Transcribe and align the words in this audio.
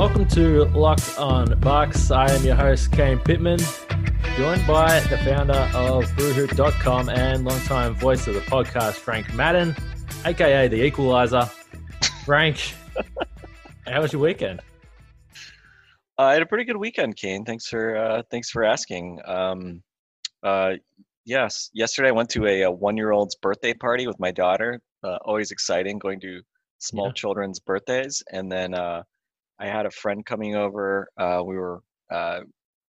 Welcome 0.00 0.26
to 0.28 0.64
Locked 0.64 1.18
On 1.18 1.60
Bucks. 1.60 2.10
I 2.10 2.30
am 2.30 2.42
your 2.42 2.54
host, 2.56 2.90
Kane 2.90 3.18
Pitman, 3.18 3.58
joined 4.34 4.66
by 4.66 4.98
the 5.00 5.18
founder 5.18 5.52
of 5.74 6.04
BrewHoop.com 6.16 7.10
and 7.10 7.44
longtime 7.44 7.94
voice 7.96 8.26
of 8.26 8.32
the 8.32 8.40
podcast, 8.40 8.94
Frank 8.94 9.34
Madden, 9.34 9.76
aka 10.24 10.68
the 10.68 10.82
Equalizer. 10.82 11.42
Frank, 12.24 12.74
how 13.86 14.00
was 14.00 14.14
your 14.14 14.22
weekend? 14.22 14.60
Uh, 16.18 16.22
I 16.22 16.32
had 16.32 16.40
a 16.40 16.46
pretty 16.46 16.64
good 16.64 16.78
weekend, 16.78 17.16
Kane. 17.16 17.44
Thanks 17.44 17.66
for 17.66 17.94
uh, 17.98 18.22
thanks 18.30 18.48
for 18.48 18.64
asking. 18.64 19.20
Um, 19.26 19.82
uh, 20.42 20.76
yes, 21.26 21.68
yesterday 21.74 22.08
I 22.08 22.12
went 22.12 22.30
to 22.30 22.46
a, 22.46 22.62
a 22.62 22.70
one-year-old's 22.70 23.34
birthday 23.36 23.74
party 23.74 24.06
with 24.06 24.18
my 24.18 24.30
daughter. 24.30 24.80
Uh, 25.04 25.18
always 25.26 25.50
exciting 25.50 25.98
going 25.98 26.20
to 26.20 26.40
small 26.78 27.08
Yeah. 27.08 27.12
children's 27.12 27.60
birthdays, 27.60 28.22
and 28.32 28.50
then 28.50 28.72
uh, 28.72 29.02
I 29.60 29.66
had 29.66 29.86
a 29.86 29.90
friend 29.90 30.24
coming 30.24 30.56
over. 30.56 31.08
Uh, 31.18 31.42
we 31.44 31.56
were 31.56 31.82
uh, 32.10 32.40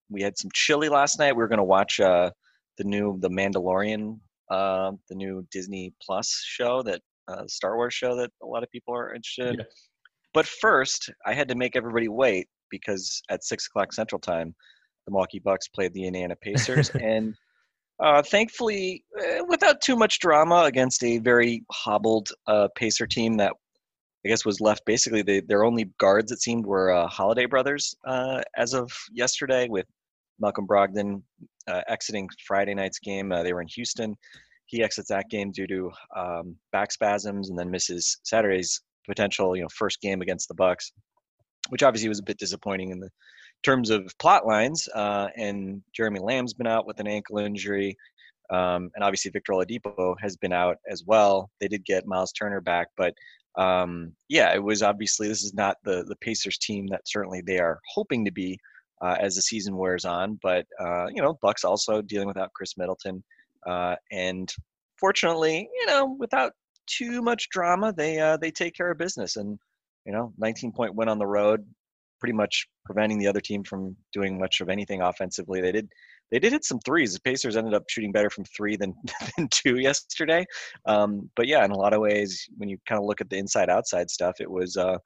we 0.09 0.23
had 0.23 0.39
some 0.39 0.51
chili 0.55 0.89
last 0.89 1.19
night. 1.19 1.33
We 1.33 1.43
were 1.43 1.49
going 1.49 1.59
to 1.59 1.65
watch 1.65 2.01
uh, 2.01 2.31
the 2.79 2.85
new 2.85 3.19
The 3.21 3.29
Mandalorian, 3.29 4.19
uh, 4.51 4.93
the 5.09 5.15
new 5.15 5.47
Disney 5.51 5.93
Plus 6.03 6.43
show 6.47 6.83
that 6.83 7.01
uh, 7.29 7.47
Star 7.47 7.77
Wars 7.77 7.95
show 7.95 8.17
that 8.17 8.31
a 8.43 8.47
lot 8.47 8.63
of 8.63 8.71
people 8.71 8.95
are 8.95 9.15
interested 9.15 9.49
in. 9.49 9.55
Yeah. 9.57 9.65
But 10.33 10.47
first, 10.47 11.11
I 11.27 11.35
had 11.35 11.49
to 11.49 11.57
make 11.57 11.75
everybody 11.75 12.09
wait 12.09 12.49
because 12.71 13.21
at 13.31 13.45
six 13.45 13.67
o'clock 13.67 13.93
Central 13.93 14.21
Time, 14.21 14.55
the 15.07 15.13
Milwaukee 15.13 15.41
Bucks 15.41 15.67
played 15.69 15.93
the 15.93 16.05
Indiana 16.05 16.37
Pacers, 16.37 16.91
and 16.95 17.35
uh, 17.99 18.23
thankfully, 18.23 19.05
uh, 19.21 19.45
without 19.49 19.81
too 19.81 19.97
much 19.97 20.21
drama, 20.21 20.65
against 20.65 21.03
a 21.03 21.19
very 21.19 21.65
hobbled 21.73 22.31
uh, 22.47 22.69
Pacer 22.77 23.07
team 23.07 23.37
that 23.39 23.53
I 24.25 24.29
guess 24.29 24.45
was 24.45 24.61
left 24.61 24.85
basically 24.85 25.23
they, 25.23 25.41
their 25.41 25.65
only 25.65 25.91
guards 25.99 26.31
it 26.31 26.43
seemed 26.43 26.67
were 26.67 26.93
uh, 26.93 27.07
Holiday 27.07 27.47
brothers 27.47 27.95
uh, 28.07 28.43
as 28.57 28.75
of 28.75 28.91
yesterday, 29.13 29.69
with 29.69 29.87
Malcolm 30.39 30.67
Brogdon 30.67 31.23
uh, 31.69 31.83
exiting 31.89 32.29
Friday 32.47 32.75
night's 32.75 32.99
game. 32.99 33.33
Uh, 33.33 33.43
they 33.43 33.53
were 33.53 33.63
in 33.63 33.69
Houston. 33.69 34.17
He 34.67 34.83
exits 34.83 35.09
that 35.09 35.31
game 35.31 35.53
due 35.53 35.67
to 35.67 35.91
um, 36.17 36.57
back 36.73 36.93
spasms 36.93 37.51
and 37.51 37.59
then 37.59 37.71
misses 37.71 38.19
Saturday's 38.23 38.81
potential 39.09 39.57
you 39.57 39.63
know 39.63 39.69
first 39.75 40.01
game 40.01 40.21
against 40.21 40.49
the 40.49 40.55
Bucks, 40.55 40.93
which 41.71 41.83
obviously 41.83 42.09
was 42.09 42.21
a 42.21 42.25
bit 42.25 42.39
disappointing 42.39 42.91
in 42.91 43.01
the 43.01 43.11
terms 43.63 43.91
of 43.91 44.13
plot 44.19 44.47
lines. 44.47 44.89
Uh, 44.95 45.29
and 45.37 45.83
Jeremy 45.95 46.21
Lamb's 46.21 46.55
been 46.55 46.67
out 46.67 46.87
with 46.87 47.01
an 47.01 47.07
ankle 47.07 47.39
injury. 47.39 47.97
Um, 48.51 48.91
and 48.97 49.05
obviously 49.05 49.31
Victor 49.31 49.53
Oladipo 49.53 50.17
has 50.21 50.37
been 50.37 50.53
out 50.53 50.79
as 50.89 51.05
well. 51.07 51.51
They 51.61 51.69
did 51.69 51.85
get 51.85 52.07
Myles 52.07 52.33
Turner 52.33 52.61
back, 52.61 52.89
but 52.97 53.15
um, 53.57 54.13
yeah, 54.29 54.55
it 54.55 54.63
was 54.63 54.83
obviously 54.83 55.29
this 55.29 55.43
is 55.43 55.55
not 55.55 55.77
the 55.85 56.05
the 56.05 56.17
Pacers 56.17 56.59
team 56.59 56.87
that 56.89 57.03
certainly 57.07 57.43
they 57.45 57.59
are 57.59 57.81
hoping 57.95 58.25
to 58.25 58.31
be 58.31 58.59
uh, 59.03 59.17
as 59.19 59.35
the 59.35 59.43
season 59.43 59.77
wears 59.77 60.05
on. 60.05 60.39
But 60.43 60.67
uh, 60.79 61.07
you 61.09 61.23
know, 61.23 61.39
Bucks 61.43 61.65
also 61.65 62.03
dealing 62.03 62.29
without 62.29 62.53
Khris 62.55 62.77
Middleton, 62.77 63.23
uh, 63.67 63.97
and 64.13 64.53
fortunately, 64.99 65.69
you 65.81 65.87
know, 65.87 66.17
without 66.19 66.53
too 66.87 67.23
much 67.23 67.49
drama, 67.51 67.93
they 67.93 68.19
uh, 68.19 68.37
they 68.37 68.51
take 68.51 68.75
care 68.75 68.91
of 68.91 68.99
business. 68.99 69.37
And 69.37 69.59
you 70.07 70.13
know, 70.13 70.33
19 70.39 70.73
point 70.73 70.95
win 70.95 71.09
on 71.09 71.19
the 71.19 71.27
road, 71.27 71.67
pretty 72.21 72.35
much 72.35 72.69
preventing 72.85 73.19
the 73.19 73.27
other 73.27 73.41
team 73.41 73.65
from 73.65 73.97
doing 74.13 74.39
much 74.39 74.61
of 74.61 74.69
anything 74.69 75.03
offensively. 75.03 75.61
They 75.61 75.73
did 75.73 75.89
they 76.31 76.39
did 76.39 76.53
hit 76.53 76.65
some 76.65 76.79
threes. 76.81 77.15
The 77.15 77.21
Pacers 77.21 77.57
ended 77.57 77.75
up 77.75 77.85
shooting 77.89 78.13
better 78.13 78.31
from 78.31 78.45
three 78.45 78.77
than 78.77 78.95
than 79.37 79.49
two 79.49 79.79
yesterday. 79.79 80.45
Um, 80.87 81.31
but 81.37 81.47
yeah, 81.47 81.65
in 81.65 81.71
a 81.71 81.79
lot 81.79 81.95
of 81.95 82.01
ways, 82.01 82.49
when 82.57 82.69
you 82.69 82.79
kind 82.89 82.99
of 82.99 83.05
look 83.05 83.21
at 83.21 83.31
the 83.31 83.39
inside 83.39 83.69
outside 83.69 84.11
stuff, 84.11 84.41
it 84.41 84.51
was 84.51 84.77
uh, 84.77 84.99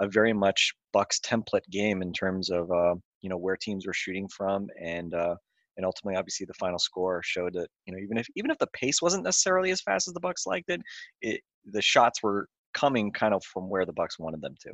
a 0.00 0.08
very 0.08 0.32
much 0.32 0.72
Bucks 0.92 1.20
template 1.20 1.68
game 1.70 2.02
in 2.02 2.12
terms 2.12 2.50
of 2.50 2.70
uh, 2.70 2.94
you 3.20 3.28
know 3.28 3.38
where 3.38 3.56
teams 3.56 3.86
were 3.86 3.94
shooting 3.94 4.28
from 4.28 4.68
and. 4.80 5.14
Uh, 5.14 5.36
and 5.78 5.86
ultimately, 5.86 6.18
obviously, 6.18 6.44
the 6.44 6.52
final 6.52 6.78
score 6.78 7.22
showed 7.24 7.54
that 7.54 7.66
you 7.86 7.94
know 7.94 7.98
even 7.98 8.18
if 8.18 8.26
even 8.36 8.50
if 8.50 8.58
the 8.58 8.66
pace 8.74 9.00
wasn't 9.00 9.24
necessarily 9.24 9.70
as 9.70 9.80
fast 9.80 10.06
as 10.06 10.12
the 10.12 10.20
Bucks 10.20 10.46
liked 10.46 10.68
it, 10.68 10.82
it 11.22 11.40
the 11.64 11.80
shots 11.80 12.22
were 12.22 12.46
coming 12.74 13.10
kind 13.10 13.32
of 13.32 13.42
from 13.44 13.70
where 13.70 13.86
the 13.86 13.92
Bucks 13.94 14.18
wanted 14.18 14.42
them 14.42 14.54
to. 14.60 14.72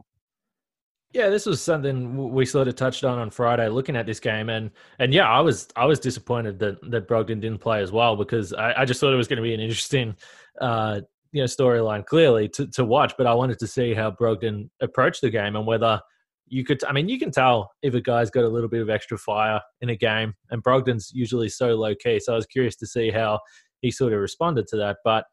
Yeah, 1.12 1.30
this 1.30 1.46
was 1.46 1.62
something 1.62 2.32
we 2.34 2.44
sort 2.44 2.68
of 2.68 2.76
touched 2.76 3.02
on 3.02 3.18
on 3.18 3.30
Friday, 3.30 3.68
looking 3.68 3.96
at 3.96 4.04
this 4.04 4.20
game, 4.20 4.50
and 4.50 4.70
and 4.98 5.14
yeah, 5.14 5.26
I 5.26 5.40
was 5.40 5.68
I 5.74 5.86
was 5.86 5.98
disappointed 5.98 6.58
that 6.58 6.78
that 6.90 7.08
Brogdon 7.08 7.40
didn't 7.40 7.60
play 7.60 7.80
as 7.80 7.90
well 7.90 8.14
because 8.14 8.52
I, 8.52 8.82
I 8.82 8.84
just 8.84 9.00
thought 9.00 9.14
it 9.14 9.16
was 9.16 9.26
going 9.26 9.38
to 9.38 9.42
be 9.42 9.54
an 9.54 9.60
interesting, 9.60 10.14
uh, 10.60 11.00
you 11.32 11.40
know, 11.40 11.46
storyline 11.46 12.04
clearly 12.04 12.46
to 12.50 12.66
to 12.68 12.84
watch. 12.84 13.14
But 13.16 13.26
I 13.26 13.32
wanted 13.32 13.58
to 13.60 13.66
see 13.66 13.94
how 13.94 14.10
Brogdon 14.10 14.68
approached 14.82 15.22
the 15.22 15.30
game 15.30 15.56
and 15.56 15.66
whether 15.66 15.98
you 16.46 16.62
could. 16.62 16.84
I 16.84 16.92
mean, 16.92 17.08
you 17.08 17.18
can 17.18 17.30
tell 17.30 17.70
if 17.80 17.94
a 17.94 18.02
guy's 18.02 18.30
got 18.30 18.44
a 18.44 18.48
little 18.48 18.68
bit 18.68 18.82
of 18.82 18.90
extra 18.90 19.16
fire 19.16 19.62
in 19.80 19.88
a 19.88 19.96
game, 19.96 20.34
and 20.50 20.62
Brogdon's 20.62 21.10
usually 21.14 21.48
so 21.48 21.74
low 21.74 21.94
key. 21.94 22.20
So 22.20 22.34
I 22.34 22.36
was 22.36 22.46
curious 22.46 22.76
to 22.76 22.86
see 22.86 23.10
how 23.10 23.40
he 23.80 23.90
sort 23.90 24.12
of 24.12 24.20
responded 24.20 24.66
to 24.68 24.76
that, 24.76 24.98
but. 25.04 25.24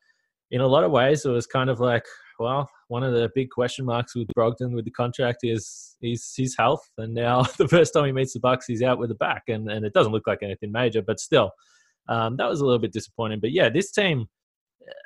In 0.52 0.62
a 0.62 0.68
lot 0.68 0.84
of 0.84 0.91
ways, 0.91 1.25
it 1.25 1.31
was 1.31 1.47
kind 1.47 1.72
of 1.72 1.80
like, 1.80 2.06
well, 2.40 2.69
one 2.88 3.03
of 3.03 3.13
the 3.13 3.29
big 3.34 3.50
question 3.50 3.85
marks 3.85 4.16
with 4.16 4.28
Brogdon 4.38 4.73
with 4.73 4.85
the 4.85 4.91
contract 4.91 5.40
is 5.44 5.96
is 6.01 6.34
his 6.35 6.56
health, 6.57 6.88
and 6.97 7.13
now 7.13 7.44
the 7.57 7.68
first 7.68 7.94
time 7.94 8.06
he 8.06 8.12
meets 8.12 8.34
the 8.34 8.40
Bucks, 8.40 8.66
he's 8.68 8.84
out 8.84 9.00
with 9.00 9.12
a 9.12 9.16
back, 9.16 9.44
and 9.47 9.69
and 9.69 9.85
it 9.85 9.94
doesn't 9.94 10.12
look 10.12 10.28
like 10.28 10.44
anything 10.44 10.72
major, 10.72 11.01
but 11.01 11.19
still, 11.19 11.51
um, 12.07 12.38
that 12.38 12.50
was 12.50 12.62
a 12.62 12.66
little 12.66 12.79
bit 12.79 12.94
disappointing. 12.94 13.40
But 13.40 13.51
yeah, 13.51 13.69
this 13.69 13.91
team, 13.91 14.28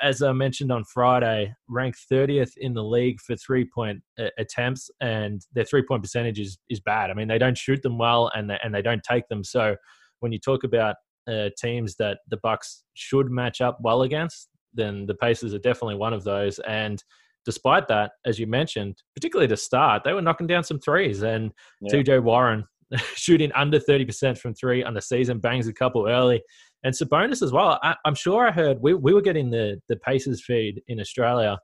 as 0.01 0.21
I 0.21 0.33
mentioned 0.33 0.71
on 0.71 0.83
Friday, 0.83 1.53
ranked 1.69 1.99
30th 2.11 2.51
in 2.57 2.73
the 2.73 2.83
league 2.83 3.19
for 3.21 3.35
three 3.35 3.65
point 3.65 4.01
uh, 4.19 4.29
attempts, 4.37 4.89
and 4.99 5.41
their 5.53 5.65
three 5.65 5.83
point 5.83 6.03
percentage 6.03 6.39
is 6.39 6.57
is 6.69 6.79
bad. 6.79 7.11
I 7.11 7.13
mean, 7.13 7.27
they 7.27 7.39
don't 7.39 7.57
shoot 7.57 7.81
them 7.81 7.97
well, 7.97 8.31
and 8.35 8.49
they, 8.49 8.57
and 8.63 8.73
they 8.73 8.81
don't 8.81 9.03
take 9.03 9.27
them. 9.29 9.43
So 9.43 9.75
when 10.19 10.31
you 10.31 10.39
talk 10.39 10.65
about 10.65 10.95
uh, 11.29 11.49
teams 11.57 11.95
that 11.95 12.19
the 12.29 12.37
Bucks 12.37 12.83
should 12.93 13.31
match 13.31 13.61
up 13.61 13.77
well 13.81 14.01
against, 14.01 14.49
then 14.73 15.05
the 15.05 15.15
Pacers 15.15 15.53
are 15.53 15.59
definitely 15.59 15.95
one 15.95 16.13
of 16.13 16.23
those. 16.23 16.59
And 16.59 17.03
despite 17.45 17.87
that, 17.87 18.11
as 18.25 18.39
you 18.39 18.47
mentioned, 18.47 19.01
particularly 19.15 19.47
to 19.47 19.57
start, 19.57 20.03
they 20.03 20.13
were 20.13 20.21
knocking 20.21 20.47
down 20.47 20.63
some 20.63 20.79
threes. 20.79 21.23
And 21.23 21.51
Yeah. 21.81 22.01
TJ 22.01 22.23
Warren 22.23 22.65
shooting 23.15 23.51
under 23.53 23.79
30% 23.79 24.37
from 24.37 24.53
three 24.53 24.83
on 24.83 24.93
the 24.93 25.01
season, 25.01 25.39
bangs 25.39 25.67
a 25.67 25.73
couple 25.73 26.07
early. 26.07 26.41
And 26.83 26.93
Sabonis 26.93 27.41
as 27.41 27.51
well. 27.51 27.79
I, 27.83 27.95
I'm 28.05 28.15
sure 28.15 28.47
I 28.47 28.51
heard 28.51 28.77
we, 28.81 28.93
we 28.93 29.13
were 29.13 29.21
getting 29.21 29.49
the, 29.49 29.81
the 29.89 29.97
Pacers 29.97 30.43
feed 30.43 30.81
in 30.87 30.99
Australia. 30.99 31.57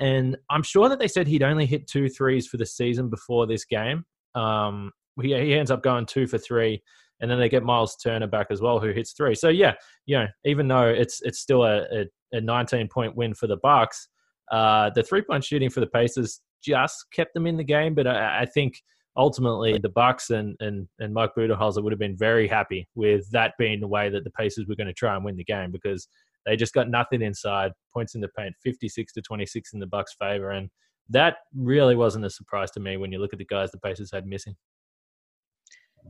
And 0.00 0.36
I'm 0.50 0.62
sure 0.62 0.88
that 0.88 0.98
they 0.98 1.08
said 1.08 1.26
he'd 1.26 1.42
only 1.42 1.66
hit 1.66 1.86
two 1.86 2.08
threes 2.08 2.46
for 2.46 2.56
the 2.56 2.66
season 2.66 3.10
before 3.10 3.46
this 3.46 3.64
game. 3.64 4.04
Um, 4.34 4.90
he, 5.20 5.28
he 5.28 5.54
ends 5.54 5.70
up 5.70 5.82
going 5.82 6.06
two 6.06 6.26
for 6.26 6.38
three 6.38 6.82
and 7.20 7.30
then 7.30 7.38
they 7.38 7.48
get 7.48 7.62
Myles 7.62 7.96
Turner 7.96 8.26
back 8.26 8.48
as 8.50 8.60
well, 8.60 8.80
who 8.80 8.90
hits 8.90 9.12
three. 9.12 9.34
So 9.34 9.48
yeah, 9.48 9.74
you 10.06 10.18
know, 10.18 10.26
even 10.44 10.68
though 10.68 10.88
it's 10.88 11.22
it's 11.22 11.38
still 11.38 11.64
a, 11.64 11.82
a, 11.92 12.06
a 12.32 12.40
19 12.40 12.88
point 12.88 13.16
win 13.16 13.34
for 13.34 13.46
the 13.46 13.56
Bucks, 13.56 14.08
uh, 14.50 14.90
the 14.94 15.02
three 15.02 15.22
point 15.22 15.44
shooting 15.44 15.70
for 15.70 15.80
the 15.80 15.86
Pacers 15.86 16.40
just 16.62 17.06
kept 17.12 17.34
them 17.34 17.46
in 17.46 17.56
the 17.56 17.64
game. 17.64 17.94
But 17.94 18.06
I, 18.06 18.42
I 18.42 18.46
think 18.46 18.80
ultimately 19.16 19.78
the 19.78 19.88
Bucks 19.88 20.30
and 20.30 20.56
and 20.60 20.88
and 20.98 21.14
Mike 21.14 21.30
Budenholzer 21.36 21.82
would 21.82 21.92
have 21.92 21.98
been 21.98 22.16
very 22.16 22.48
happy 22.48 22.88
with 22.94 23.30
that 23.30 23.54
being 23.58 23.80
the 23.80 23.88
way 23.88 24.08
that 24.10 24.24
the 24.24 24.30
Pacers 24.30 24.66
were 24.68 24.76
going 24.76 24.86
to 24.86 24.92
try 24.92 25.14
and 25.14 25.24
win 25.24 25.36
the 25.36 25.44
game 25.44 25.70
because 25.70 26.08
they 26.46 26.56
just 26.56 26.74
got 26.74 26.90
nothing 26.90 27.22
inside, 27.22 27.72
points 27.92 28.14
in 28.14 28.20
the 28.20 28.28
paint, 28.36 28.54
56 28.62 29.12
to 29.14 29.22
26 29.22 29.72
in 29.72 29.80
the 29.80 29.86
Bucks' 29.86 30.14
favor, 30.20 30.50
and 30.50 30.68
that 31.08 31.36
really 31.56 31.96
wasn't 31.96 32.24
a 32.24 32.30
surprise 32.30 32.70
to 32.72 32.80
me 32.80 32.96
when 32.96 33.12
you 33.12 33.18
look 33.18 33.32
at 33.32 33.38
the 33.38 33.46
guys 33.46 33.70
the 33.70 33.78
Pacers 33.78 34.10
had 34.12 34.26
missing. 34.26 34.54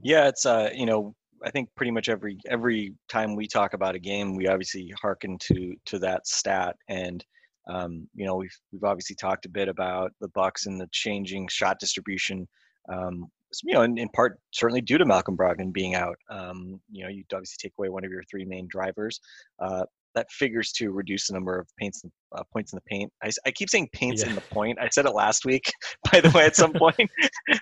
Yeah, 0.03 0.29
it's 0.29 0.45
uh, 0.45 0.71
you 0.75 0.87
know, 0.87 1.15
I 1.45 1.51
think 1.51 1.69
pretty 1.77 1.93
much 1.93 2.09
every 2.09 2.39
every 2.49 2.95
time 3.09 3.37
we 3.37 3.47
talk 3.47 3.75
about 3.75 3.95
a 3.95 4.01
game, 4.01 4.35
we 4.35 4.49
obviously 4.49 4.93
hearken 5.01 5.39
to 5.43 5.75
to 5.87 5.99
that 6.01 6.27
stat, 6.27 6.77
and 6.89 7.25
Um, 7.69 8.09
you 8.15 8.27
know, 8.27 8.37
we've 8.37 8.57
we've 8.73 8.85
obviously 8.85 9.17
talked 9.17 9.47
a 9.47 9.51
bit 9.51 9.69
about 9.69 10.13
the 10.21 10.29
Bucks 10.29 10.67
and 10.67 10.81
the 10.81 10.89
changing 10.93 11.49
shot 11.49 11.79
distribution. 11.79 12.47
Um, 12.93 13.27
you 13.63 13.75
know, 13.75 13.83
in, 13.83 13.97
in, 13.99 14.09
part 14.09 14.39
certainly 14.53 14.81
due 14.81 14.99
to 14.99 15.05
Malcolm 15.05 15.37
Brogdon 15.37 15.73
being 15.73 15.95
out. 15.95 16.17
Um, 16.29 16.81
you 16.91 17.05
know, 17.05 17.09
you 17.09 17.23
obviously 17.33 17.57
take 17.61 17.73
away 17.79 17.89
one 17.89 18.05
of 18.05 18.11
your 18.11 18.25
three 18.25 18.45
main 18.45 18.67
drivers. 18.69 19.21
Uh, 19.61 19.85
that 20.15 20.31
figures 20.31 20.73
to 20.73 20.91
reduce 20.91 21.29
the 21.29 21.35
number 21.35 21.59
of 21.59 21.69
paints 21.79 22.05
uh, 22.35 22.43
points 22.53 22.73
in 22.73 22.77
the 22.77 22.83
paint. 22.83 23.13
I, 23.23 23.31
I 23.47 23.51
keep 23.51 23.71
saying 23.71 23.89
paints 23.93 24.23
yeah. 24.23 24.31
in 24.31 24.35
the 24.35 24.41
point. 24.41 24.79
I 24.81 24.89
said 24.89 25.07
it 25.07 25.15
last 25.15 25.45
week, 25.45 25.73
by 26.13 26.21
the 26.21 26.31
way, 26.31 26.45
at 26.45 26.57
some 26.57 26.73
point. 26.75 26.99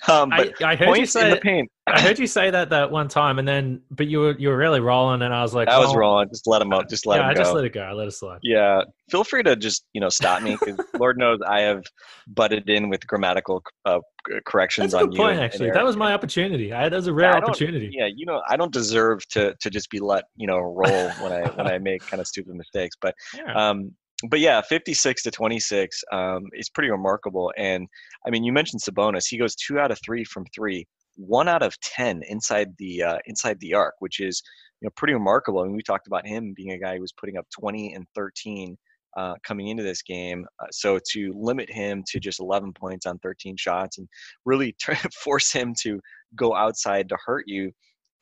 um, 0.08 0.30
but 0.30 0.62
I, 0.62 0.72
I 0.72 0.76
heard 0.76 0.96
you 0.96 1.06
say 1.06 1.24
in 1.24 1.30
the 1.30 1.36
paint. 1.40 1.70
I 1.86 2.00
heard 2.00 2.19
you 2.19 2.26
say 2.38 2.50
that 2.50 2.70
that 2.70 2.90
one 2.90 3.08
time, 3.08 3.38
and 3.38 3.46
then 3.46 3.80
but 3.90 4.06
you 4.06 4.20
were 4.20 4.38
you 4.38 4.48
were 4.48 4.56
really 4.56 4.80
rolling, 4.80 5.22
and 5.22 5.34
I 5.34 5.42
was 5.42 5.54
like, 5.54 5.69
I 5.69 5.78
was 5.78 5.94
rolling. 5.94 6.28
Just 6.28 6.46
let 6.46 6.62
him 6.62 6.72
up. 6.72 6.88
Just 6.88 7.06
let 7.06 7.16
yeah, 7.16 7.28
him 7.28 7.34
go. 7.34 7.40
I 7.40 7.44
just 7.44 7.54
let 7.54 7.64
it 7.64 7.72
go. 7.72 7.80
I 7.82 7.92
let 7.92 8.08
it 8.08 8.12
slide. 8.12 8.38
Yeah, 8.42 8.82
feel 9.10 9.24
free 9.24 9.42
to 9.42 9.56
just 9.56 9.84
you 9.92 10.00
know 10.00 10.08
stop 10.08 10.42
me 10.42 10.56
because 10.58 10.78
Lord 10.98 11.19
knows 11.19 11.40
I 11.46 11.60
have 11.60 11.84
butted 12.28 12.69
in 12.69 12.88
with 12.88 13.06
grammatical 13.06 13.62
uh, 13.84 13.98
corrections 14.46 14.92
That's 14.92 15.04
a 15.04 15.06
good 15.06 15.20
on 15.20 15.26
point, 15.26 15.38
you. 15.38 15.44
Actually, 15.44 15.70
that 15.72 15.84
was 15.84 15.96
my 15.96 16.12
opportunity. 16.12 16.72
I, 16.72 16.88
that 16.88 16.96
was 16.96 17.06
a 17.06 17.12
rare 17.12 17.30
yeah, 17.30 17.38
opportunity. 17.38 17.90
Yeah, 17.92 18.08
you 18.14 18.26
know, 18.26 18.42
I 18.48 18.56
don't 18.56 18.72
deserve 18.72 19.26
to 19.30 19.54
to 19.60 19.70
just 19.70 19.90
be 19.90 19.98
let 19.98 20.24
you 20.36 20.46
know 20.46 20.58
roll 20.58 21.10
when 21.20 21.32
I 21.32 21.48
when 21.54 21.66
I 21.66 21.78
make 21.78 22.06
kind 22.06 22.20
of 22.20 22.26
stupid 22.26 22.54
mistakes, 22.54 22.96
but 23.00 23.14
yeah. 23.36 23.70
um, 23.70 23.92
but 24.28 24.40
yeah, 24.40 24.60
56 24.60 25.22
to 25.22 25.30
26 25.30 26.02
um, 26.12 26.42
is 26.54 26.70
pretty 26.70 26.90
remarkable. 26.90 27.52
And 27.56 27.86
I 28.26 28.30
mean, 28.30 28.44
you 28.44 28.52
mentioned 28.52 28.82
Sabonis. 28.82 29.28
He 29.28 29.38
goes 29.38 29.54
two 29.54 29.78
out 29.78 29.90
of 29.90 29.98
three 30.04 30.24
from 30.24 30.44
three, 30.54 30.86
one 31.16 31.48
out 31.48 31.62
of 31.62 31.78
10 31.80 32.22
inside 32.28 32.69
the 32.78 33.02
uh, 33.02 33.19
inside 33.26 33.58
the 33.60 33.74
arc, 33.74 33.94
which 34.00 34.20
is 34.20 34.42
you 34.80 34.86
know 34.86 34.90
pretty 34.96 35.14
remarkable. 35.14 35.60
I 35.60 35.64
mean, 35.64 35.76
we 35.76 35.82
talked 35.82 36.06
about 36.06 36.26
him 36.26 36.54
being 36.56 36.72
a 36.72 36.78
guy 36.78 36.94
who 36.96 37.00
was 37.00 37.12
putting 37.12 37.36
up 37.36 37.46
20 37.58 37.94
and 37.94 38.06
13 38.14 38.76
uh, 39.16 39.34
coming 39.44 39.69
into 39.69 39.82
this 39.82 40.02
game. 40.02 40.46
Uh, 40.60 40.66
so 40.70 40.98
to 41.12 41.32
limit 41.36 41.70
him 41.70 42.02
to 42.08 42.19
just 42.19 42.40
11 42.40 42.72
points 42.72 43.06
on 43.06 43.19
13 43.19 43.56
shots 43.58 43.98
and 43.98 44.08
really 44.44 44.74
force 45.22 45.52
him 45.52 45.74
to 45.82 46.00
go 46.36 46.54
outside 46.54 47.08
to 47.08 47.16
hurt 47.24 47.44
you. 47.46 47.70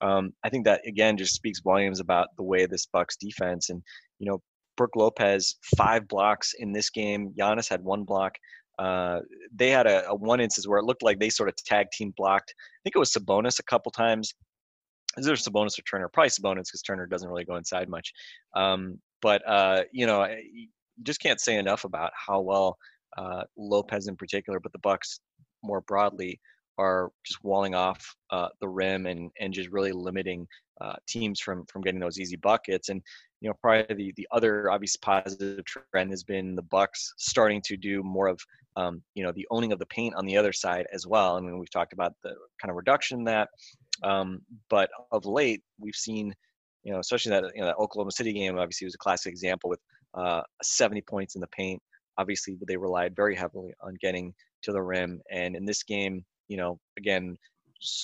Um, 0.02 0.32
I 0.44 0.48
think 0.48 0.64
that 0.64 0.80
again 0.86 1.16
just 1.18 1.34
speaks 1.34 1.60
volumes 1.60 2.00
about 2.00 2.28
the 2.36 2.42
way 2.42 2.64
this 2.66 2.86
Bucks 2.86 3.16
defense 3.16 3.68
and 3.68 3.82
you 4.18 4.30
know 4.30 4.40
Brook 4.80 4.96
Lopez 4.96 5.56
five 5.76 6.08
blocks 6.08 6.54
in 6.58 6.72
this 6.72 6.88
game. 6.88 7.34
Giannis 7.38 7.68
had 7.68 7.84
one 7.84 8.04
block. 8.04 8.38
Uh, 8.78 9.20
they 9.54 9.68
had 9.68 9.86
a, 9.86 10.08
a, 10.08 10.14
one 10.14 10.40
instance 10.40 10.66
where 10.66 10.78
it 10.78 10.86
looked 10.86 11.02
like 11.02 11.18
they 11.18 11.28
sort 11.28 11.50
of 11.50 11.56
tag 11.56 11.88
team 11.92 12.14
blocked. 12.16 12.54
I 12.56 12.80
think 12.82 12.96
it 12.96 12.98
was 12.98 13.12
Sabonis 13.12 13.58
a 13.58 13.64
couple 13.64 13.92
times. 13.92 14.32
Is 15.18 15.26
there 15.26 15.34
Sabonis 15.34 15.78
or 15.78 15.82
Turner? 15.82 16.08
Probably 16.08 16.30
Sabonis 16.30 16.68
because 16.68 16.80
Turner 16.80 17.04
doesn't 17.04 17.28
really 17.28 17.44
go 17.44 17.56
inside 17.56 17.90
much. 17.90 18.10
Um, 18.56 18.98
but 19.20 19.46
uh, 19.46 19.82
you 19.92 20.06
know, 20.06 20.26
just 21.02 21.20
can't 21.20 21.42
say 21.42 21.58
enough 21.58 21.84
about 21.84 22.12
how 22.14 22.40
well 22.40 22.78
uh, 23.18 23.42
Lopez 23.58 24.08
in 24.08 24.16
particular, 24.16 24.60
but 24.60 24.72
the 24.72 24.78
Bucks 24.78 25.20
more 25.62 25.82
broadly 25.82 26.40
are 26.78 27.10
just 27.26 27.44
walling 27.44 27.74
off 27.74 28.16
uh, 28.30 28.48
the 28.62 28.68
rim 28.68 29.04
and 29.04 29.30
and 29.38 29.52
just 29.52 29.68
really 29.68 29.92
limiting 29.92 30.46
uh, 30.80 30.94
teams 31.06 31.40
from 31.40 31.64
from 31.66 31.82
getting 31.82 32.00
those 32.00 32.18
easy 32.18 32.36
buckets. 32.36 32.88
And 32.88 33.02
you 33.40 33.48
know, 33.48 33.54
probably 33.60 33.94
the, 33.94 34.12
the 34.16 34.28
other 34.32 34.70
obvious 34.70 34.96
positive 34.96 35.64
trend 35.64 36.10
has 36.10 36.22
been 36.22 36.54
the 36.54 36.62
Bucks 36.62 37.14
starting 37.16 37.62
to 37.64 37.76
do 37.76 38.02
more 38.02 38.28
of, 38.28 38.40
um, 38.76 39.02
you 39.14 39.24
know, 39.24 39.32
the 39.32 39.46
owning 39.50 39.72
of 39.72 39.78
the 39.78 39.86
paint 39.86 40.14
on 40.14 40.26
the 40.26 40.36
other 40.36 40.52
side 40.52 40.86
as 40.92 41.06
well. 41.06 41.36
I 41.36 41.40
mean, 41.40 41.58
we've 41.58 41.70
talked 41.70 41.92
about 41.92 42.12
the 42.22 42.34
kind 42.60 42.70
of 42.70 42.76
reduction 42.76 43.24
that, 43.24 43.48
um, 44.02 44.40
but 44.68 44.90
of 45.10 45.24
late 45.24 45.62
we've 45.78 45.94
seen, 45.94 46.34
you 46.82 46.92
know, 46.92 46.98
especially 46.98 47.30
that 47.30 47.44
you 47.54 47.60
know 47.60 47.68
that 47.68 47.76
Oklahoma 47.76 48.12
City 48.12 48.32
game 48.32 48.58
obviously 48.58 48.86
was 48.86 48.94
a 48.94 48.98
classic 48.98 49.30
example 49.30 49.70
with 49.70 49.80
uh, 50.14 50.42
70 50.62 51.02
points 51.02 51.34
in 51.34 51.40
the 51.40 51.46
paint. 51.48 51.80
Obviously, 52.18 52.58
they 52.66 52.76
relied 52.76 53.16
very 53.16 53.34
heavily 53.34 53.72
on 53.82 53.96
getting 54.00 54.34
to 54.62 54.72
the 54.72 54.82
rim, 54.82 55.20
and 55.30 55.56
in 55.56 55.64
this 55.64 55.82
game, 55.82 56.24
you 56.48 56.58
know, 56.58 56.78
again, 56.98 57.38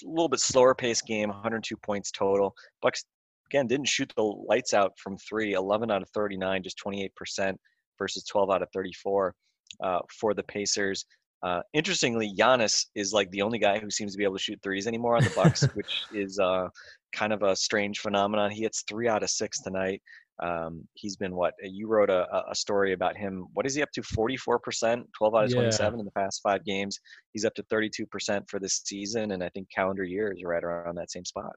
a 0.04 0.08
little 0.08 0.28
bit 0.28 0.40
slower 0.40 0.74
pace 0.74 1.02
game, 1.02 1.28
102 1.28 1.76
points 1.76 2.10
total. 2.10 2.54
Bucks 2.82 3.04
again 3.50 3.66
didn't 3.66 3.88
shoot 3.88 4.12
the 4.16 4.22
lights 4.22 4.74
out 4.74 4.92
from 4.98 5.16
three 5.18 5.52
11 5.52 5.90
out 5.90 6.02
of 6.02 6.08
39 6.10 6.62
just 6.62 6.80
28% 6.84 7.54
versus 7.98 8.24
12 8.24 8.50
out 8.50 8.62
of 8.62 8.68
34 8.74 9.34
uh, 9.82 9.98
for 10.20 10.34
the 10.34 10.42
pacers. 10.42 11.04
Uh, 11.42 11.60
interestingly 11.74 12.32
Giannis 12.36 12.86
is 12.94 13.12
like 13.12 13.30
the 13.30 13.42
only 13.42 13.58
guy 13.58 13.78
who 13.78 13.90
seems 13.90 14.12
to 14.12 14.18
be 14.18 14.24
able 14.24 14.36
to 14.36 14.42
shoot 14.42 14.58
threes 14.62 14.86
anymore 14.86 15.16
on 15.16 15.22
the 15.22 15.30
bucks 15.30 15.62
which 15.74 16.04
is 16.12 16.38
uh, 16.38 16.66
kind 17.14 17.32
of 17.32 17.42
a 17.42 17.54
strange 17.54 18.00
phenomenon. 18.00 18.50
He 18.50 18.62
hits 18.62 18.84
three 18.88 19.08
out 19.08 19.22
of 19.22 19.30
six 19.30 19.60
tonight 19.60 20.02
um, 20.42 20.86
he's 20.94 21.16
been 21.16 21.34
what 21.34 21.54
you 21.62 21.88
wrote 21.88 22.10
a, 22.10 22.26
a 22.50 22.54
story 22.54 22.92
about 22.92 23.16
him 23.16 23.46
what 23.54 23.66
is 23.66 23.74
he 23.74 23.82
up 23.82 23.90
to 23.92 24.02
44% 24.02 25.04
12 25.16 25.34
out 25.34 25.44
of 25.44 25.50
yeah. 25.50 25.56
27 25.56 25.98
in 25.98 26.04
the 26.04 26.10
past 26.12 26.40
five 26.42 26.64
games 26.64 26.98
he's 27.32 27.44
up 27.44 27.54
to 27.54 27.62
32% 27.64 28.48
for 28.48 28.58
this 28.58 28.82
season 28.84 29.32
and 29.32 29.42
i 29.42 29.48
think 29.50 29.68
calendar 29.74 30.04
year 30.04 30.32
is 30.32 30.42
right 30.44 30.64
around 30.64 30.96
that 30.96 31.10
same 31.10 31.24
spot 31.24 31.52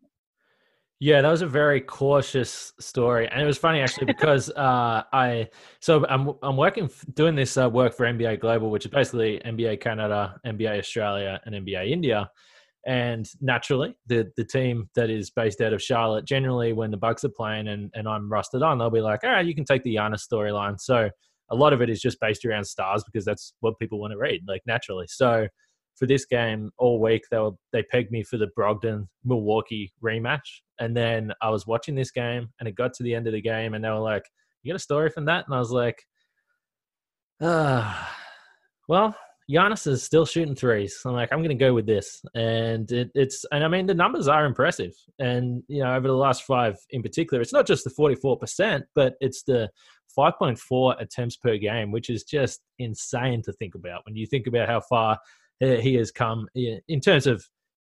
yeah, 1.02 1.22
that 1.22 1.32
was 1.32 1.42
a 1.42 1.48
very 1.48 1.80
cautious 1.80 2.74
story, 2.78 3.26
and 3.30 3.42
it 3.42 3.46
was 3.46 3.58
funny 3.58 3.80
actually 3.80 4.06
because 4.06 4.50
uh, 4.58 5.04
I 5.14 5.48
so 5.80 6.06
I'm 6.10 6.34
I'm 6.44 6.58
working 6.58 6.90
doing 7.14 7.36
this 7.36 7.56
uh, 7.56 7.70
work 7.70 7.94
for 7.94 8.06
NBA 8.06 8.42
Global, 8.42 8.70
which 8.70 8.86
is 8.86 8.92
basically 8.92 9.40
NBA 9.46 9.80
Canada, 9.80 10.38
NBA 10.46 10.78
Australia, 10.78 11.40
and 11.46 11.56
NBA 11.56 11.90
India. 11.90 12.30
And 12.90 13.30
naturally, 13.40 13.96
the 14.08 14.32
the 14.36 14.44
team 14.44 14.90
that 14.96 15.12
is 15.12 15.30
based 15.30 15.62
out 15.62 15.74
of 15.74 15.82
Charlotte, 15.82 16.26
generally 16.26 16.74
when 16.74 16.90
the 16.90 16.98
Bucks 16.98 17.24
are 17.24 17.30
playing 17.30 17.68
and, 17.68 17.92
and 17.94 18.08
I'm 18.08 18.32
rusted 18.32 18.64
on, 18.64 18.80
they'll 18.80 18.90
be 18.90 19.00
like, 19.00 19.24
all 19.24 19.30
right, 19.30 19.46
you 19.46 19.54
can 19.54 19.64
take 19.64 19.84
the 19.84 19.94
Giannis 19.94 20.28
storyline. 20.28 20.80
So 20.80 21.08
a 21.52 21.56
lot 21.56 21.72
of 21.72 21.84
it 21.84 21.92
is 21.92 22.02
just 22.02 22.20
based 22.20 22.46
around 22.46 22.66
stars 22.66 23.04
because 23.04 23.26
that's 23.26 23.54
what 23.60 23.78
people 23.78 24.00
want 24.00 24.14
to 24.14 24.18
read, 24.18 24.42
like 24.48 24.64
naturally. 24.66 25.06
So 25.08 25.48
for 25.98 26.08
this 26.08 26.26
game 26.26 26.72
all 26.80 27.00
week, 27.00 27.22
they 27.30 27.38
were 27.38 27.52
they 27.72 27.84
pegged 27.84 28.10
me 28.10 28.24
for 28.24 28.38
the 28.38 28.50
Brogdon 28.58 29.08
Milwaukee 29.24 29.94
rematch, 30.04 30.62
and 30.80 30.98
then 30.98 31.32
I 31.44 31.52
was 31.52 31.68
watching 31.68 31.94
this 31.94 32.10
game, 32.10 32.48
and 32.60 32.68
it 32.68 32.74
got 32.74 32.94
to 32.96 33.04
the 33.04 33.14
end 33.14 33.28
of 33.28 33.34
the 33.34 33.42
game, 33.42 33.76
and 33.76 33.84
they 33.84 33.90
were 33.90 34.00
like, 34.00 34.24
"You 34.64 34.74
got 34.74 34.78
a 34.78 34.80
story 34.80 35.12
from 35.12 35.26
that?" 35.26 35.46
And 35.46 35.54
I 35.54 35.60
was 35.60 35.72
like, 35.72 36.02
"Ah, 37.40 38.18
well." 38.88 39.16
Giannis 39.50 39.88
is 39.88 40.04
still 40.04 40.26
shooting 40.26 40.56
threes. 40.56 41.00
I'm 41.06 41.14
like, 41.14 41.30
I'm 41.32 41.40
going 41.40 41.50
to 41.50 41.56
go 41.56 41.74
with 41.74 41.88
this, 41.88 42.22
and 42.36 42.92
it, 42.92 43.10
it's 43.16 43.46
and 43.52 43.64
I 43.64 43.68
mean 43.68 43.88
the 43.88 43.96
numbers 43.96 44.28
are 44.28 44.46
impressive. 44.46 44.94
And 45.18 45.64
you 45.68 45.84
know, 45.84 45.96
over 45.96 46.08
the 46.08 46.14
last 46.14 46.44
five 46.44 46.78
in 46.92 47.02
particular, 47.02 47.42
it's 47.42 47.54
not 47.54 47.66
just 47.66 47.84
the 47.84 47.90
44 47.90 48.38
percent, 48.38 48.86
but 48.94 49.16
it's 49.22 49.44
the 49.44 49.70
5.4 50.18 51.02
attempts 51.02 51.38
per 51.38 51.58
game, 51.58 51.92
which 51.92 52.10
is 52.10 52.24
just 52.24 52.62
insane 52.78 53.42
to 53.44 53.54
think 53.54 53.76
about 53.76 54.06
when 54.06 54.16
you 54.16 54.26
think 54.26 54.48
about 54.48 54.68
how 54.68 54.82
far 54.82 55.18
he 55.60 55.96
has 55.96 56.12
come 56.12 56.48
in 56.56 57.02
terms 57.02 57.28
of 57.28 57.46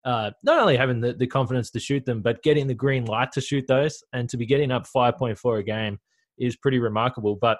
uh, 0.04 0.30
not 0.42 0.60
only 0.60 0.76
having 0.76 1.00
the, 1.00 1.12
the 1.12 1.26
confidence 1.26 1.70
to 1.70 1.80
shoot 1.80 2.04
them, 2.06 2.22
but 2.22 2.42
getting 2.42 2.66
the 2.66 2.74
green 2.74 3.04
light 3.04 3.32
to 3.32 3.40
shoot 3.40 3.64
those 3.68 4.02
and 4.12 4.28
to 4.28 4.36
be 4.36 4.46
getting 4.46 4.70
up 4.70 4.86
5.4 4.86 5.58
a 5.58 5.62
game 5.62 5.98
is 6.38 6.56
pretty 6.56 6.78
remarkable. 6.78 7.36
But 7.36 7.58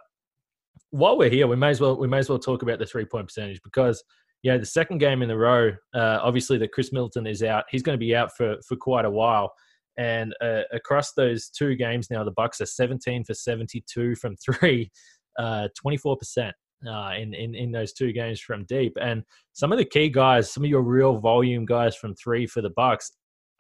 while 0.90 1.18
we're 1.18 1.30
here, 1.30 1.46
we 1.46 1.56
may 1.56 1.70
as 1.70 1.80
well 1.80 1.96
we 1.96 2.08
may 2.08 2.18
as 2.18 2.28
well 2.28 2.38
talk 2.38 2.62
about 2.62 2.78
the 2.78 2.86
three 2.86 3.04
point 3.04 3.26
percentage 3.26 3.60
because 3.62 4.02
yeah, 4.42 4.56
the 4.56 4.66
second 4.66 4.98
game 4.98 5.22
in 5.22 5.28
the 5.28 5.36
row, 5.36 5.72
uh, 5.94 6.18
obviously 6.22 6.58
that 6.58 6.72
Khris 6.72 6.92
Middleton 6.92 7.26
is 7.26 7.42
out. 7.42 7.64
He's 7.70 7.82
going 7.82 7.98
to 7.98 8.04
be 8.04 8.14
out 8.14 8.30
for 8.36 8.56
for 8.66 8.76
quite 8.76 9.04
a 9.04 9.10
while. 9.10 9.52
And 9.96 10.32
uh, 10.40 10.62
across 10.72 11.12
those 11.12 11.48
two 11.48 11.74
games 11.74 12.08
now, 12.08 12.22
the 12.22 12.30
Bucks 12.30 12.60
are 12.60 12.66
17 12.66 13.24
for 13.24 13.34
72 13.34 14.14
from 14.14 14.36
three, 14.36 14.92
uh, 15.38 15.66
24% 15.84 16.52
uh, 16.88 17.10
in, 17.18 17.34
in 17.34 17.56
in 17.56 17.72
those 17.72 17.92
two 17.92 18.12
games 18.12 18.40
from 18.40 18.64
deep. 18.66 18.96
And 19.00 19.24
some 19.54 19.72
of 19.72 19.78
the 19.78 19.84
key 19.84 20.08
guys, 20.08 20.52
some 20.52 20.64
of 20.64 20.70
your 20.70 20.82
real 20.82 21.18
volume 21.18 21.66
guys 21.66 21.96
from 21.96 22.14
three 22.14 22.46
for 22.46 22.62
the 22.62 22.70
Bucks 22.70 23.10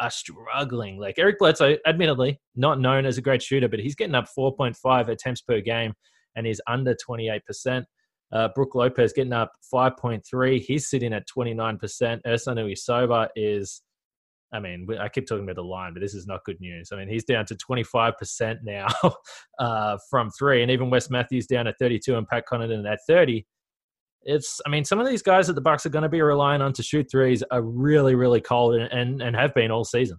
are 0.00 0.10
struggling. 0.10 0.98
Like 0.98 1.18
Eric 1.18 1.40
Bledsoe, 1.40 1.76
admittedly 1.86 2.40
not 2.54 2.80
known 2.80 3.04
as 3.04 3.18
a 3.18 3.22
great 3.22 3.42
shooter, 3.42 3.68
but 3.68 3.80
he's 3.80 3.96
getting 3.96 4.14
up 4.14 4.28
4.5 4.38 5.08
attempts 5.08 5.40
per 5.40 5.60
game 5.60 5.92
and 6.36 6.46
he's 6.46 6.60
under 6.66 6.94
28%. 6.94 7.84
Uh, 8.30 8.48
Brook 8.54 8.74
Lopez 8.74 9.12
getting 9.12 9.32
up 9.32 9.52
5.3. 9.72 10.60
He's 10.60 10.88
sitting 10.88 11.12
at 11.12 11.26
29%. 11.28 11.78
Ersan 11.80 12.20
Ilyasova 12.26 13.28
is 13.36 13.82
I 14.52 14.60
mean, 14.60 14.86
I 14.98 15.08
keep 15.08 15.26
talking 15.26 15.44
about 15.44 15.56
the 15.56 15.62
line, 15.62 15.92
but 15.92 16.00
this 16.00 16.14
is 16.14 16.26
not 16.26 16.44
good 16.44 16.60
news. 16.60 16.88
I 16.92 16.96
mean, 16.96 17.08
he's 17.08 17.24
down 17.24 17.44
to 17.46 17.54
25% 17.54 18.58
now 18.62 18.86
uh, 19.58 19.98
from 20.08 20.30
three, 20.30 20.62
and 20.62 20.70
even 20.70 20.90
Wes 20.90 21.10
Matthews 21.10 21.46
down 21.46 21.66
at 21.66 21.78
32 21.78 22.16
and 22.16 22.26
Pat 22.26 22.44
Connaughton 22.50 22.90
at 22.90 23.00
30. 23.06 23.46
It's, 24.22 24.60
I 24.66 24.70
mean, 24.70 24.84
some 24.84 25.00
of 25.00 25.06
these 25.06 25.22
guys 25.22 25.46
that 25.46 25.52
the 25.52 25.60
Bucks 25.60 25.86
are 25.86 25.90
going 25.90 26.02
to 26.02 26.08
be 26.08 26.22
relying 26.22 26.62
on 26.62 26.72
to 26.74 26.82
shoot 26.82 27.08
threes 27.10 27.42
are 27.50 27.62
really, 27.62 28.14
really 28.14 28.40
cold 28.40 28.74
and, 28.74 28.90
and, 28.90 29.22
and 29.22 29.36
have 29.36 29.54
been 29.54 29.70
all 29.70 29.84
season. 29.84 30.18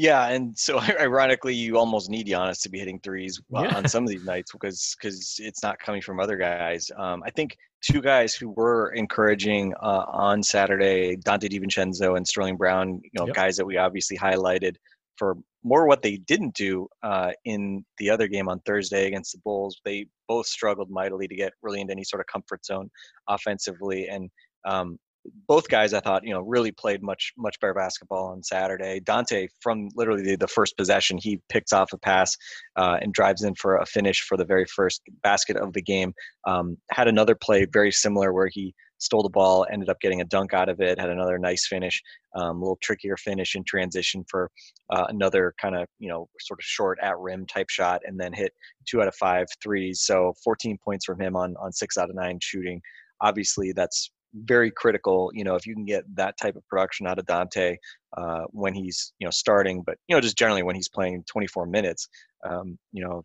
Yeah, 0.00 0.28
and 0.28 0.56
so 0.56 0.80
ironically, 1.00 1.54
you 1.54 1.76
almost 1.76 2.08
need 2.08 2.26
Giannis 2.26 2.62
to 2.62 2.70
be 2.70 2.78
hitting 2.78 2.98
threes 3.00 3.38
uh, 3.54 3.64
yeah. 3.64 3.76
on 3.76 3.86
some 3.86 4.02
of 4.02 4.08
these 4.08 4.24
nights 4.24 4.50
because 4.50 4.96
because 4.98 5.36
it's 5.38 5.62
not 5.62 5.78
coming 5.78 6.00
from 6.00 6.18
other 6.18 6.38
guys. 6.38 6.90
Um, 6.96 7.22
I 7.26 7.30
think 7.30 7.58
two 7.82 8.00
guys 8.00 8.34
who 8.34 8.48
were 8.48 8.92
encouraging 8.92 9.74
uh, 9.82 10.06
on 10.08 10.42
Saturday, 10.42 11.16
Donte 11.18 11.50
DiVincenzo 11.50 12.16
and 12.16 12.26
Sterling 12.26 12.56
Brown, 12.56 13.02
you 13.04 13.10
know, 13.12 13.26
yep. 13.26 13.36
guys 13.36 13.58
that 13.58 13.66
we 13.66 13.76
obviously 13.76 14.16
highlighted 14.16 14.76
for 15.18 15.36
more 15.64 15.86
what 15.86 16.00
they 16.00 16.16
didn't 16.16 16.54
do 16.54 16.88
uh, 17.02 17.32
in 17.44 17.84
the 17.98 18.08
other 18.08 18.26
game 18.26 18.48
on 18.48 18.58
Thursday 18.60 19.06
against 19.06 19.32
the 19.32 19.38
Bulls. 19.44 19.82
They 19.84 20.06
both 20.28 20.46
struggled 20.46 20.88
mightily 20.88 21.28
to 21.28 21.34
get 21.34 21.52
really 21.60 21.82
into 21.82 21.92
any 21.92 22.04
sort 22.04 22.20
of 22.20 22.26
comfort 22.26 22.64
zone 22.64 22.88
offensively, 23.28 24.08
and 24.08 24.30
um, 24.64 24.98
both 25.46 25.68
guys 25.68 25.92
I 25.92 26.00
thought 26.00 26.24
you 26.24 26.32
know 26.32 26.40
really 26.40 26.72
played 26.72 27.02
much 27.02 27.32
much 27.36 27.58
better 27.60 27.74
basketball 27.74 28.28
on 28.28 28.42
Saturday. 28.42 29.00
Donte 29.00 29.48
from 29.60 29.88
literally 29.94 30.36
the, 30.36 30.48
first 30.48 30.76
possession 30.76 31.18
he 31.18 31.40
picks 31.48 31.72
off 31.72 31.92
a 31.92 31.98
pass 31.98 32.36
uh, 32.76 32.98
and 33.00 33.12
drives 33.12 33.42
in 33.42 33.54
for 33.54 33.76
a 33.76 33.86
finish 33.86 34.22
for 34.22 34.36
the 34.36 34.44
very 34.44 34.64
first 34.64 35.02
basket 35.22 35.56
of 35.56 35.72
the 35.72 35.82
game. 35.82 36.12
Um, 36.46 36.76
had 36.90 37.08
another 37.08 37.34
play 37.34 37.66
very 37.70 37.92
similar 37.92 38.32
where 38.32 38.48
he 38.48 38.74
stole 38.98 39.22
the 39.22 39.30
ball, 39.30 39.66
ended 39.72 39.88
up 39.88 39.98
getting 40.00 40.20
a 40.20 40.24
dunk 40.24 40.52
out 40.54 40.68
of 40.68 40.80
it. 40.80 40.98
Had 40.98 41.10
another 41.10 41.38
nice 41.38 41.66
finish, 41.66 42.02
um, 42.34 42.56
a 42.56 42.60
little 42.60 42.78
trickier 42.82 43.16
finish 43.16 43.54
in 43.54 43.64
transition 43.64 44.24
for 44.28 44.50
uh, 44.90 45.06
another 45.08 45.54
kind 45.60 45.74
of 45.74 45.86
you 45.98 46.08
know 46.08 46.28
sort 46.40 46.60
of 46.60 46.64
short 46.64 46.98
at 47.02 47.18
rim 47.18 47.46
type 47.46 47.68
shot, 47.68 48.02
and 48.04 48.18
then 48.18 48.32
hit 48.32 48.52
two 48.88 49.00
out 49.02 49.08
of 49.08 49.14
five 49.14 49.46
threes. 49.62 50.02
So 50.02 50.34
14 50.44 50.78
points 50.84 51.04
from 51.04 51.20
him 51.20 51.36
on 51.36 51.54
on 51.60 51.72
six 51.72 51.96
out 51.96 52.10
of 52.10 52.16
nine 52.16 52.38
shooting. 52.40 52.80
Obviously, 53.22 53.72
that's 53.72 54.10
very 54.34 54.70
critical. 54.70 55.30
You 55.34 55.44
know, 55.44 55.54
if 55.54 55.66
you 55.66 55.74
can 55.74 55.84
get 55.84 56.04
that 56.16 56.36
type 56.38 56.56
of 56.56 56.66
production 56.68 57.06
out 57.06 57.18
of 57.18 57.26
Donte 57.26 57.76
uh, 58.16 58.42
when 58.50 58.74
he's 58.74 59.12
you 59.18 59.26
know 59.26 59.30
starting, 59.30 59.82
but 59.82 59.96
you 60.08 60.16
know 60.16 60.20
just 60.20 60.38
generally 60.38 60.62
when 60.62 60.76
he's 60.76 60.88
playing 60.88 61.24
24 61.30 61.66
minutes, 61.66 62.08
um, 62.48 62.78
you 62.92 63.04
know, 63.04 63.24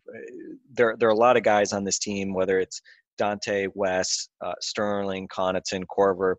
there 0.72 0.96
there 0.98 1.08
are 1.08 1.12
a 1.12 1.16
lot 1.16 1.36
of 1.36 1.42
guys 1.42 1.72
on 1.72 1.84
this 1.84 1.98
team, 1.98 2.34
whether 2.34 2.58
it's 2.58 2.80
Donte, 3.20 3.68
Wes, 3.74 4.28
uh, 4.44 4.54
Sterling, 4.60 5.28
Connaughton, 5.28 5.84
Korver, 5.86 6.34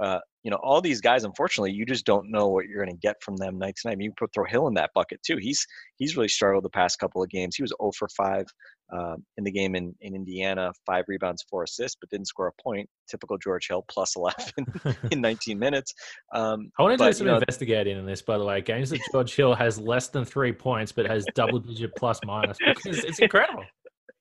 uh, 0.00 0.18
you 0.42 0.50
know, 0.50 0.58
all 0.62 0.80
these 0.80 1.00
guys, 1.00 1.24
unfortunately, 1.24 1.72
you 1.72 1.84
just 1.84 2.06
don't 2.06 2.30
know 2.30 2.48
what 2.48 2.66
you're 2.66 2.84
going 2.84 2.94
to 2.94 3.00
get 3.00 3.16
from 3.22 3.36
them 3.36 3.58
night 3.58 3.76
to 3.76 3.88
night. 3.88 3.94
I 3.94 3.96
mean, 3.96 4.06
you 4.06 4.12
put 4.16 4.32
throw 4.32 4.44
Hill 4.44 4.68
in 4.68 4.74
that 4.74 4.90
bucket 4.94 5.20
too. 5.22 5.38
He's 5.38 5.66
he's 5.96 6.16
really 6.16 6.28
struggled 6.28 6.64
the 6.64 6.70
past 6.70 6.98
couple 6.98 7.22
of 7.22 7.30
games. 7.30 7.56
He 7.56 7.62
was 7.62 7.74
0 7.80 7.92
for 7.98 8.08
5 8.16 8.44
uh, 8.92 9.16
in 9.36 9.44
the 9.44 9.50
game 9.50 9.74
in, 9.74 9.94
in 10.00 10.14
Indiana, 10.14 10.72
five 10.84 11.04
rebounds, 11.08 11.44
four 11.48 11.64
assists, 11.64 11.96
but 12.00 12.08
didn't 12.10 12.26
score 12.26 12.48
a 12.48 12.62
point. 12.62 12.88
Typical 13.08 13.38
George 13.38 13.68
Hill, 13.68 13.84
plus 13.88 14.16
11 14.16 14.36
in 15.10 15.20
19 15.20 15.58
minutes. 15.58 15.94
Um, 16.32 16.70
I 16.78 16.82
want 16.82 16.98
to 16.98 17.04
do 17.04 17.12
some 17.12 17.26
you 17.26 17.32
know, 17.32 17.38
investigating 17.38 17.98
in 17.98 18.06
this, 18.06 18.22
by 18.22 18.38
the 18.38 18.44
way. 18.44 18.60
Games 18.60 18.90
that 18.90 19.00
George 19.12 19.34
Hill 19.34 19.54
has 19.54 19.78
less 19.78 20.08
than 20.08 20.24
three 20.24 20.52
points, 20.52 20.92
but 20.92 21.06
has 21.06 21.26
double 21.34 21.58
digit 21.58 21.94
plus 21.96 22.20
minus 22.24 22.58
because 22.58 23.04
it's 23.04 23.18
incredible. 23.18 23.64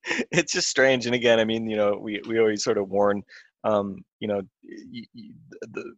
it's 0.31 0.53
just 0.53 0.69
strange. 0.69 1.05
And 1.05 1.15
again, 1.15 1.39
I 1.39 1.45
mean, 1.45 1.67
you 1.69 1.75
know, 1.75 1.97
we, 1.99 2.21
we 2.27 2.39
always 2.39 2.63
sort 2.63 2.77
of 2.77 2.89
warn, 2.89 3.23
um, 3.63 4.03
you 4.19 4.27
know, 4.27 4.41
the, 5.61 5.93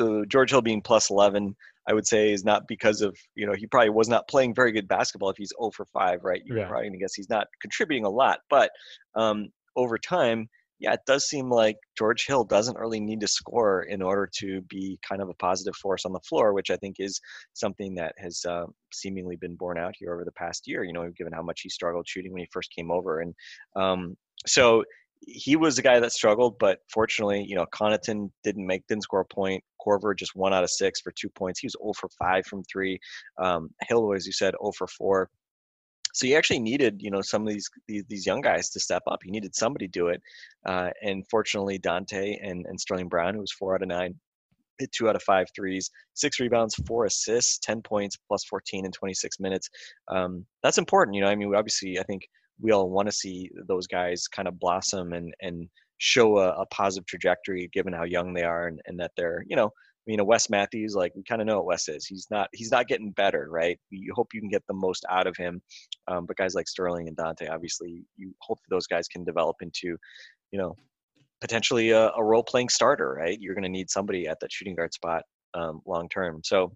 the 0.00 0.24
George 0.28 0.50
Hill 0.50 0.62
being 0.62 0.82
plus 0.82 1.10
11, 1.10 1.54
I 1.88 1.92
would 1.92 2.06
say 2.06 2.32
is 2.32 2.44
not 2.44 2.66
because 2.68 3.00
of, 3.02 3.16
you 3.34 3.46
know, 3.46 3.54
he 3.54 3.66
probably 3.66 3.90
was 3.90 4.08
not 4.08 4.28
playing 4.28 4.54
very 4.54 4.72
good 4.72 4.88
basketball 4.88 5.30
if 5.30 5.36
he's 5.36 5.52
0 5.60 5.70
for 5.70 5.84
5, 5.86 6.20
right? 6.24 6.42
You're 6.44 6.58
Yeah. 6.58 6.68
probably 6.68 6.86
going 6.88 6.98
to 6.98 6.98
guess 6.98 7.14
he's 7.14 7.30
not 7.30 7.46
contributing 7.60 8.04
a 8.04 8.10
lot. 8.10 8.40
But 8.48 8.70
um, 9.14 9.48
over 9.76 9.98
time, 9.98 10.48
yeah, 10.78 10.94
it 10.94 11.00
does 11.06 11.28
seem 11.28 11.50
like 11.50 11.76
George 11.98 12.26
Hill 12.26 12.44
doesn't 12.44 12.78
really 12.78 13.00
need 13.00 13.20
to 13.20 13.28
score 13.28 13.82
in 13.82 14.00
order 14.00 14.28
to 14.38 14.62
be 14.62 14.98
kind 15.06 15.20
of 15.20 15.28
a 15.28 15.34
positive 15.34 15.76
force 15.76 16.06
on 16.06 16.12
the 16.14 16.20
floor, 16.20 16.54
which 16.54 16.70
I 16.70 16.76
think 16.76 16.96
is 16.98 17.20
something 17.52 17.94
that 17.96 18.14
has 18.16 18.42
uh, 18.48 18.64
seemingly 18.90 19.36
been 19.36 19.56
borne 19.56 19.76
out 19.76 19.94
here 19.98 20.14
over 20.14 20.24
the 20.24 20.32
past 20.32 20.66
year. 20.66 20.82
You 20.82 20.94
know, 20.94 21.10
given 21.18 21.34
how 21.34 21.42
much 21.42 21.60
he 21.62 21.68
struggled 21.68 22.08
shooting 22.08 22.32
when 22.32 22.40
he 22.40 22.48
first 22.50 22.72
came 22.74 22.90
over, 22.90 23.20
and 23.20 23.34
um, 23.76 24.16
so 24.46 24.82
he 25.20 25.54
was 25.54 25.78
a 25.78 25.82
guy 25.82 26.00
that 26.00 26.12
struggled. 26.12 26.58
But 26.58 26.78
fortunately, 26.90 27.44
you 27.46 27.56
know, 27.56 27.66
Connaughton 27.74 28.30
didn't 28.42 28.66
make 28.66 28.86
didn't 28.86 29.02
score 29.02 29.20
a 29.20 29.24
point. 29.34 29.62
Korver 29.86 30.16
just 30.16 30.36
one 30.36 30.54
out 30.54 30.64
of 30.64 30.70
six 30.70 31.00
for 31.00 31.12
two 31.12 31.28
points. 31.30 31.60
He 31.60 31.66
was 31.66 31.76
0 31.82 31.92
for 31.94 32.08
five 32.18 32.46
from 32.46 32.62
three. 32.64 32.98
Um, 33.38 33.70
Hill, 33.88 34.14
as 34.14 34.26
you 34.26 34.32
said, 34.32 34.54
0 34.62 34.72
for 34.76 34.86
four 34.86 35.30
so 36.12 36.26
you 36.26 36.36
actually 36.36 36.58
needed 36.58 37.00
you 37.00 37.10
know 37.10 37.20
some 37.20 37.42
of 37.42 37.52
these 37.52 37.68
these, 37.86 38.26
young 38.26 38.40
guys 38.40 38.70
to 38.70 38.80
step 38.80 39.02
up 39.06 39.24
you 39.24 39.30
needed 39.30 39.54
somebody 39.54 39.86
to 39.86 39.92
do 39.92 40.08
it 40.08 40.20
uh, 40.66 40.90
and 41.02 41.24
fortunately 41.30 41.78
donte 41.78 42.38
and, 42.42 42.66
and 42.66 42.80
sterling 42.80 43.08
brown 43.08 43.34
who 43.34 43.40
was 43.40 43.52
four 43.52 43.74
out 43.74 43.82
of 43.82 43.88
nine 43.88 44.14
hit 44.78 44.90
two 44.92 45.08
out 45.08 45.16
of 45.16 45.22
five 45.22 45.46
threes 45.54 45.90
six 46.14 46.40
rebounds 46.40 46.74
four 46.86 47.04
assists 47.04 47.58
10 47.58 47.82
points 47.82 48.16
plus 48.28 48.44
14 48.44 48.86
in 48.86 48.92
26 48.92 49.40
minutes 49.40 49.68
um, 50.08 50.44
that's 50.62 50.78
important 50.78 51.14
you 51.14 51.20
know 51.20 51.28
i 51.28 51.36
mean 51.36 51.54
obviously 51.54 51.98
i 51.98 52.02
think 52.02 52.22
we 52.60 52.72
all 52.72 52.90
want 52.90 53.08
to 53.08 53.12
see 53.12 53.50
those 53.66 53.86
guys 53.86 54.26
kind 54.28 54.48
of 54.48 54.58
blossom 54.58 55.12
and 55.12 55.34
and 55.40 55.68
show 56.00 56.38
a, 56.38 56.62
a 56.62 56.66
positive 56.66 57.06
trajectory 57.06 57.68
given 57.72 57.92
how 57.92 58.04
young 58.04 58.32
they 58.32 58.42
are 58.42 58.66
and, 58.66 58.80
and 58.86 58.98
that 58.98 59.12
they're 59.16 59.44
you 59.48 59.56
know 59.56 59.70
I 60.08 60.10
mean, 60.10 60.24
Wes 60.24 60.48
Matthews, 60.48 60.94
like 60.94 61.12
we 61.14 61.22
kind 61.22 61.42
of 61.42 61.46
know 61.46 61.58
what 61.58 61.66
Wes 61.66 61.88
is. 61.88 62.06
He's 62.06 62.26
not 62.30 62.48
he's 62.52 62.70
not 62.70 62.88
getting 62.88 63.12
better, 63.12 63.48
right? 63.50 63.78
You 63.90 64.12
hope 64.14 64.32
you 64.32 64.40
can 64.40 64.48
get 64.48 64.66
the 64.66 64.74
most 64.74 65.04
out 65.10 65.26
of 65.26 65.36
him. 65.36 65.60
Um, 66.08 66.24
but 66.24 66.36
guys 66.36 66.54
like 66.54 66.68
Sterling 66.68 67.06
and 67.06 67.16
Donte, 67.16 67.50
obviously, 67.50 68.02
you 68.16 68.34
hope 68.40 68.58
those 68.70 68.86
guys 68.86 69.08
can 69.08 69.24
develop 69.24 69.56
into, 69.60 69.98
you 70.52 70.58
know, 70.58 70.74
potentially 71.40 71.90
a, 71.90 72.10
a 72.16 72.24
role 72.24 72.42
playing 72.42 72.70
starter, 72.70 73.12
right? 73.12 73.38
You're 73.40 73.54
going 73.54 73.64
to 73.64 73.68
need 73.68 73.90
somebody 73.90 74.26
at 74.26 74.40
that 74.40 74.50
shooting 74.50 74.74
guard 74.74 74.94
spot 74.94 75.22
um, 75.54 75.82
long 75.86 76.08
term. 76.08 76.40
So 76.44 76.72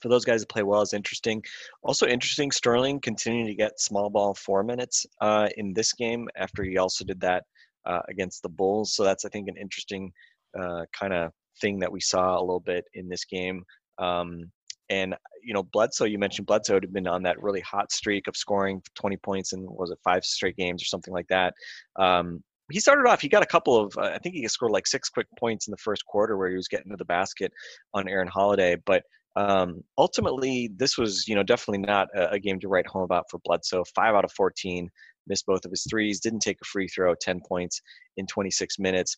for 0.00 0.08
those 0.08 0.24
guys 0.24 0.40
to 0.40 0.46
play 0.46 0.62
well 0.62 0.82
is 0.82 0.92
interesting. 0.92 1.42
Also 1.82 2.06
interesting, 2.06 2.50
Sterling 2.50 3.00
continuing 3.00 3.46
to 3.46 3.54
get 3.54 3.80
small 3.80 4.10
ball 4.10 4.34
four 4.34 4.62
minutes 4.64 5.06
uh, 5.20 5.48
in 5.56 5.72
this 5.72 5.92
game 5.92 6.28
after 6.36 6.62
he 6.64 6.78
also 6.78 7.04
did 7.04 7.20
that 7.20 7.44
uh, 7.86 8.00
against 8.08 8.42
the 8.42 8.48
Bulls. 8.48 8.94
So 8.94 9.04
that's 9.04 9.24
I 9.24 9.28
think 9.28 9.48
an 9.48 9.56
interesting 9.56 10.12
uh, 10.58 10.84
kind 10.98 11.12
of 11.12 11.32
thing 11.60 11.78
that 11.80 11.92
we 11.92 12.00
saw 12.00 12.38
a 12.38 12.40
little 12.40 12.60
bit 12.60 12.84
in 12.94 13.08
this 13.08 13.24
game. 13.24 13.64
Um, 13.98 14.50
and 14.88 15.14
you 15.42 15.54
know, 15.54 15.62
Bledsoe, 15.62 16.04
you 16.04 16.18
mentioned 16.18 16.46
Bledsoe 16.46 16.74
had 16.74 16.92
been 16.92 17.06
on 17.06 17.22
that 17.22 17.40
really 17.40 17.60
hot 17.60 17.92
streak 17.92 18.26
of 18.26 18.36
scoring 18.36 18.82
20 18.96 19.16
points 19.18 19.52
in 19.52 19.64
was 19.64 19.90
it 19.90 19.98
five 20.02 20.24
straight 20.24 20.56
games 20.56 20.82
or 20.82 20.86
something 20.86 21.14
like 21.14 21.28
that. 21.28 21.54
Um, 21.96 22.42
he 22.70 22.80
started 22.80 23.08
off. 23.08 23.20
He 23.20 23.28
got 23.28 23.42
a 23.42 23.46
couple 23.46 23.76
of. 23.76 23.96
Uh, 23.96 24.12
I 24.14 24.18
think 24.18 24.34
he 24.34 24.46
scored 24.48 24.72
like 24.72 24.86
six 24.86 25.08
quick 25.08 25.26
points 25.38 25.66
in 25.66 25.72
the 25.72 25.78
first 25.78 26.04
quarter 26.06 26.36
where 26.36 26.50
he 26.50 26.56
was 26.56 26.68
getting 26.68 26.90
to 26.90 26.96
the 26.96 27.04
basket 27.04 27.52
on 27.94 28.08
Aaron 28.08 28.28
Holiday. 28.28 28.76
But 28.86 29.02
um, 29.36 29.82
ultimately, 29.98 30.70
this 30.76 30.96
was 30.96 31.26
you 31.26 31.34
know 31.34 31.42
definitely 31.42 31.86
not 31.86 32.08
a, 32.14 32.32
a 32.32 32.38
game 32.38 32.60
to 32.60 32.68
write 32.68 32.86
home 32.86 33.02
about 33.02 33.24
for 33.30 33.40
Bledsoe. 33.44 33.84
Five 33.94 34.14
out 34.14 34.24
of 34.24 34.32
14 34.32 34.88
missed 35.26 35.46
both 35.46 35.64
of 35.64 35.70
his 35.70 35.86
threes. 35.88 36.20
Didn't 36.20 36.40
take 36.40 36.58
a 36.60 36.64
free 36.64 36.88
throw. 36.88 37.14
10 37.14 37.40
points 37.46 37.80
in 38.16 38.26
26 38.26 38.78
minutes 38.78 39.16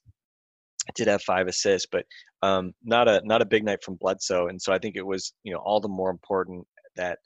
did 0.95 1.09
have 1.09 1.23
five 1.23 1.47
assists, 1.47 1.89
but 1.91 2.05
um, 2.43 2.73
not 2.83 3.09
a 3.09 3.23
not 3.25 3.43
a 3.43 3.47
big 3.47 3.65
night 3.65 3.83
from 3.83 3.97
Bledsoe. 3.97 4.49
And 4.49 4.61
so 4.61 4.73
I 4.73 4.79
think 4.79 4.97
it 4.97 5.07
was 5.07 5.33
you 5.45 5.53
know 5.53 5.61
all 5.61 5.81
the 5.81 5.89
more 5.89 6.11
important 6.11 6.67
that 6.97 7.19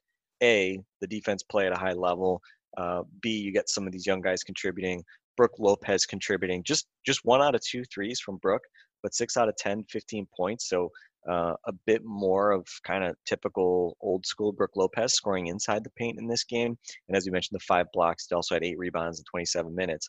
a 0.43 0.79
the 1.01 1.07
defense 1.07 1.43
play 1.43 1.67
at 1.67 1.73
a 1.73 1.79
high 1.79 1.95
level. 1.95 2.41
Uh, 2.77 3.03
B 3.23 3.31
you 3.31 3.53
get 3.53 3.71
some 3.71 3.87
of 3.87 3.93
these 3.93 4.07
young 4.07 4.21
guys 4.21 4.43
contributing. 4.43 5.03
Brook 5.37 5.53
Lopez 5.59 6.07
contributing 6.07 6.63
just 6.65 6.87
just 7.05 7.21
one 7.25 7.43
out 7.43 7.55
of 7.55 7.61
two 7.63 7.85
threes 7.93 8.21
from 8.21 8.37
Brook, 8.39 8.63
but 9.03 9.15
six 9.15 9.37
out 9.37 9.49
of 9.49 9.57
10, 9.57 9.85
15 9.91 10.27
points. 10.37 10.69
So 10.69 10.91
uh, 11.29 11.55
a 11.67 11.73
bit 11.87 12.05
more 12.05 12.53
of 12.53 12.67
kind 12.85 13.05
of 13.05 13.17
typical 13.27 13.97
old 14.01 14.25
school 14.25 14.53
Brook 14.53 14.73
Lopez 14.77 15.15
scoring 15.15 15.49
inside 15.49 15.85
the 15.85 15.91
paint 15.91 16.19
in 16.19 16.27
this 16.27 16.45
game. 16.45 16.79
And 17.09 17.17
as 17.17 17.27
we 17.27 17.33
mentioned, 17.33 17.59
the 17.59 17.65
five 17.65 17.87
blocks. 17.93 18.27
He 18.29 18.35
also 18.35 18.55
had 18.55 18.65
eight 18.65 18.79
rebounds 18.79 19.19
in 19.19 19.25
27 19.25 19.75
minutes. 19.75 20.09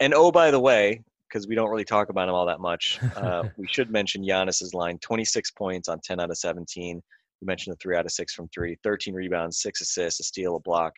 And 0.00 0.14
oh, 0.14 0.30
by 0.30 0.50
the 0.50 0.60
way, 0.60 1.02
because 1.28 1.48
we 1.48 1.54
don't 1.54 1.70
really 1.70 1.84
talk 1.84 2.10
about 2.10 2.28
him 2.28 2.34
all 2.34 2.46
that 2.46 2.60
much. 2.60 2.98
Uh, 3.16 3.44
we 3.56 3.66
should 3.68 3.90
mention 3.90 4.22
Giannis's 4.22 4.74
line: 4.74 4.98
26 4.98 5.50
points 5.52 5.88
on 5.88 6.00
10 6.00 6.20
out 6.20 6.30
of 6.30 6.36
17. 6.36 7.00
We 7.40 7.46
mentioned 7.46 7.74
the 7.74 7.78
three 7.78 7.96
out 7.96 8.04
of 8.04 8.12
six 8.12 8.34
from 8.34 8.48
three, 8.48 8.76
13 8.84 9.14
rebounds, 9.14 9.62
six 9.62 9.80
assists, 9.80 10.20
a 10.20 10.24
steal, 10.24 10.56
a 10.56 10.60
block. 10.60 10.92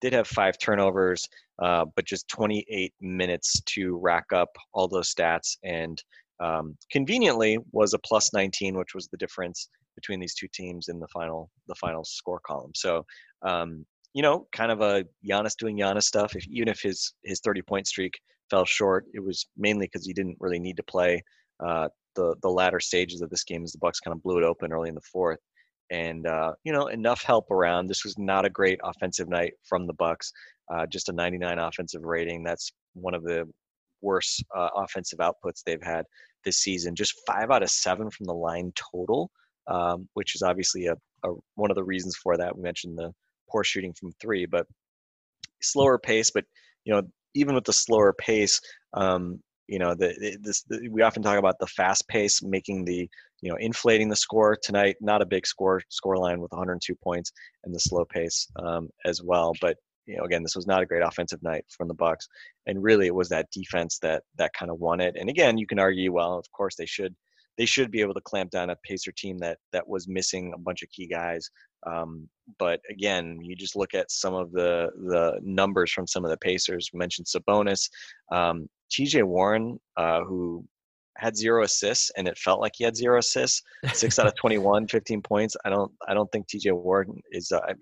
Did 0.00 0.12
have 0.12 0.28
five 0.28 0.58
turnovers, 0.58 1.26
uh, 1.60 1.86
but 1.96 2.04
just 2.04 2.28
28 2.28 2.92
minutes 3.00 3.60
to 3.66 3.96
rack 3.96 4.26
up 4.32 4.50
all 4.72 4.86
those 4.86 5.12
stats, 5.12 5.56
and 5.64 6.00
um, 6.40 6.76
conveniently 6.90 7.58
was 7.72 7.94
a 7.94 7.98
plus 7.98 8.32
19, 8.32 8.76
which 8.76 8.94
was 8.94 9.08
the 9.08 9.18
difference 9.18 9.68
between 9.94 10.20
these 10.20 10.34
two 10.34 10.48
teams 10.52 10.88
in 10.88 11.00
the 11.00 11.08
final 11.08 11.50
the 11.68 11.74
final 11.76 12.04
score 12.04 12.40
column. 12.46 12.72
So. 12.74 13.04
Um, 13.42 13.84
you 14.14 14.22
know, 14.22 14.48
kind 14.52 14.72
of 14.72 14.80
a 14.80 15.04
Giannis 15.24 15.54
doing 15.56 15.78
Giannis 15.78 16.04
stuff. 16.04 16.34
If 16.34 16.48
even 16.48 16.66
if 16.68 16.80
his 16.80 17.12
his 17.24 17.40
30 17.40 17.62
point 17.62 17.86
streak 17.86 18.14
fell 18.50 18.64
short. 18.64 19.06
It 19.14 19.20
was 19.20 19.46
mainly 19.56 19.86
because 19.86 20.06
he 20.06 20.12
didn't 20.12 20.36
really 20.40 20.58
need 20.58 20.76
to 20.76 20.82
play 20.82 21.22
uh, 21.64 21.88
the 22.14 22.34
the 22.42 22.48
latter 22.48 22.80
stages 22.80 23.20
of 23.20 23.30
this 23.30 23.44
game 23.44 23.64
as 23.64 23.72
the 23.72 23.78
Bucks 23.78 24.00
kind 24.00 24.14
of 24.14 24.22
blew 24.22 24.38
it 24.38 24.44
open 24.44 24.72
early 24.72 24.88
in 24.88 24.94
the 24.94 25.00
fourth. 25.00 25.38
And 25.90 26.26
uh, 26.26 26.52
you 26.64 26.72
know 26.72 26.88
enough 26.88 27.22
help 27.22 27.50
around. 27.50 27.86
This 27.86 28.04
was 28.04 28.16
not 28.18 28.44
a 28.44 28.50
great 28.50 28.80
offensive 28.84 29.28
night 29.28 29.54
from 29.68 29.86
the 29.86 29.94
Bucks. 29.94 30.32
Uh, 30.72 30.86
just 30.86 31.08
a 31.08 31.12
99 31.12 31.58
offensive 31.58 32.02
rating. 32.02 32.42
That's 32.42 32.70
one 32.94 33.14
of 33.14 33.22
the 33.22 33.48
worst 34.00 34.44
uh, 34.56 34.68
offensive 34.76 35.18
outputs 35.18 35.62
they've 35.64 35.82
had 35.82 36.04
this 36.44 36.58
season. 36.58 36.94
Just 36.94 37.20
five 37.26 37.50
out 37.50 37.62
of 37.62 37.70
seven 37.70 38.10
from 38.10 38.26
the 38.26 38.34
line 38.34 38.72
total, 38.74 39.30
um, 39.66 40.08
which 40.14 40.34
is 40.34 40.42
obviously 40.42 40.86
a, 40.86 40.94
a 41.24 41.32
one 41.54 41.70
of 41.70 41.76
the 41.76 41.84
reasons 41.84 42.16
for 42.16 42.36
that. 42.36 42.56
We 42.56 42.62
mentioned 42.62 42.98
the 42.98 43.12
poor 43.50 43.64
shooting 43.64 43.92
from 43.92 44.12
three, 44.20 44.46
but 44.46 44.66
slower 45.60 45.98
pace. 45.98 46.30
But 46.30 46.44
you 46.84 46.94
know 46.94 47.02
even 47.34 47.54
with 47.54 47.64
the 47.64 47.72
slower 47.72 48.12
pace, 48.12 48.60
um, 48.94 49.40
you 49.68 49.78
know, 49.78 49.94
the, 49.94 50.38
this 50.42 50.62
the, 50.62 50.88
we 50.88 51.02
often 51.02 51.22
talk 51.22 51.38
about 51.38 51.58
the 51.60 51.66
fast 51.66 52.08
pace 52.08 52.42
making 52.42 52.84
the 52.84 53.08
you 53.42 53.50
know 53.50 53.56
inflating 53.56 54.08
the 54.08 54.16
score 54.16 54.56
tonight. 54.60 54.96
Not 55.00 55.22
a 55.22 55.26
big 55.26 55.46
score 55.46 55.82
score 55.88 56.16
line 56.16 56.40
with 56.40 56.50
102 56.52 56.94
points 56.96 57.32
and 57.64 57.74
the 57.74 57.80
slow 57.80 58.04
pace 58.04 58.48
um, 58.56 58.88
as 59.04 59.22
well. 59.22 59.52
But 59.60 59.76
you 60.08 60.16
know, 60.16 60.24
again, 60.24 60.42
this 60.42 60.56
was 60.56 60.66
not 60.66 60.82
a 60.82 60.86
great 60.86 61.02
offensive 61.02 61.42
night 61.42 61.64
from 61.68 61.86
the 61.86 61.94
Bucks, 61.94 62.26
and 62.66 62.82
really 62.82 63.06
it 63.06 63.14
was 63.14 63.28
that 63.28 63.50
defense 63.52 63.98
that 64.00 64.22
that 64.38 64.52
kind 64.54 64.70
of 64.70 64.80
won 64.80 65.00
it. 65.00 65.14
And 65.20 65.28
again, 65.28 65.58
you 65.58 65.66
can 65.66 65.78
argue, 65.78 66.12
well, 66.12 66.38
of 66.38 66.50
course 66.50 66.74
they 66.76 66.86
should 66.86 67.14
they 67.58 67.66
should 67.66 67.90
be 67.90 68.00
able 68.00 68.14
to 68.14 68.20
clamp 68.22 68.50
down 68.50 68.70
a 68.70 68.76
Pacer 68.84 69.12
team 69.12 69.38
that 69.38 69.58
that 69.72 69.86
was 69.86 70.08
missing 70.08 70.52
a 70.54 70.58
bunch 70.58 70.82
of 70.82 70.88
key 70.88 71.06
guys. 71.06 71.50
Um, 71.86 72.26
but 72.58 72.80
again, 72.88 73.38
you 73.42 73.54
just 73.54 73.76
look 73.76 73.92
at 73.94 74.10
some 74.10 74.32
of 74.34 74.50
the 74.52 74.88
the 74.96 75.38
numbers 75.42 75.92
from 75.92 76.06
some 76.06 76.24
of 76.24 76.30
the 76.30 76.38
Pacers. 76.38 76.88
We 76.92 76.98
mentioned 76.98 77.26
Sabonis, 77.26 77.90
um, 78.32 78.66
T.J. 78.90 79.24
Warren, 79.24 79.78
uh, 79.98 80.22
who 80.22 80.64
had 81.18 81.36
zero 81.36 81.64
assists, 81.64 82.10
and 82.16 82.26
it 82.26 82.38
felt 82.38 82.60
like 82.60 82.72
he 82.76 82.84
had 82.84 82.96
zero 82.96 83.18
assists. 83.18 83.62
Six 83.92 84.18
out 84.18 84.26
of 84.26 84.34
21, 84.40 84.88
15 84.88 85.20
points. 85.20 85.54
I 85.66 85.68
don't 85.68 85.92
I 86.08 86.14
don't 86.14 86.32
think 86.32 86.48
T.J. 86.48 86.70
Warren 86.70 87.20
is. 87.30 87.52
Uh, 87.52 87.74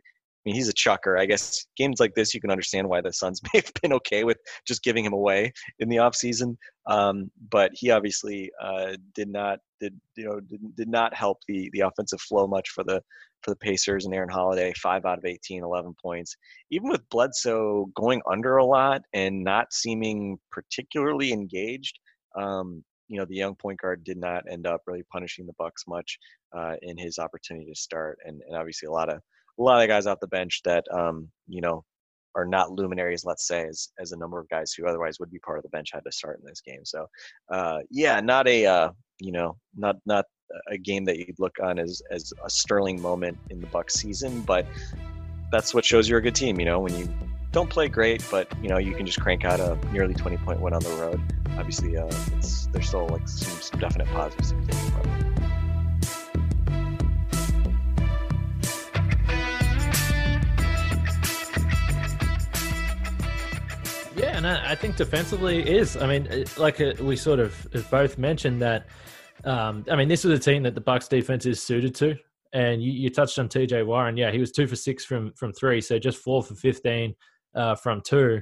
mean, 0.46 0.54
he's 0.54 0.68
a 0.68 0.72
chucker. 0.72 1.18
I 1.18 1.26
guess 1.26 1.66
games 1.76 1.98
like 1.98 2.14
this, 2.14 2.32
you 2.32 2.40
can 2.40 2.50
understand 2.50 2.88
why 2.88 3.00
the 3.00 3.12
Suns 3.12 3.40
may 3.52 3.60
have 3.60 3.72
been 3.82 3.92
okay 3.94 4.24
with 4.24 4.38
just 4.66 4.82
giving 4.82 5.04
him 5.04 5.12
away 5.12 5.52
in 5.80 5.88
the 5.88 5.96
offseason. 5.96 6.56
Um, 6.86 7.30
but 7.50 7.72
he 7.74 7.90
obviously 7.90 8.50
uh, 8.62 8.96
did 9.14 9.28
not 9.28 9.58
did 9.80 9.94
you 10.16 10.24
know 10.24 10.40
did, 10.40 10.60
did 10.76 10.88
not 10.88 11.12
help 11.14 11.38
the 11.48 11.68
the 11.72 11.80
offensive 11.80 12.20
flow 12.20 12.46
much 12.46 12.70
for 12.70 12.84
the 12.84 13.02
for 13.42 13.50
the 13.50 13.56
Pacers 13.56 14.06
and 14.06 14.14
Aaron 14.14 14.28
Holiday, 14.28 14.72
five 14.82 15.04
out 15.04 15.18
of 15.18 15.24
18, 15.24 15.62
11 15.62 15.94
points. 16.02 16.34
Even 16.70 16.88
with 16.88 17.08
Bledsoe 17.10 17.86
going 17.94 18.22
under 18.28 18.56
a 18.56 18.64
lot 18.64 19.02
and 19.12 19.44
not 19.44 19.72
seeming 19.72 20.38
particularly 20.50 21.32
engaged, 21.32 21.98
um, 22.36 22.82
you 23.08 23.18
know 23.18 23.24
the 23.24 23.34
young 23.34 23.56
point 23.56 23.80
guard 23.80 24.04
did 24.04 24.16
not 24.16 24.44
end 24.50 24.66
up 24.66 24.82
really 24.86 25.04
punishing 25.12 25.46
the 25.46 25.52
Bucks 25.58 25.84
much 25.88 26.18
uh, 26.56 26.74
in 26.82 26.96
his 26.96 27.18
opportunity 27.18 27.66
to 27.66 27.74
start, 27.74 28.18
and, 28.24 28.40
and 28.46 28.56
obviously 28.56 28.86
a 28.86 28.92
lot 28.92 29.08
of 29.08 29.20
a 29.58 29.62
lot 29.62 29.82
of 29.82 29.88
guys 29.88 30.06
off 30.06 30.20
the 30.20 30.26
bench 30.26 30.60
that 30.64 30.84
um, 30.92 31.28
you 31.48 31.60
know 31.60 31.84
are 32.36 32.46
not 32.46 32.70
luminaries, 32.70 33.24
let's 33.24 33.48
say, 33.48 33.66
as, 33.66 33.88
as 33.98 34.12
a 34.12 34.16
number 34.16 34.38
of 34.38 34.48
guys 34.50 34.72
who 34.72 34.86
otherwise 34.86 35.18
would 35.18 35.30
be 35.30 35.38
part 35.38 35.58
of 35.58 35.62
the 35.62 35.70
bench 35.70 35.88
had 35.92 36.04
to 36.04 36.12
start 36.12 36.38
in 36.38 36.44
this 36.46 36.60
game. 36.60 36.84
So, 36.84 37.06
uh, 37.50 37.78
yeah, 37.90 38.20
not 38.20 38.46
a 38.46 38.66
uh, 38.66 38.90
you 39.18 39.32
know 39.32 39.56
not 39.76 39.96
not 40.04 40.26
a 40.70 40.78
game 40.78 41.04
that 41.06 41.18
you'd 41.18 41.38
look 41.38 41.56
on 41.62 41.78
as 41.78 42.02
as 42.10 42.32
a 42.44 42.50
sterling 42.50 43.00
moment 43.00 43.38
in 43.50 43.60
the 43.60 43.66
Bucks 43.68 43.94
season, 43.94 44.42
but 44.42 44.66
that's 45.50 45.74
what 45.74 45.84
shows 45.84 46.08
you're 46.08 46.18
a 46.18 46.22
good 46.22 46.34
team. 46.34 46.60
You 46.60 46.66
know, 46.66 46.78
when 46.78 46.96
you 46.96 47.08
don't 47.52 47.70
play 47.70 47.88
great, 47.88 48.24
but 48.30 48.52
you 48.62 48.68
know 48.68 48.78
you 48.78 48.94
can 48.94 49.06
just 49.06 49.20
crank 49.20 49.44
out 49.44 49.58
a 49.58 49.76
nearly 49.92 50.14
20 50.14 50.36
point 50.38 50.60
win 50.60 50.74
on 50.74 50.82
the 50.82 50.90
road. 50.90 51.20
Obviously, 51.58 51.96
uh, 51.96 52.10
there's 52.72 52.88
still 52.88 53.08
like 53.08 53.26
some, 53.26 53.60
some 53.60 53.80
definite 53.80 54.08
positives 54.08 54.50
to 54.50 54.72
from 54.74 55.35
Yeah, 64.16 64.34
and 64.34 64.46
I, 64.46 64.72
I 64.72 64.74
think 64.74 64.96
defensively 64.96 65.60
is. 65.68 65.96
I 65.98 66.06
mean, 66.06 66.46
like 66.56 66.80
uh, 66.80 66.94
we 67.00 67.16
sort 67.16 67.38
of 67.38 67.54
both 67.90 68.16
mentioned 68.16 68.62
that. 68.62 68.86
Um, 69.44 69.84
I 69.90 69.96
mean, 69.96 70.08
this 70.08 70.24
is 70.24 70.30
a 70.32 70.38
team 70.38 70.62
that 70.62 70.74
the 70.74 70.80
Bucks 70.80 71.06
defense 71.06 71.44
is 71.44 71.62
suited 71.62 71.94
to, 71.96 72.16
and 72.54 72.82
you, 72.82 72.92
you 72.92 73.10
touched 73.10 73.38
on 73.38 73.50
T.J. 73.50 73.82
Warren. 73.82 74.16
Yeah, 74.16 74.32
he 74.32 74.38
was 74.38 74.52
two 74.52 74.66
for 74.66 74.74
six 74.74 75.04
from 75.04 75.32
from 75.34 75.52
three, 75.52 75.82
so 75.82 75.98
just 75.98 76.18
four 76.18 76.42
for 76.42 76.54
fifteen 76.54 77.14
uh, 77.54 77.74
from 77.74 78.00
two. 78.00 78.40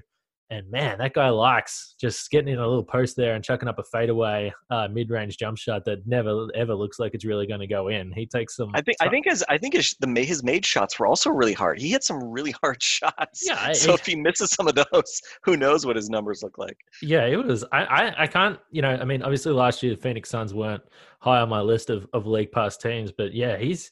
And 0.50 0.70
man, 0.70 0.98
that 0.98 1.14
guy 1.14 1.30
likes 1.30 1.94
just 1.98 2.30
getting 2.30 2.52
in 2.52 2.58
a 2.58 2.66
little 2.66 2.84
post 2.84 3.16
there 3.16 3.34
and 3.34 3.42
chucking 3.42 3.68
up 3.68 3.78
a 3.78 3.82
fadeaway 3.82 4.52
uh, 4.70 4.88
mid-range 4.88 5.38
jump 5.38 5.56
shot 5.56 5.84
that 5.86 6.06
never 6.06 6.48
ever 6.54 6.74
looks 6.74 6.98
like 6.98 7.14
it's 7.14 7.24
really 7.24 7.46
going 7.46 7.60
to 7.60 7.66
go 7.66 7.88
in. 7.88 8.12
He 8.12 8.26
takes 8.26 8.56
some. 8.56 8.70
I 8.74 8.82
think. 8.82 8.98
I 9.00 9.08
think 9.08 9.24
his. 9.26 9.44
I 9.48 9.56
think 9.56 9.74
his 9.74 9.96
the 10.00 10.22
his 10.22 10.42
made 10.42 10.66
shots 10.66 10.98
were 10.98 11.06
also 11.06 11.30
really 11.30 11.54
hard. 11.54 11.80
He 11.80 11.90
hit 11.90 12.04
some 12.04 12.22
really 12.22 12.50
hard 12.62 12.82
shots. 12.82 13.42
Yeah. 13.46 13.72
So 13.72 13.94
if 13.94 14.04
he 14.04 14.16
misses 14.16 14.50
some 14.50 14.68
of 14.68 14.74
those, 14.74 15.22
who 15.42 15.56
knows 15.56 15.86
what 15.86 15.96
his 15.96 16.10
numbers 16.10 16.42
look 16.42 16.58
like? 16.58 16.76
Yeah, 17.00 17.24
it 17.24 17.36
was. 17.36 17.64
I, 17.72 17.84
I, 17.84 18.22
I 18.24 18.26
can't. 18.26 18.58
You 18.70 18.82
know, 18.82 18.90
I 18.90 19.04
mean, 19.04 19.22
obviously 19.22 19.52
last 19.52 19.82
year 19.82 19.94
the 19.94 20.00
Phoenix 20.00 20.28
Suns 20.28 20.52
weren't 20.52 20.82
high 21.20 21.40
on 21.40 21.48
my 21.48 21.62
list 21.62 21.88
of 21.88 22.06
of 22.12 22.26
league 22.26 22.52
pass 22.52 22.76
teams, 22.76 23.12
but 23.12 23.32
yeah, 23.32 23.56
he's 23.56 23.90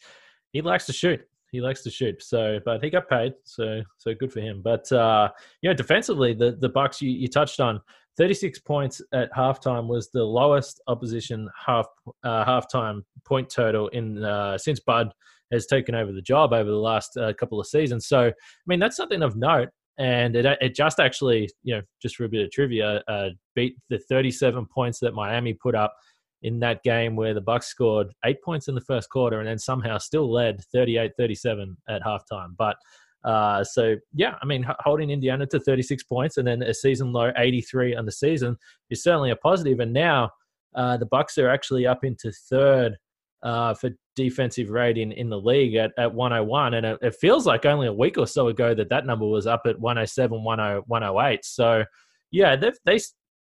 he 0.52 0.60
likes 0.60 0.84
to 0.86 0.92
shoot 0.92 1.26
he 1.52 1.60
likes 1.60 1.82
to 1.82 1.90
shoot. 1.90 2.22
So, 2.22 2.58
but 2.64 2.82
he 2.82 2.90
got 2.90 3.08
paid, 3.08 3.34
so 3.44 3.82
so 3.98 4.14
good 4.14 4.32
for 4.32 4.40
him. 4.40 4.62
But 4.64 4.90
uh, 4.90 5.28
you 5.60 5.70
know, 5.70 5.74
defensively, 5.74 6.34
the 6.34 6.56
the 6.60 6.68
Bucks 6.68 7.00
you, 7.00 7.10
you 7.10 7.28
touched 7.28 7.60
on. 7.60 7.80
36 8.18 8.58
points 8.58 9.00
at 9.14 9.32
halftime 9.32 9.86
was 9.86 10.10
the 10.10 10.22
lowest 10.22 10.82
opposition 10.86 11.48
half 11.56 11.86
uh, 12.24 12.44
halftime 12.44 13.02
point 13.24 13.48
total 13.48 13.88
in 13.88 14.22
uh, 14.22 14.58
since 14.58 14.80
Bud 14.80 15.12
has 15.50 15.66
taken 15.66 15.94
over 15.94 16.12
the 16.12 16.22
job 16.22 16.52
over 16.52 16.68
the 16.68 16.76
last 16.76 17.16
uh, 17.16 17.32
couple 17.34 17.60
of 17.60 17.66
seasons. 17.66 18.06
So, 18.06 18.26
I 18.28 18.32
mean, 18.66 18.80
that's 18.80 18.96
something 18.96 19.22
of 19.22 19.36
note. 19.36 19.68
And 19.98 20.34
it, 20.34 20.46
it 20.60 20.74
just 20.74 20.98
actually, 20.98 21.50
you 21.62 21.76
know, 21.76 21.82
just 22.00 22.16
for 22.16 22.24
a 22.24 22.28
bit 22.28 22.44
of 22.44 22.50
trivia, 22.50 23.02
uh, 23.08 23.28
beat 23.54 23.76
the 23.90 23.98
37 23.98 24.66
points 24.74 24.98
that 25.00 25.12
Miami 25.12 25.52
put 25.52 25.74
up 25.74 25.94
in 26.42 26.60
that 26.60 26.82
game 26.82 27.16
where 27.16 27.34
the 27.34 27.40
Bucks 27.40 27.68
scored 27.68 28.12
eight 28.24 28.42
points 28.42 28.68
in 28.68 28.74
the 28.74 28.80
first 28.80 29.08
quarter 29.10 29.38
and 29.38 29.48
then 29.48 29.58
somehow 29.58 29.98
still 29.98 30.30
led 30.30 30.62
38-37 30.74 31.76
at 31.88 32.02
halftime. 32.02 32.56
But 32.56 32.76
uh, 33.24 33.62
so 33.62 33.96
yeah, 34.14 34.34
I 34.42 34.46
mean, 34.46 34.66
holding 34.80 35.10
Indiana 35.10 35.46
to 35.46 35.60
36 35.60 36.02
points 36.04 36.36
and 36.38 36.46
then 36.46 36.62
a 36.62 36.74
season 36.74 37.12
low 37.12 37.32
83 37.36 37.94
on 37.94 38.04
the 38.04 38.12
season 38.12 38.56
is 38.90 39.02
certainly 39.02 39.30
a 39.30 39.36
positive. 39.36 39.80
And 39.80 39.92
now 39.92 40.30
uh, 40.74 40.96
the 40.96 41.06
Bucks 41.06 41.38
are 41.38 41.48
actually 41.48 41.86
up 41.86 42.04
into 42.04 42.32
third 42.50 42.96
uh, 43.42 43.74
for 43.74 43.90
defensive 44.14 44.70
rating 44.70 45.12
in 45.12 45.28
the 45.28 45.38
league 45.38 45.74
at, 45.74 45.92
at 45.98 46.14
101, 46.14 46.74
and 46.74 46.86
it, 46.86 46.98
it, 47.02 47.14
feels 47.16 47.46
like 47.46 47.66
only 47.66 47.88
a 47.88 47.92
week 47.92 48.16
or 48.16 48.26
so 48.26 48.48
ago 48.48 48.74
that 48.74 48.88
that 48.88 49.04
number 49.04 49.26
was 49.26 49.46
up 49.46 49.62
at 49.66 49.78
107, 49.80 50.38
10, 50.38 50.82
108. 50.86 51.44
So 51.44 51.84
yeah, 52.30 52.56
they 52.56 52.72
they 52.84 53.00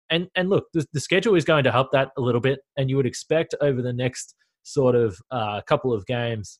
and 0.09 0.27
and 0.35 0.49
look, 0.49 0.65
the, 0.73 0.85
the 0.93 0.99
schedule 0.99 1.35
is 1.35 1.45
going 1.45 1.63
to 1.63 1.71
help 1.71 1.91
that 1.91 2.09
a 2.17 2.21
little 2.21 2.41
bit, 2.41 2.59
and 2.77 2.89
you 2.89 2.95
would 2.97 3.05
expect 3.05 3.55
over 3.61 3.81
the 3.81 3.93
next 3.93 4.35
sort 4.63 4.95
of 4.95 5.17
uh, 5.31 5.61
couple 5.67 5.93
of 5.93 6.05
games 6.05 6.59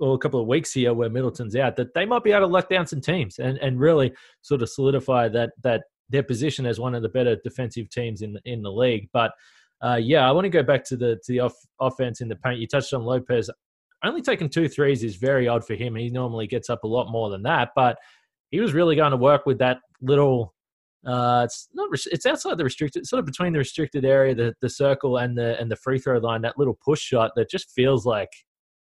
or 0.00 0.14
a 0.14 0.18
couple 0.18 0.40
of 0.40 0.46
weeks 0.46 0.72
here 0.72 0.92
where 0.92 1.08
Middleton's 1.08 1.54
out 1.54 1.76
that 1.76 1.94
they 1.94 2.04
might 2.04 2.24
be 2.24 2.32
able 2.32 2.48
to 2.48 2.52
lock 2.52 2.68
down 2.68 2.86
some 2.86 3.00
teams 3.00 3.38
and, 3.38 3.58
and 3.58 3.78
really 3.78 4.12
sort 4.42 4.62
of 4.62 4.68
solidify 4.68 5.28
that 5.28 5.52
that 5.62 5.82
their 6.10 6.22
position 6.22 6.66
as 6.66 6.80
one 6.80 6.94
of 6.94 7.02
the 7.02 7.08
better 7.08 7.36
defensive 7.44 7.88
teams 7.88 8.22
in 8.22 8.34
the, 8.34 8.40
in 8.44 8.62
the 8.62 8.70
league. 8.70 9.08
But 9.12 9.32
uh, 9.82 9.96
yeah, 9.96 10.28
I 10.28 10.32
want 10.32 10.44
to 10.44 10.50
go 10.50 10.62
back 10.62 10.84
to 10.86 10.96
the 10.96 11.16
to 11.24 11.32
the 11.32 11.40
off, 11.40 11.54
offense 11.80 12.20
in 12.20 12.28
the 12.28 12.36
paint. 12.36 12.60
You 12.60 12.66
touched 12.66 12.92
on 12.92 13.04
Lopez. 13.04 13.50
Only 14.02 14.20
taking 14.20 14.50
two 14.50 14.68
threes 14.68 15.02
is 15.02 15.16
very 15.16 15.48
odd 15.48 15.64
for 15.64 15.74
him. 15.74 15.94
He 15.94 16.10
normally 16.10 16.46
gets 16.46 16.68
up 16.68 16.84
a 16.84 16.88
lot 16.88 17.10
more 17.10 17.30
than 17.30 17.42
that, 17.44 17.70
but 17.74 17.96
he 18.50 18.60
was 18.60 18.74
really 18.74 18.96
going 18.96 19.12
to 19.12 19.16
work 19.16 19.46
with 19.46 19.58
that 19.58 19.78
little 20.02 20.53
uh, 21.06 21.42
it's 21.44 21.68
not. 21.74 21.88
It's 21.92 22.26
outside 22.26 22.58
the 22.58 22.64
restricted, 22.64 23.06
sort 23.06 23.20
of 23.20 23.26
between 23.26 23.52
the 23.52 23.58
restricted 23.58 24.04
area, 24.04 24.34
the 24.34 24.54
the 24.60 24.70
circle, 24.70 25.18
and 25.18 25.36
the 25.36 25.58
and 25.60 25.70
the 25.70 25.76
free 25.76 25.98
throw 25.98 26.18
line. 26.18 26.42
That 26.42 26.58
little 26.58 26.78
push 26.84 27.00
shot 27.00 27.32
that 27.36 27.50
just 27.50 27.70
feels 27.70 28.06
like 28.06 28.30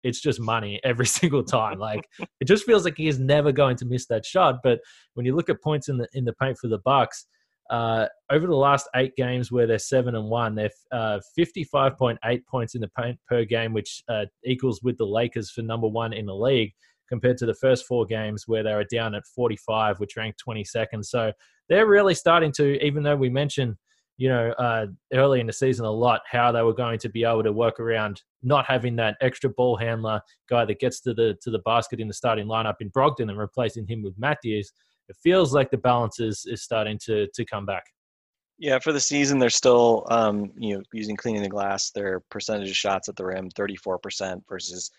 it's 0.03 0.21
just 0.21 0.39
money 0.39 0.79
every 0.83 1.05
single 1.19 1.43
time. 1.43 1.79
Like 1.79 2.07
it 2.39 2.45
just 2.45 2.65
feels 2.65 2.85
like 2.85 2.97
he 2.97 3.07
is 3.07 3.19
never 3.19 3.51
going 3.51 3.77
to 3.77 3.85
miss 3.85 4.05
that 4.07 4.25
shot. 4.25 4.59
But 4.63 4.79
when 5.15 5.25
you 5.25 5.35
look 5.35 5.49
at 5.49 5.61
points 5.61 5.89
in 5.89 5.97
the 5.97 6.07
in 6.13 6.25
the 6.25 6.33
paint 6.33 6.57
for 6.59 6.67
the 6.67 6.79
Bucks, 6.79 7.25
uh, 7.71 8.07
over 8.29 8.45
the 8.45 8.55
last 8.55 8.87
eight 8.95 9.15
games 9.15 9.51
where 9.51 9.65
they're 9.65 9.79
seven 9.79 10.15
and 10.15 10.29
one, 10.29 10.53
they're 10.53 10.71
uh, 10.91 11.19
fifty 11.35 11.63
five 11.63 11.97
point 11.97 12.19
eight 12.25 12.45
points 12.45 12.75
in 12.75 12.81
the 12.81 12.91
paint 12.97 13.17
per 13.27 13.43
game, 13.43 13.73
which 13.73 14.03
uh, 14.07 14.25
equals 14.45 14.81
with 14.83 14.97
the 14.97 15.05
Lakers 15.05 15.49
for 15.49 15.63
number 15.63 15.87
one 15.87 16.13
in 16.13 16.27
the 16.27 16.35
league 16.35 16.73
compared 17.09 17.37
to 17.37 17.45
the 17.45 17.53
first 17.53 17.85
four 17.85 18.05
games 18.05 18.47
where 18.47 18.63
they 18.63 18.73
were 18.73 18.85
down 18.85 19.13
at 19.13 19.23
45, 19.35 19.99
which 19.99 20.15
ranked 20.17 20.41
22nd. 20.47 21.03
So 21.05 21.31
they're 21.69 21.87
really 21.87 22.15
starting 22.15 22.51
to, 22.53 22.83
even 22.85 23.03
though 23.03 23.15
we 23.15 23.29
mentioned, 23.29 23.75
you 24.17 24.29
know, 24.29 24.51
uh, 24.51 24.87
early 25.13 25.39
in 25.39 25.47
the 25.47 25.53
season 25.53 25.85
a 25.85 25.91
lot 25.91 26.21
how 26.29 26.51
they 26.51 26.61
were 26.61 26.73
going 26.73 26.99
to 26.99 27.09
be 27.09 27.23
able 27.23 27.43
to 27.43 27.51
work 27.51 27.79
around 27.79 28.21
not 28.43 28.65
having 28.65 28.95
that 28.97 29.17
extra 29.21 29.49
ball 29.49 29.75
handler 29.75 30.21
guy 30.49 30.65
that 30.65 30.79
gets 30.79 31.01
to 31.01 31.13
the 31.13 31.35
to 31.41 31.49
the 31.49 31.59
basket 31.59 31.99
in 31.99 32.07
the 32.07 32.13
starting 32.13 32.45
lineup 32.45 32.75
in 32.79 32.91
Brogdon 32.91 33.29
and 33.29 33.37
replacing 33.37 33.87
him 33.87 34.03
with 34.03 34.13
Matthews. 34.17 34.71
It 35.09 35.17
feels 35.21 35.53
like 35.53 35.71
the 35.71 35.77
balance 35.77 36.19
is, 36.19 36.45
is 36.45 36.63
starting 36.63 36.99
to 37.05 37.27
to 37.33 37.45
come 37.45 37.65
back. 37.65 37.83
Yeah, 38.59 38.77
for 38.79 38.93
the 38.93 38.99
season, 38.99 39.39
they're 39.39 39.49
still 39.49 40.05
um, 40.09 40.51
you 40.57 40.75
know 40.75 40.83
using 40.93 41.15
cleaning 41.15 41.41
the 41.41 41.49
glass. 41.49 41.89
Their 41.91 42.21
percentage 42.29 42.69
of 42.69 42.77
shots 42.77 43.09
at 43.09 43.15
the 43.15 43.25
rim, 43.25 43.49
34% 43.49 44.41
versus 44.47 44.91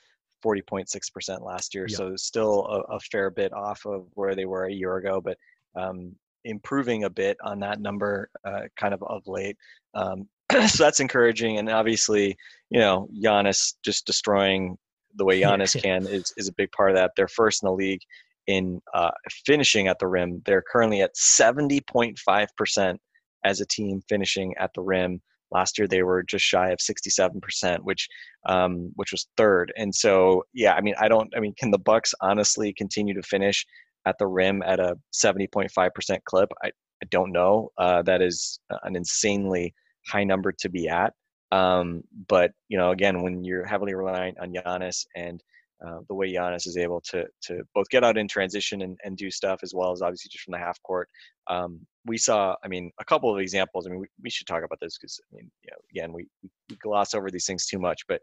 40.6% 0.45 1.41
last 1.41 1.75
year. 1.75 1.89
So 1.89 2.15
still 2.17 2.67
a, 2.67 2.97
a, 2.97 3.01
fair 3.01 3.31
bit 3.31 3.53
off 3.55 3.87
of 3.87 4.07
where 4.13 4.35
they 4.35 4.45
were 4.45 4.67
a 4.67 4.73
year 4.73 4.97
ago, 4.97 5.21
but 5.21 5.39
um, 5.75 6.15
improving 6.45 7.05
a 7.05 7.11
bit 7.11 7.37
on 7.43 7.61
that 7.61 7.81
number 7.81 8.31
uh, 8.45 8.63
kind 8.77 8.95
of 8.95 9.03
of 9.03 9.23
late. 9.27 9.57
Um, 9.95 10.29
so 10.67 10.85
that's 10.85 11.01
encouraging. 11.01 11.59
And 11.59 11.69
obviously, 11.71 12.37
you 12.71 12.81
know, 12.81 13.09
Giannis 13.23 13.75
just 13.85 14.07
destroying 14.07 14.77
the 15.17 15.25
way 15.25 15.41
Giannis 15.43 15.81
can 15.81 16.07
is, 16.07 16.33
is 16.37 16.49
a 16.49 16.55
big 16.55 16.71
part 16.73 16.91
of 16.91 16.97
that. 16.97 17.13
They're 17.17 17.29
first 17.29 17.63
in 17.63 17.69
the 17.69 17.73
league 17.73 18.03
in 18.47 18.81
uh, 18.93 19.11
finishing 19.47 19.89
at 19.89 19.99
the 19.99 20.07
rim. 20.07 20.43
They're 20.45 20.65
currently 20.71 21.01
at 21.01 21.15
70.5% 21.15 22.97
as 23.45 23.61
a 23.61 23.67
team 23.67 24.03
finishing 24.09 24.55
at 24.59 24.71
the 24.75 24.83
rim. 24.83 25.21
Last 25.51 25.79
year 25.79 25.87
they 25.87 26.03
were 26.03 26.23
just 26.23 26.45
shy 26.45 26.71
of 26.71 26.79
67%, 26.79 27.79
which 27.83 28.09
um, 28.47 28.91
which 28.97 29.13
was 29.13 29.29
third. 29.37 29.73
And 29.77 29.95
so 29.95 30.45
yeah, 30.53 30.75
I 30.75 30.81
mean 30.81 30.95
I 30.99 31.09
don't 31.09 31.33
I 31.37 31.41
mean 31.41 31.55
can 31.57 31.71
the 31.71 31.79
Bucks 31.79 32.13
honestly 32.21 32.73
continue 32.73 33.15
to 33.15 33.23
finish 33.23 33.65
at 34.07 34.17
the 34.19 34.27
rim 34.27 34.63
at 34.65 34.81
a 34.81 34.97
70.5% 35.13 36.19
clip? 36.25 36.49
I, 36.63 36.69
I 36.69 37.07
don't 37.11 37.33
know. 37.33 37.71
Uh, 37.79 38.03
that 38.03 38.23
is 38.23 38.59
an 38.83 38.97
insanely 38.97 39.75
high 40.07 40.25
number 40.25 40.53
to 40.61 40.69
be 40.69 40.89
at. 40.89 41.13
Um, 41.53 42.03
but 42.29 42.53
you 42.69 42.77
know, 42.77 42.91
again, 42.91 43.23
when 43.23 43.45
you're 43.45 43.65
heavily 43.65 43.95
reliant 43.95 44.39
on 44.41 44.53
Giannis 44.53 45.07
and 45.15 45.43
uh, 45.85 45.99
the 46.09 46.15
way 46.15 46.33
Giannis 46.33 46.67
is 46.67 46.77
able 46.77 47.01
to 47.03 47.27
to 47.43 47.63
both 47.75 47.89
get 47.91 48.05
out 48.05 48.17
in 48.17 48.27
transition 48.27 48.83
and, 48.83 48.99
and 49.05 49.17
do 49.17 49.31
stuff 49.31 49.61
as 49.63 49.75
well 49.75 49.93
as 49.93 50.03
obviously 50.03 50.31
just 50.31 50.45
from 50.45 50.53
the 50.53 50.59
half 50.59 50.81
court. 50.83 51.09
Um, 51.49 51.81
we 52.07 52.17
saw, 52.17 52.55
I 52.65 52.69
mean, 52.69 52.91
a 53.01 53.05
couple 53.05 53.33
of 53.33 53.41
examples. 53.41 53.87
I 53.87 53.91
mean, 53.91 54.01
we, 54.01 54.07
we 54.23 54.31
should 54.31 54.47
talk 54.47 54.63
about 54.65 54.79
this 54.81 54.97
because 54.99 55.21
I 55.33 55.37
mean, 55.37 55.51
you 55.63 55.71
know, 55.71 55.79
again, 55.91 56.13
we, 56.13 56.27
we 56.71 56.77
gloss 56.77 57.15
over 57.15 57.31
these 57.31 57.47
things 57.47 57.67
too 57.67 57.79
much. 57.79 58.03
But 58.09 58.21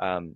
um, 0.00 0.34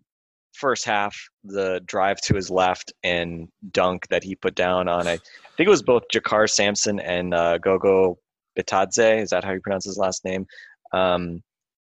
first 0.52 0.84
half, 0.84 1.16
the 1.44 1.80
drive 1.86 2.20
to 2.22 2.34
his 2.34 2.50
left 2.50 2.92
and 3.02 3.48
dunk 3.70 4.06
that 4.08 4.24
he 4.24 4.34
put 4.34 4.54
down 4.54 4.88
on, 4.88 5.06
I 5.06 5.18
think 5.56 5.66
it 5.66 5.68
was 5.68 5.82
both 5.82 6.04
JaKarr 6.12 6.50
Sampson 6.50 7.00
and 7.00 7.34
uh, 7.34 7.58
Gogo 7.58 8.18
Bitadze. 8.58 9.22
Is 9.22 9.30
that 9.30 9.44
how 9.44 9.52
you 9.52 9.60
pronounce 9.60 9.84
his 9.84 9.98
last 9.98 10.24
name? 10.24 10.46
Um, 10.92 11.42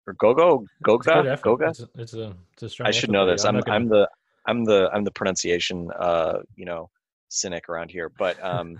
or 0.07 0.13
Gogo 0.13 0.65
Goga 0.83 1.39
Goga. 1.41 1.69
It's 1.69 1.83
it's 1.95 2.13
a, 2.13 2.35
it's 2.61 2.79
a 2.79 2.85
I 2.85 2.91
should 2.91 3.09
know 3.11 3.25
this. 3.25 3.43
I'm, 3.43 3.55
I'm, 3.55 3.61
gonna... 3.61 3.75
I'm 3.75 3.89
the 3.89 4.09
I'm 4.45 4.65
the 4.65 4.89
I'm 4.93 5.03
the 5.03 5.11
pronunciation 5.11 5.89
uh, 5.99 6.39
you 6.55 6.65
know 6.65 6.89
cynic 7.29 7.69
around 7.69 7.89
here, 7.91 8.09
but 8.09 8.41
um, 8.43 8.79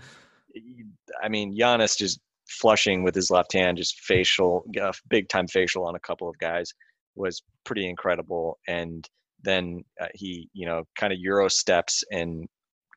I 1.24 1.30
mean 1.30 1.58
Giannis 1.58 1.98
just 1.98 2.20
flushing 2.48 3.04
with 3.04 3.16
his 3.16 3.30
left 3.30 3.54
hand, 3.54 3.78
just 3.78 4.00
facial, 4.02 4.66
uh, 4.82 4.94
big 5.10 5.28
time 5.30 5.48
facial 5.48 5.86
on 5.86 5.96
a 5.96 6.00
couple 6.00 6.30
of 6.30 6.38
guys 6.38 6.74
was 7.16 7.42
pretty 7.64 7.90
incredible. 7.90 8.60
And 8.68 9.08
then 9.46 9.84
uh, 10.02 10.08
he, 10.14 10.50
you 10.54 10.66
know, 10.66 10.84
kind 10.98 11.14
of 11.14 11.20
euro 11.20 11.48
steps 11.48 12.04
and 12.12 12.48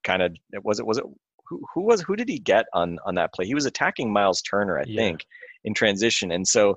kind 0.05 0.23
of 0.23 0.37
was 0.63 0.81
it 0.81 0.87
was 0.87 0.99
it 0.99 1.05
who, 1.49 1.63
who 1.75 1.83
was 1.83 2.03
who 2.03 2.17
did 2.17 2.29
he 2.29 2.39
get 2.39 2.67
on 2.75 2.99
on 3.07 3.15
that 3.15 3.33
play? 3.33 3.47
He 3.47 3.55
was 3.55 3.67
attacking 3.67 4.13
Myles 4.13 4.43
Turner, 4.43 4.79
I 4.79 4.85
yeah. 4.87 5.01
think, 5.01 5.27
in 5.65 5.75
transition, 5.75 6.33
and 6.33 6.47
so 6.47 6.75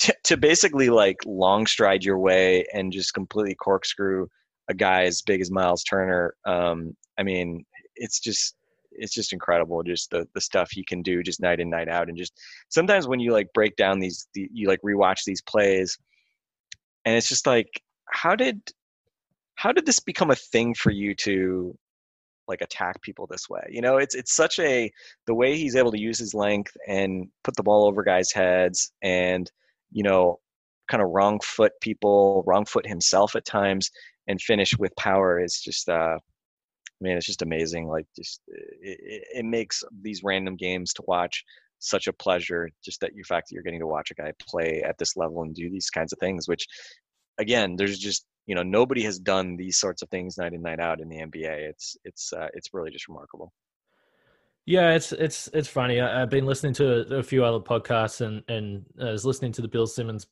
to, 0.00 0.14
to 0.24 0.36
basically 0.36 0.88
like 0.88 1.18
long 1.26 1.66
stride 1.66 2.04
your 2.04 2.18
way 2.18 2.64
and 2.72 2.92
just 2.92 3.14
completely 3.14 3.54
corkscrew 3.54 4.26
a 4.68 4.74
guy 4.74 5.04
as 5.04 5.22
big 5.22 5.40
as 5.40 5.50
Myles 5.50 5.84
Turner. 5.84 6.34
Um, 6.46 6.96
I 7.18 7.22
mean, 7.22 7.64
it's 7.96 8.20
just 8.20 8.54
it's 8.92 9.14
just 9.14 9.32
incredible 9.32 9.82
just 9.82 10.10
the 10.10 10.26
the 10.34 10.40
stuff 10.40 10.70
he 10.70 10.84
can 10.84 11.02
do 11.02 11.22
just 11.22 11.40
night 11.40 11.60
in 11.60 11.70
night 11.70 11.88
out 11.88 12.08
and 12.08 12.18
just 12.18 12.32
sometimes 12.68 13.06
when 13.06 13.20
you 13.20 13.32
like 13.32 13.48
break 13.54 13.76
down 13.76 14.00
these 14.00 14.28
the, 14.34 14.48
you 14.52 14.66
like 14.66 14.80
rewatch 14.82 15.24
these 15.24 15.40
plays 15.42 15.96
and 17.04 17.16
it's 17.16 17.28
just 17.28 17.46
like 17.46 17.82
how 18.06 18.34
did 18.34 18.60
how 19.60 19.72
did 19.72 19.84
this 19.84 20.00
become 20.00 20.30
a 20.30 20.36
thing 20.36 20.72
for 20.72 20.90
you 20.90 21.14
to 21.14 21.76
like 22.48 22.62
attack 22.62 23.00
people 23.02 23.26
this 23.30 23.46
way? 23.50 23.62
You 23.68 23.82
know 23.82 23.98
it's 23.98 24.14
it's 24.14 24.34
such 24.34 24.58
a 24.58 24.90
the 25.26 25.34
way 25.34 25.58
he's 25.58 25.76
able 25.76 25.92
to 25.92 26.00
use 26.00 26.18
his 26.18 26.32
length 26.32 26.74
and 26.88 27.28
put 27.44 27.54
the 27.56 27.62
ball 27.62 27.86
over 27.86 28.02
guys 28.02 28.32
heads 28.32 28.90
and 29.02 29.50
you 29.92 30.02
know 30.02 30.40
kind 30.90 31.02
of 31.02 31.10
wrong 31.10 31.38
foot 31.44 31.72
people 31.82 32.42
wrong 32.46 32.64
foot 32.64 32.86
himself 32.86 33.36
at 33.36 33.44
times 33.44 33.90
and 34.28 34.40
finish 34.40 34.72
with 34.78 34.96
power 34.96 35.38
is 35.38 35.60
just 35.60 35.90
uh 35.90 36.16
man 37.02 37.18
it's 37.18 37.26
just 37.26 37.42
amazing 37.42 37.86
like 37.86 38.06
just 38.16 38.40
it, 38.48 39.24
it 39.34 39.44
makes 39.44 39.84
these 40.00 40.22
random 40.24 40.56
games 40.56 40.94
to 40.94 41.02
watch 41.06 41.44
such 41.80 42.06
a 42.06 42.12
pleasure 42.14 42.68
just 42.82 43.00
that 43.00 43.14
you 43.14 43.22
fact 43.24 43.48
that 43.48 43.54
you're 43.54 43.62
getting 43.62 43.80
to 43.80 43.86
watch 43.86 44.10
a 44.10 44.14
guy 44.14 44.32
play 44.40 44.82
at 44.86 44.96
this 44.98 45.16
level 45.16 45.42
and 45.42 45.54
do 45.54 45.70
these 45.70 45.90
kinds 45.90 46.14
of 46.14 46.18
things 46.18 46.48
which 46.48 46.66
again 47.40 47.76
there's 47.76 47.98
just 47.98 48.24
you 48.46 48.54
know 48.54 48.62
nobody 48.62 49.02
has 49.02 49.18
done 49.18 49.56
these 49.56 49.78
sorts 49.78 50.02
of 50.02 50.08
things 50.10 50.38
night 50.38 50.52
in 50.52 50.62
night 50.62 50.80
out 50.80 51.00
in 51.00 51.08
the 51.08 51.16
nba 51.16 51.68
it's 51.70 51.96
it's 52.04 52.32
uh, 52.32 52.48
it's 52.54 52.72
really 52.72 52.90
just 52.90 53.08
remarkable 53.08 53.52
yeah, 54.66 54.92
it's 54.92 55.10
it's 55.10 55.48
it's 55.52 55.66
funny. 55.66 56.00
I, 56.00 56.20
have 56.20 56.30
been 56.30 56.46
listening 56.46 56.74
to 56.74 57.14
a, 57.14 57.18
a, 57.18 57.22
few 57.24 57.42
other 57.44 57.58
podcasts 57.58 58.20
and 58.20 58.44
and 58.46 58.84
I 59.00 59.10
was 59.10 59.24
listening 59.24 59.50
to 59.52 59.62
the 59.62 59.68
Bill 59.68 59.86
Simmons, 59.86 60.26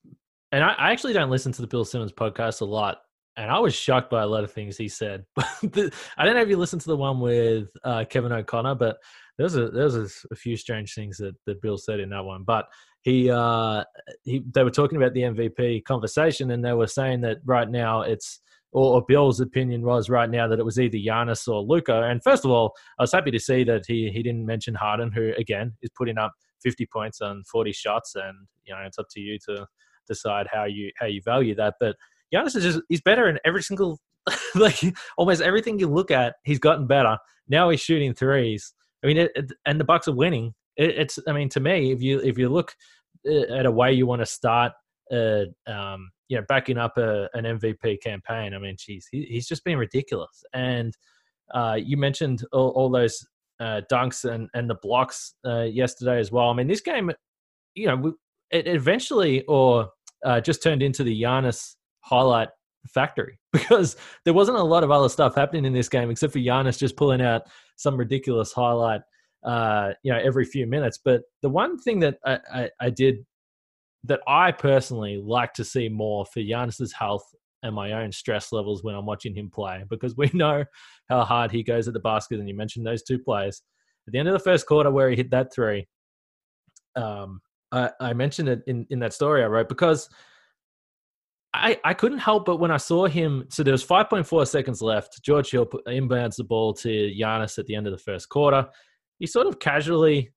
and 0.52 0.62
I, 0.62 0.74
I, 0.74 0.92
actually 0.92 1.14
don't 1.14 1.30
listen 1.30 1.50
to 1.52 1.60
the 1.62 1.66
Bill 1.66 1.84
Simmons 1.84 2.12
podcast 2.12 2.60
a 2.60 2.64
lot 2.64 2.98
and 3.38 3.52
I 3.52 3.58
was 3.60 3.74
shocked 3.74 4.10
by 4.10 4.22
a 4.22 4.26
lot 4.26 4.42
of 4.42 4.52
things 4.52 4.76
he 4.76 4.88
said. 4.88 5.24
I 5.38 6.24
don't 6.24 6.34
know 6.34 6.42
if 6.42 6.48
you 6.48 6.56
listened 6.56 6.82
to 6.82 6.88
the 6.88 6.96
one 6.96 7.20
with 7.20 7.70
uh, 7.84 8.04
Kevin 8.10 8.32
O'Connor, 8.32 8.74
but 8.74 8.98
there's 9.38 9.56
a 9.56 9.68
there's 9.68 9.94
a, 9.94 10.08
a, 10.32 10.34
few 10.34 10.56
strange 10.56 10.94
things 10.94 11.16
that, 11.18 11.34
that 11.46 11.62
Bill 11.62 11.78
said 11.78 12.00
in 12.00 12.10
that 12.10 12.24
one. 12.24 12.42
But 12.44 12.66
he 13.02 13.30
uh, 13.30 13.84
he 14.24 14.42
they 14.52 14.64
were 14.64 14.70
talking 14.70 14.96
about 14.96 15.14
the 15.14 15.22
MVP 15.22 15.84
conversation, 15.84 16.50
and 16.50 16.64
they 16.64 16.72
were 16.72 16.86
saying 16.86 17.20
that 17.22 17.38
right 17.44 17.70
now 17.70 18.02
it's 18.02 18.40
or, 18.72 18.96
or 18.96 19.04
Bill's 19.06 19.40
opinion 19.40 19.82
was 19.82 20.10
right 20.10 20.28
now 20.28 20.48
that 20.48 20.58
it 20.58 20.64
was 20.64 20.78
either 20.78 20.98
Giannis 20.98 21.48
or 21.48 21.62
Luka. 21.62 22.02
And 22.02 22.22
first 22.22 22.44
of 22.44 22.50
all, 22.50 22.74
I 22.98 23.04
was 23.04 23.12
happy 23.12 23.30
to 23.30 23.40
see 23.40 23.64
that 23.64 23.84
he 23.86 24.10
he 24.10 24.22
didn't 24.22 24.44
mention 24.44 24.74
Harden, 24.74 25.12
who 25.12 25.32
again 25.38 25.74
is 25.82 25.90
putting 25.96 26.18
up 26.18 26.32
50 26.62 26.86
points 26.92 27.20
on 27.20 27.44
40 27.50 27.72
shots, 27.72 28.14
and 28.16 28.46
you 28.64 28.74
know 28.74 28.80
it's 28.84 28.98
up 28.98 29.06
to 29.12 29.20
you 29.20 29.38
to 29.48 29.66
decide 30.08 30.48
how 30.52 30.64
you 30.64 30.90
how 30.96 31.06
you 31.06 31.22
value 31.24 31.54
that, 31.54 31.74
but 31.78 31.96
Giannis 32.34 32.56
is 32.56 32.64
just 32.64 32.80
he's 32.88 33.00
better 33.00 33.28
in 33.28 33.38
every 33.44 33.62
single 33.62 34.00
like 34.54 34.80
almost 35.16 35.40
everything 35.40 35.78
you 35.78 35.88
look 35.88 36.10
at. 36.10 36.34
He's 36.44 36.58
gotten 36.58 36.86
better. 36.86 37.18
Now 37.48 37.70
he's 37.70 37.80
shooting 37.80 38.14
threes. 38.14 38.74
I 39.02 39.06
mean, 39.06 39.16
it, 39.18 39.30
it, 39.34 39.52
and 39.66 39.78
the 39.78 39.84
Bucks 39.84 40.08
are 40.08 40.14
winning. 40.14 40.54
It, 40.76 40.90
it's 40.90 41.18
I 41.26 41.32
mean, 41.32 41.48
to 41.50 41.60
me, 41.60 41.92
if 41.92 42.02
you 42.02 42.20
if 42.20 42.38
you 42.38 42.48
look 42.48 42.74
uh, 43.28 43.54
at 43.54 43.66
a 43.66 43.70
way 43.70 43.92
you 43.92 44.06
want 44.06 44.22
to 44.22 44.26
start, 44.26 44.72
uh, 45.12 45.44
um, 45.66 46.10
you 46.28 46.36
know, 46.36 46.44
backing 46.48 46.78
up 46.78 46.96
a, 46.98 47.28
an 47.34 47.44
MVP 47.44 48.02
campaign. 48.02 48.54
I 48.54 48.58
mean, 48.58 48.76
geez, 48.78 49.08
he, 49.10 49.22
he's 49.24 49.46
just 49.48 49.64
been 49.64 49.78
ridiculous. 49.78 50.44
And 50.52 50.94
uh, 51.54 51.78
you 51.80 51.96
mentioned 51.96 52.44
all, 52.52 52.70
all 52.70 52.90
those 52.90 53.26
uh, 53.60 53.80
dunks 53.90 54.24
and 54.24 54.48
and 54.54 54.68
the 54.68 54.76
blocks 54.76 55.34
uh, 55.46 55.62
yesterday 55.62 56.18
as 56.18 56.30
well. 56.30 56.50
I 56.50 56.54
mean, 56.54 56.68
this 56.68 56.80
game, 56.80 57.10
you 57.74 57.86
know, 57.86 58.14
it 58.50 58.66
eventually 58.66 59.44
or 59.44 59.90
uh, 60.24 60.40
just 60.40 60.62
turned 60.62 60.82
into 60.82 61.02
the 61.02 61.22
Giannis 61.22 61.76
highlight 62.00 62.48
factory 62.88 63.38
because 63.52 63.96
there 64.24 64.34
wasn't 64.34 64.58
a 64.58 64.62
lot 64.62 64.84
of 64.84 64.90
other 64.90 65.08
stuff 65.08 65.34
happening 65.34 65.64
in 65.64 65.72
this 65.72 65.88
game 65.88 66.10
except 66.10 66.32
for 66.32 66.38
Giannis 66.38 66.78
just 66.78 66.96
pulling 66.96 67.20
out 67.20 67.42
some 67.76 67.96
ridiculous 67.96 68.52
highlight, 68.52 69.02
uh, 69.44 69.92
you 70.02 70.12
know, 70.12 70.18
every 70.18 70.44
few 70.44 70.66
minutes. 70.66 70.98
But 71.02 71.22
the 71.42 71.48
one 71.48 71.78
thing 71.78 72.00
that 72.00 72.18
I, 72.24 72.38
I, 72.52 72.70
I 72.80 72.90
did 72.90 73.24
that 74.04 74.20
I 74.26 74.52
personally 74.52 75.20
like 75.22 75.52
to 75.54 75.64
see 75.64 75.88
more 75.88 76.24
for 76.26 76.40
Giannis's 76.40 76.92
health 76.92 77.24
and 77.62 77.74
my 77.74 77.92
own 77.92 78.12
stress 78.12 78.52
levels 78.52 78.84
when 78.84 78.94
I'm 78.94 79.06
watching 79.06 79.34
him 79.34 79.50
play 79.50 79.84
because 79.88 80.16
we 80.16 80.30
know 80.34 80.64
how 81.08 81.24
hard 81.24 81.50
he 81.50 81.62
goes 81.62 81.88
at 81.88 81.94
the 81.94 82.00
basket. 82.00 82.38
And 82.38 82.48
you 82.48 82.54
mentioned 82.54 82.86
those 82.86 83.02
two 83.02 83.18
players 83.18 83.62
at 84.06 84.12
the 84.12 84.18
end 84.18 84.28
of 84.28 84.32
the 84.32 84.38
first 84.38 84.66
quarter 84.66 84.90
where 84.90 85.10
he 85.10 85.16
hit 85.16 85.30
that 85.30 85.52
three. 85.52 85.86
Um, 86.96 87.40
I, 87.70 87.90
I 88.00 88.12
mentioned 88.12 88.48
it 88.48 88.62
in, 88.66 88.86
in 88.90 88.98
that 89.00 89.12
story 89.12 89.42
I 89.42 89.46
wrote 89.46 89.68
because 89.68 90.08
I, 91.54 91.78
I 91.82 91.94
couldn't 91.94 92.18
help 92.18 92.44
but 92.44 92.56
when 92.56 92.70
I 92.70 92.76
saw 92.76 93.06
him. 93.06 93.46
So 93.48 93.62
there 93.62 93.72
was 93.72 93.84
5.4 93.84 94.46
seconds 94.46 94.82
left. 94.82 95.22
George 95.22 95.50
Hill 95.50 95.66
inbounds 95.86 96.36
the 96.36 96.44
ball 96.44 96.74
to 96.74 96.88
Giannis 96.88 97.58
at 97.58 97.66
the 97.66 97.74
end 97.74 97.86
of 97.86 97.92
the 97.92 97.98
first 97.98 98.28
quarter. 98.28 98.68
He 99.18 99.26
sort 99.26 99.46
of 99.46 99.58
casually 99.58 100.30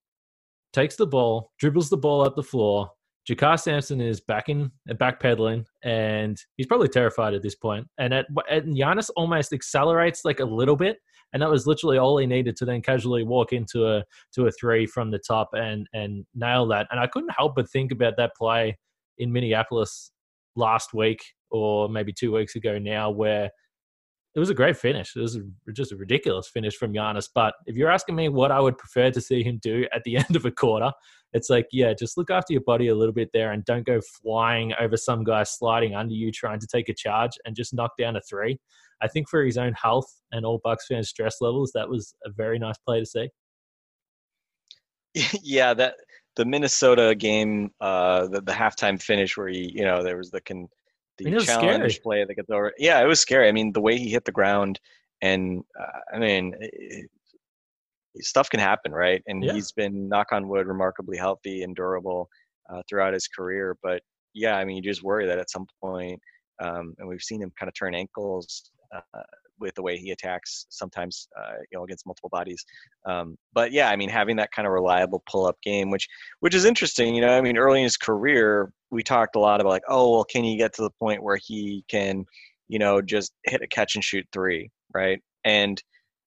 takes 0.73 0.95
the 0.95 1.07
ball, 1.07 1.51
dribbles 1.59 1.89
the 1.89 1.97
ball 1.97 2.21
up 2.21 2.35
the 2.35 2.43
floor. 2.43 2.91
JaKarr 3.29 3.59
Sampson 3.59 4.01
is 4.01 4.19
backing 4.19 4.71
and 4.87 4.99
uh, 4.99 5.05
backpedaling, 5.05 5.65
and 5.83 6.37
he's 6.57 6.65
probably 6.65 6.87
terrified 6.87 7.35
at 7.35 7.43
this 7.43 7.55
point. 7.55 7.85
And 7.99 8.13
at, 8.15 8.25
and 8.49 8.75
Giannis 8.75 9.11
almost 9.15 9.53
accelerates 9.53 10.25
like 10.25 10.39
a 10.39 10.45
little 10.45 10.75
bit, 10.75 10.97
and 11.31 11.41
that 11.41 11.49
was 11.49 11.67
literally 11.67 11.99
all 11.99 12.17
he 12.17 12.25
needed 12.25 12.55
to 12.57 12.65
then 12.65 12.81
casually 12.81 13.23
walk 13.23 13.53
into 13.53 13.85
a 13.85 14.03
to 14.33 14.47
a 14.47 14.51
three 14.51 14.87
from 14.87 15.11
the 15.11 15.19
top 15.19 15.49
and 15.53 15.85
and 15.93 16.25
nail 16.33 16.65
that. 16.69 16.87
And 16.89 16.99
I 16.99 17.05
couldn't 17.05 17.29
help 17.37 17.55
but 17.55 17.69
think 17.69 17.91
about 17.91 18.17
that 18.17 18.31
play 18.35 18.79
in 19.19 19.31
Minneapolis 19.31 20.11
last 20.55 20.93
week 20.93 21.23
or 21.49 21.89
maybe 21.89 22.13
two 22.13 22.31
weeks 22.31 22.55
ago 22.55 22.77
now 22.77 23.09
where 23.09 23.51
it 24.33 24.39
was 24.39 24.49
a 24.49 24.53
great 24.55 24.77
finish. 24.77 25.13
It 25.15 25.19
was 25.19 25.37
just 25.73 25.91
a 25.91 25.97
ridiculous 25.97 26.47
finish 26.47 26.75
from 26.77 26.93
Giannis. 26.93 27.27
But 27.33 27.53
if 27.65 27.75
you're 27.75 27.91
asking 27.91 28.15
me 28.15 28.29
what 28.29 28.51
I 28.51 28.61
would 28.61 28.77
prefer 28.77 29.11
to 29.11 29.19
see 29.19 29.43
him 29.43 29.59
do 29.61 29.85
at 29.93 30.03
the 30.03 30.17
end 30.17 30.35
of 30.35 30.45
a 30.45 30.51
quarter, 30.51 30.91
it's 31.33 31.49
like, 31.49 31.67
yeah, 31.71 31.93
just 31.93 32.17
look 32.17 32.31
after 32.31 32.53
your 32.53 32.61
body 32.61 32.87
a 32.87 32.95
little 32.95 33.13
bit 33.13 33.29
there 33.33 33.51
and 33.51 33.65
don't 33.65 33.85
go 33.85 33.99
flying 34.23 34.73
over 34.79 34.95
some 34.95 35.23
guy 35.23 35.43
sliding 35.43 35.95
under 35.95 36.13
you 36.13 36.31
trying 36.31 36.59
to 36.59 36.67
take 36.67 36.87
a 36.89 36.93
charge 36.93 37.31
and 37.45 37.55
just 37.55 37.73
knock 37.73 37.91
down 37.97 38.15
a 38.15 38.21
three. 38.21 38.57
I 39.01 39.07
think 39.07 39.27
for 39.27 39.43
his 39.43 39.57
own 39.57 39.73
health 39.73 40.07
and 40.31 40.45
all 40.45 40.61
Bucks 40.63 40.87
fans' 40.87 41.09
stress 41.09 41.37
levels, 41.41 41.71
that 41.73 41.89
was 41.89 42.15
a 42.25 42.29
very 42.29 42.59
nice 42.59 42.77
play 42.85 42.99
to 42.99 43.05
see. 43.05 43.29
Yeah, 45.43 45.73
that 45.73 45.95
the 46.35 46.45
Minnesota 46.45 47.15
game, 47.15 47.71
uh, 47.81 48.27
the, 48.27 48.41
the 48.41 48.51
halftime 48.51 49.01
finish 49.01 49.35
where 49.37 49.47
he, 49.47 49.71
you 49.73 49.83
know, 49.83 50.03
there 50.03 50.17
was 50.17 50.31
the 50.31 50.41
con, 50.41 50.67
the 51.17 51.27
I 51.27 51.29
mean, 51.31 51.39
challenge 51.41 51.93
scary. 51.93 52.01
play 52.03 52.25
that 52.25 52.35
gets 52.35 52.49
over. 52.49 52.73
Yeah, 52.77 53.01
it 53.01 53.05
was 53.05 53.19
scary. 53.19 53.47
I 53.47 53.51
mean, 53.51 53.73
the 53.73 53.81
way 53.81 53.97
he 53.97 54.09
hit 54.09 54.25
the 54.25 54.31
ground, 54.31 54.79
and 55.21 55.63
uh, 55.79 56.15
I 56.15 56.19
mean, 56.19 56.55
it, 56.59 57.09
stuff 58.19 58.49
can 58.49 58.59
happen, 58.59 58.91
right? 58.91 59.21
And 59.27 59.43
yeah. 59.43 59.53
he's 59.53 59.71
been 59.71 60.09
knock 60.09 60.27
on 60.31 60.47
wood, 60.47 60.67
remarkably 60.67 61.17
healthy 61.17 61.63
and 61.63 61.75
durable. 61.75 62.29
uh, 62.71 62.81
throughout 62.89 63.13
his 63.13 63.27
career. 63.27 63.77
But 63.83 64.01
yeah, 64.33 64.57
I 64.57 64.65
mean, 64.65 64.77
you 64.77 64.81
just 64.81 65.03
worry 65.03 65.25
that 65.27 65.39
at 65.39 65.49
some 65.49 65.65
point, 65.81 66.19
um, 66.61 66.95
and 66.99 67.07
we've 67.07 67.21
seen 67.21 67.41
him 67.41 67.51
kind 67.59 67.67
of 67.67 67.73
turn 67.73 67.95
ankles 67.95 68.71
uh, 68.95 69.21
with 69.61 69.75
the 69.75 69.81
way 69.81 69.97
he 69.97 70.11
attacks 70.11 70.65
sometimes, 70.69 71.27
uh, 71.39 71.53
you 71.71 71.77
know, 71.77 71.83
against 71.83 72.05
multiple 72.05 72.29
bodies. 72.29 72.65
Um, 73.05 73.37
but 73.53 73.71
yeah, 73.71 73.89
I 73.89 73.95
mean, 73.95 74.09
having 74.09 74.35
that 74.37 74.51
kind 74.51 74.67
of 74.67 74.73
reliable 74.73 75.23
pull-up 75.31 75.57
game, 75.63 75.91
which 75.91 76.07
which 76.41 76.55
is 76.55 76.65
interesting. 76.65 77.15
You 77.15 77.21
know, 77.21 77.37
I 77.37 77.41
mean, 77.41 77.57
early 77.57 77.79
in 77.79 77.83
his 77.83 77.97
career, 77.97 78.73
we 78.89 79.03
talked 79.03 79.35
a 79.35 79.39
lot 79.39 79.61
about 79.61 79.69
like, 79.69 79.83
oh, 79.87 80.11
well, 80.11 80.23
can 80.25 80.43
he 80.43 80.57
get 80.57 80.73
to 80.73 80.81
the 80.81 80.91
point 80.99 81.23
where 81.23 81.37
he 81.37 81.85
can, 81.87 82.25
you 82.67 82.79
know, 82.79 83.01
just 83.01 83.31
hit 83.45 83.61
a 83.61 83.67
catch 83.67 83.95
and 83.95 84.03
shoot 84.03 84.25
three, 84.33 84.69
right? 84.93 85.21
And 85.45 85.81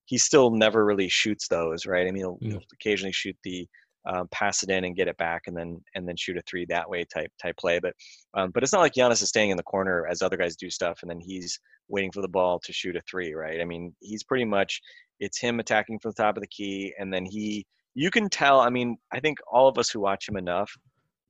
he 0.06 0.18
still 0.18 0.50
never 0.50 0.84
really 0.84 1.08
shoots 1.08 1.48
those, 1.48 1.86
right? 1.86 2.06
I 2.06 2.10
mean, 2.10 2.22
he'll, 2.22 2.38
he'll 2.40 2.60
occasionally 2.72 3.12
shoot 3.12 3.36
the 3.42 3.66
um, 4.06 4.28
pass 4.30 4.62
it 4.62 4.70
in 4.70 4.84
and 4.84 4.96
get 4.96 5.08
it 5.08 5.16
back 5.16 5.42
and 5.46 5.56
then 5.56 5.82
and 5.94 6.06
then 6.06 6.16
shoot 6.16 6.36
a 6.36 6.42
three 6.42 6.64
that 6.66 6.88
way 6.88 7.04
type 7.04 7.32
type 7.40 7.56
play. 7.56 7.78
But 7.78 7.94
um, 8.34 8.50
but 8.50 8.62
it's 8.62 8.72
not 8.72 8.80
like 8.80 8.94
Giannis 8.94 9.22
is 9.22 9.28
staying 9.28 9.50
in 9.50 9.56
the 9.56 9.62
corner 9.62 10.06
as 10.06 10.22
other 10.22 10.36
guys 10.36 10.56
do 10.56 10.70
stuff 10.70 11.00
and 11.02 11.10
then 11.10 11.20
he's 11.20 11.58
waiting 11.88 12.12
for 12.12 12.20
the 12.20 12.28
ball 12.28 12.60
to 12.60 12.72
shoot 12.72 12.96
a 12.96 13.02
three, 13.08 13.34
right? 13.34 13.60
I 13.60 13.64
mean, 13.64 13.94
he's 14.00 14.22
pretty 14.22 14.44
much 14.44 14.80
it's 15.20 15.40
him 15.40 15.60
attacking 15.60 15.98
from 16.00 16.12
the 16.16 16.22
top 16.22 16.36
of 16.36 16.42
the 16.42 16.48
key 16.48 16.94
and 16.98 17.12
then 17.12 17.24
he 17.24 17.66
you 17.94 18.10
can 18.10 18.28
tell. 18.28 18.60
I 18.60 18.70
mean, 18.70 18.96
I 19.12 19.20
think 19.20 19.38
all 19.50 19.68
of 19.68 19.78
us 19.78 19.88
who 19.88 20.00
watch 20.00 20.28
him 20.28 20.36
enough 20.36 20.70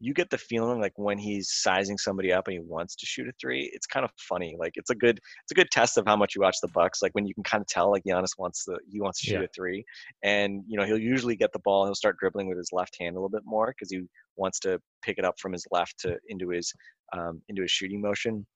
you 0.00 0.12
get 0.12 0.30
the 0.30 0.38
feeling 0.38 0.80
like 0.80 0.92
when 0.96 1.18
he's 1.18 1.50
sizing 1.50 1.96
somebody 1.96 2.32
up 2.32 2.46
and 2.46 2.54
he 2.54 2.60
wants 2.60 2.96
to 2.96 3.06
shoot 3.06 3.28
a 3.28 3.32
three, 3.40 3.70
it's 3.72 3.86
kind 3.86 4.04
of 4.04 4.10
funny. 4.18 4.56
Like 4.58 4.72
it's 4.74 4.90
a 4.90 4.94
good 4.94 5.18
it's 5.18 5.52
a 5.52 5.54
good 5.54 5.70
test 5.70 5.96
of 5.98 6.04
how 6.06 6.16
much 6.16 6.34
you 6.34 6.42
watch 6.42 6.56
the 6.60 6.68
Bucks. 6.68 7.00
Like 7.02 7.12
when 7.14 7.26
you 7.26 7.34
can 7.34 7.44
kind 7.44 7.60
of 7.60 7.66
tell 7.68 7.90
like 7.90 8.02
Giannis 8.04 8.38
wants 8.38 8.64
to 8.64 8.78
he 8.90 9.00
wants 9.00 9.20
to 9.20 9.26
shoot 9.26 9.40
yeah. 9.40 9.44
a 9.44 9.48
three, 9.54 9.84
and 10.22 10.62
you 10.66 10.78
know 10.78 10.84
he'll 10.84 10.98
usually 10.98 11.36
get 11.36 11.52
the 11.52 11.60
ball. 11.60 11.84
He'll 11.84 11.94
start 11.94 12.16
dribbling 12.18 12.48
with 12.48 12.58
his 12.58 12.70
left 12.72 12.96
hand 13.00 13.16
a 13.16 13.18
little 13.18 13.28
bit 13.28 13.42
more 13.44 13.68
because 13.68 13.90
he 13.90 14.02
wants 14.36 14.58
to 14.60 14.80
pick 15.02 15.18
it 15.18 15.24
up 15.24 15.38
from 15.38 15.52
his 15.52 15.64
left 15.70 15.98
to 16.00 16.16
into 16.28 16.50
his 16.50 16.72
um, 17.12 17.40
into 17.48 17.62
his 17.62 17.70
shooting 17.70 18.00
motion. 18.00 18.46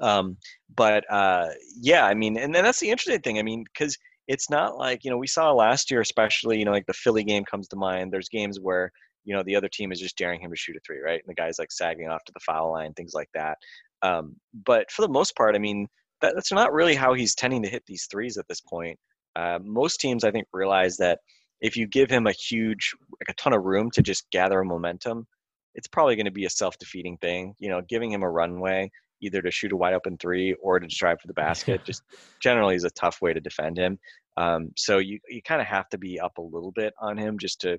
Um, 0.00 0.36
but 0.76 1.04
uh, 1.10 1.48
yeah, 1.80 2.04
I 2.04 2.14
mean, 2.14 2.36
and 2.36 2.54
then 2.54 2.64
that's 2.64 2.80
the 2.80 2.90
interesting 2.90 3.20
thing. 3.20 3.38
I 3.38 3.42
mean, 3.42 3.64
because 3.72 3.96
it's 4.26 4.50
not 4.50 4.76
like 4.76 5.04
you 5.04 5.10
know 5.10 5.18
we 5.18 5.26
saw 5.26 5.52
last 5.52 5.90
year, 5.90 6.00
especially 6.00 6.58
you 6.58 6.64
know 6.64 6.72
like 6.72 6.86
the 6.86 6.92
Philly 6.92 7.24
game 7.24 7.44
comes 7.44 7.68
to 7.68 7.76
mind. 7.76 8.12
There's 8.12 8.28
games 8.28 8.58
where 8.60 8.90
you 9.24 9.34
know 9.34 9.42
the 9.42 9.56
other 9.56 9.68
team 9.68 9.92
is 9.92 10.00
just 10.00 10.16
daring 10.16 10.40
him 10.40 10.50
to 10.50 10.56
shoot 10.56 10.76
a 10.76 10.80
three, 10.86 11.00
right? 11.00 11.20
And 11.20 11.28
the 11.28 11.34
guy's 11.34 11.58
like 11.58 11.72
sagging 11.72 12.08
off 12.08 12.24
to 12.24 12.32
the 12.32 12.40
foul 12.40 12.72
line, 12.72 12.92
things 12.94 13.12
like 13.14 13.30
that. 13.34 13.58
Um, 14.02 14.36
but 14.66 14.90
for 14.90 15.02
the 15.02 15.08
most 15.08 15.34
part, 15.36 15.54
I 15.54 15.58
mean, 15.58 15.88
that, 16.20 16.34
that's 16.34 16.52
not 16.52 16.72
really 16.72 16.94
how 16.94 17.14
he's 17.14 17.34
tending 17.34 17.62
to 17.62 17.68
hit 17.68 17.84
these 17.86 18.06
threes 18.10 18.36
at 18.36 18.46
this 18.48 18.60
point. 18.60 18.98
Uh, 19.36 19.58
most 19.62 20.00
teams, 20.00 20.24
I 20.24 20.30
think, 20.30 20.46
realize 20.52 20.96
that 20.98 21.20
if 21.60 21.76
you 21.76 21.86
give 21.86 22.10
him 22.10 22.26
a 22.26 22.32
huge, 22.32 22.92
like 23.20 23.30
a 23.30 23.40
ton 23.40 23.54
of 23.54 23.64
room 23.64 23.90
to 23.92 24.02
just 24.02 24.30
gather 24.30 24.62
momentum, 24.62 25.26
it's 25.74 25.88
probably 25.88 26.16
going 26.16 26.26
to 26.26 26.32
be 26.32 26.44
a 26.44 26.50
self-defeating 26.50 27.18
thing. 27.18 27.54
You 27.58 27.70
know, 27.70 27.80
giving 27.88 28.12
him 28.12 28.22
a 28.22 28.30
runway 28.30 28.90
either 29.20 29.40
to 29.40 29.50
shoot 29.50 29.72
a 29.72 29.76
wide 29.76 29.94
open 29.94 30.18
three 30.18 30.54
or 30.62 30.78
to 30.78 30.86
drive 30.86 31.20
for 31.20 31.26
the 31.26 31.34
basket 31.44 31.84
just 31.84 32.02
generally 32.40 32.74
is 32.74 32.84
a 32.84 32.90
tough 32.90 33.22
way 33.22 33.32
to 33.32 33.40
defend 33.40 33.78
him. 33.78 33.98
Um, 34.36 34.70
so 34.76 34.98
you 34.98 35.20
you 35.28 35.42
kind 35.42 35.60
of 35.60 35.66
have 35.66 35.88
to 35.90 35.98
be 35.98 36.20
up 36.20 36.38
a 36.38 36.42
little 36.42 36.72
bit 36.72 36.92
on 37.00 37.16
him 37.16 37.38
just 37.38 37.60
to 37.62 37.78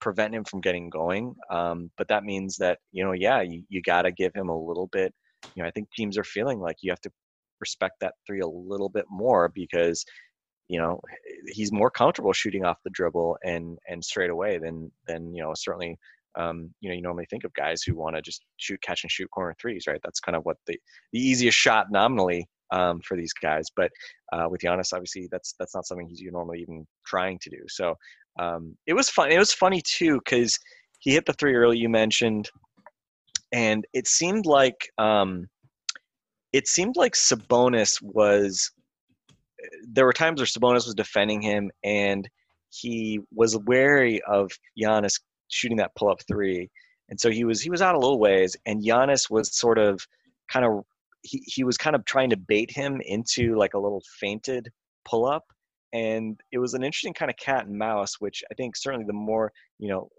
prevent 0.00 0.34
him 0.34 0.44
from 0.44 0.60
getting 0.60 0.90
going. 0.90 1.34
Um, 1.50 1.90
but 1.96 2.08
that 2.08 2.24
means 2.24 2.56
that 2.58 2.78
you 2.92 3.04
know, 3.04 3.12
yeah, 3.12 3.42
you, 3.42 3.62
you 3.68 3.82
got 3.82 4.02
to 4.02 4.12
give 4.12 4.34
him 4.34 4.48
a 4.48 4.58
little 4.58 4.88
bit. 4.92 5.14
You 5.54 5.62
know, 5.62 5.68
I 5.68 5.72
think 5.72 5.88
teams 5.96 6.16
are 6.18 6.24
feeling 6.24 6.60
like 6.60 6.76
you 6.82 6.90
have 6.90 7.00
to 7.02 7.10
respect 7.60 8.00
that 8.00 8.14
three 8.26 8.40
a 8.40 8.46
little 8.46 8.88
bit 8.88 9.06
more 9.10 9.50
because 9.54 10.04
you 10.68 10.78
know 10.78 11.00
he's 11.46 11.72
more 11.72 11.90
comfortable 11.90 12.32
shooting 12.32 12.64
off 12.64 12.78
the 12.84 12.90
dribble 12.90 13.36
and 13.44 13.78
and 13.88 14.04
straight 14.04 14.30
away 14.30 14.58
than 14.58 14.90
than 15.06 15.34
you 15.34 15.42
know 15.42 15.52
certainly 15.54 15.98
um, 16.36 16.74
you 16.80 16.88
know 16.88 16.94
you 16.94 17.02
normally 17.02 17.26
think 17.30 17.44
of 17.44 17.52
guys 17.54 17.82
who 17.82 17.94
want 17.94 18.16
to 18.16 18.22
just 18.22 18.42
shoot 18.56 18.80
catch 18.82 19.04
and 19.04 19.10
shoot 19.10 19.30
corner 19.30 19.54
threes 19.60 19.84
right 19.86 20.00
that's 20.02 20.20
kind 20.20 20.36
of 20.36 20.44
what 20.44 20.56
the 20.66 20.76
the 21.12 21.20
easiest 21.20 21.56
shot 21.56 21.86
nominally 21.90 22.46
um, 22.70 23.00
for 23.06 23.16
these 23.16 23.32
guys 23.32 23.66
but 23.76 23.90
uh, 24.32 24.46
with 24.50 24.62
Giannis 24.62 24.92
obviously 24.92 25.28
that's 25.30 25.54
that's 25.58 25.74
not 25.74 25.86
something 25.86 26.08
he's 26.08 26.22
normally 26.32 26.60
even 26.60 26.86
trying 27.06 27.38
to 27.40 27.50
do 27.50 27.62
so 27.68 27.94
um, 28.38 28.76
it 28.86 28.94
was 28.94 29.08
fun. 29.08 29.30
It 29.30 29.38
was 29.38 29.52
funny 29.52 29.82
too 29.84 30.20
because 30.24 30.58
he 30.98 31.12
hit 31.12 31.26
the 31.26 31.32
three 31.34 31.54
early 31.54 31.78
you 31.78 31.88
mentioned, 31.88 32.50
and 33.52 33.86
it 33.92 34.08
seemed 34.08 34.46
like 34.46 34.90
um, 34.98 35.48
it 36.52 36.66
seemed 36.66 36.96
like 36.96 37.14
Sabonis 37.14 38.00
was. 38.02 38.70
There 39.88 40.04
were 40.04 40.12
times 40.12 40.40
where 40.40 40.46
Sabonis 40.46 40.86
was 40.86 40.94
defending 40.94 41.40
him, 41.40 41.70
and 41.84 42.28
he 42.70 43.20
was 43.32 43.56
wary 43.66 44.20
of 44.22 44.50
Giannis 44.78 45.20
shooting 45.48 45.78
that 45.78 45.94
pull 45.94 46.10
up 46.10 46.18
three, 46.26 46.70
and 47.08 47.18
so 47.18 47.30
he 47.30 47.44
was 47.44 47.62
he 47.62 47.70
was 47.70 47.82
out 47.82 47.94
a 47.94 47.98
little 47.98 48.18
ways, 48.18 48.56
and 48.66 48.84
Giannis 48.84 49.30
was 49.30 49.56
sort 49.56 49.78
of 49.78 50.00
kind 50.50 50.66
of 50.66 50.84
he, 51.22 51.42
he 51.46 51.64
was 51.64 51.76
kind 51.76 51.96
of 51.96 52.04
trying 52.04 52.30
to 52.30 52.36
bait 52.36 52.70
him 52.70 53.00
into 53.04 53.56
like 53.56 53.74
a 53.74 53.78
little 53.78 54.02
fainted 54.20 54.70
pull 55.04 55.26
up 55.26 55.44
and 55.94 56.38
it 56.52 56.58
was 56.58 56.74
an 56.74 56.82
interesting 56.82 57.14
kind 57.14 57.30
of 57.30 57.36
cat 57.36 57.66
and 57.66 57.78
mouse, 57.78 58.20
which 58.20 58.42
I 58.50 58.54
think 58.54 58.76
certainly 58.76 59.06
the 59.06 59.12
more 59.12 59.52
you 59.78 59.88
know, 59.88 60.10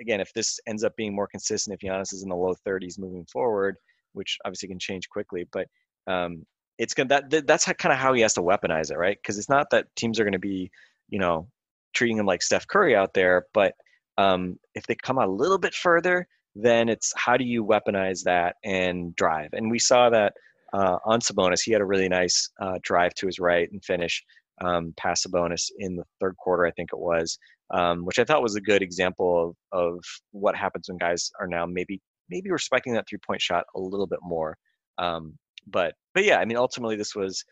again, 0.00 0.20
if 0.20 0.32
this 0.32 0.58
ends 0.66 0.84
up 0.84 0.96
being 0.96 1.14
more 1.14 1.26
consistent, 1.26 1.74
if 1.74 1.86
Giannis 1.86 2.14
is 2.14 2.22
in 2.22 2.28
the 2.28 2.36
low 2.36 2.54
30s 2.66 2.98
moving 2.98 3.26
forward, 3.26 3.76
which 4.12 4.38
obviously 4.44 4.68
can 4.68 4.78
change 4.78 5.08
quickly, 5.10 5.46
but 5.52 5.66
um, 6.06 6.46
it's 6.78 6.94
gonna 6.94 7.08
that 7.08 7.46
that's 7.46 7.64
kind 7.64 7.92
of 7.92 7.98
how 7.98 8.12
he 8.14 8.22
has 8.22 8.34
to 8.34 8.40
weaponize 8.40 8.90
it, 8.90 8.96
right? 8.96 9.18
Because 9.20 9.38
it's 9.38 9.48
not 9.48 9.68
that 9.70 9.86
teams 9.96 10.18
are 10.18 10.24
going 10.24 10.32
to 10.32 10.38
be, 10.38 10.70
you 11.10 11.18
know, 11.18 11.48
treating 11.94 12.16
him 12.16 12.26
like 12.26 12.42
Steph 12.42 12.66
Curry 12.68 12.94
out 12.94 13.12
there, 13.12 13.46
but 13.52 13.74
um, 14.16 14.58
if 14.74 14.86
they 14.86 14.94
come 14.94 15.18
out 15.18 15.28
a 15.28 15.32
little 15.32 15.58
bit 15.58 15.74
further, 15.74 16.26
then 16.54 16.88
it's 16.88 17.12
how 17.16 17.36
do 17.36 17.44
you 17.44 17.64
weaponize 17.64 18.22
that 18.24 18.56
and 18.64 19.14
drive? 19.16 19.50
And 19.52 19.70
we 19.70 19.78
saw 19.78 20.10
that 20.10 20.34
uh, 20.72 20.98
on 21.04 21.20
Sabonis, 21.20 21.62
he 21.62 21.72
had 21.72 21.80
a 21.80 21.86
really 21.86 22.08
nice 22.08 22.50
uh, 22.60 22.78
drive 22.82 23.14
to 23.14 23.26
his 23.26 23.38
right 23.38 23.70
and 23.70 23.84
finish 23.84 24.22
um, 24.60 24.94
pass 24.96 25.24
bonus 25.26 25.70
in 25.78 25.96
the 25.96 26.04
third 26.20 26.36
quarter, 26.36 26.66
I 26.66 26.70
think 26.72 26.90
it 26.92 26.98
was, 26.98 27.38
um, 27.70 28.04
which 28.04 28.18
I 28.18 28.24
thought 28.24 28.42
was 28.42 28.56
a 28.56 28.60
good 28.60 28.82
example 28.82 29.54
of, 29.72 29.78
of 29.78 30.04
what 30.32 30.56
happens 30.56 30.88
when 30.88 30.98
guys 30.98 31.30
are 31.40 31.46
now 31.46 31.66
maybe 31.66 32.00
maybe 32.30 32.50
respecting 32.50 32.92
that 32.92 33.06
three 33.08 33.18
point 33.26 33.40
shot 33.40 33.64
a 33.74 33.80
little 33.80 34.06
bit 34.06 34.20
more. 34.22 34.56
Um, 34.98 35.38
but 35.66 35.94
but 36.14 36.24
yeah, 36.24 36.38
I 36.38 36.44
mean, 36.44 36.56
ultimately 36.56 36.96
this 36.96 37.14
was, 37.14 37.44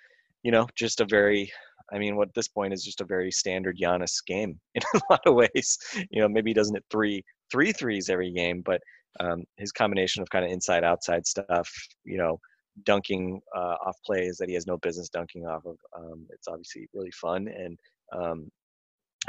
you 0.43 0.51
know, 0.51 0.67
just 0.77 1.01
a 1.01 1.07
very 1.07 1.51
I 1.93 1.99
mean, 1.99 2.17
what 2.17 2.35
this 2.35 2.49
point 2.49 2.73
is 2.73 2.83
just 2.83 3.01
a 3.01 3.05
very 3.05 3.31
standard 3.31 3.79
Giannis 3.81 4.25
game 4.27 4.59
in 4.75 4.83
a 4.95 5.01
lot 5.11 5.21
of 5.27 5.35
ways. 5.35 5.79
You 6.11 6.21
know, 6.21 6.29
maybe 6.29 6.51
he 6.51 6.55
doesn't 6.55 6.75
hit 6.75 6.85
three 6.91 7.23
three 7.51 7.73
threes 7.73 8.11
every 8.11 8.33
game, 8.33 8.63
but 8.65 8.81
um, 9.21 9.45
his 9.57 9.73
combination 9.73 10.23
of 10.23 10.31
kind 10.31 10.45
of 10.45 10.51
inside 10.51 10.85
outside 10.85 11.27
stuff, 11.27 11.71
you 12.05 12.19
know, 12.19 12.39
dunking 12.85 13.41
uh, 13.55 13.77
off 13.87 13.97
plays 14.05 14.37
that 14.39 14.49
he 14.49 14.55
has 14.55 14.67
no 14.67 14.77
business 14.79 15.09
dunking 15.09 15.47
off 15.47 15.65
of. 15.65 15.77
Um, 15.97 16.27
it's 16.31 16.49
obviously 16.49 16.89
really 16.93 17.11
fun 17.11 17.49
and 17.49 17.79
um, 18.13 18.51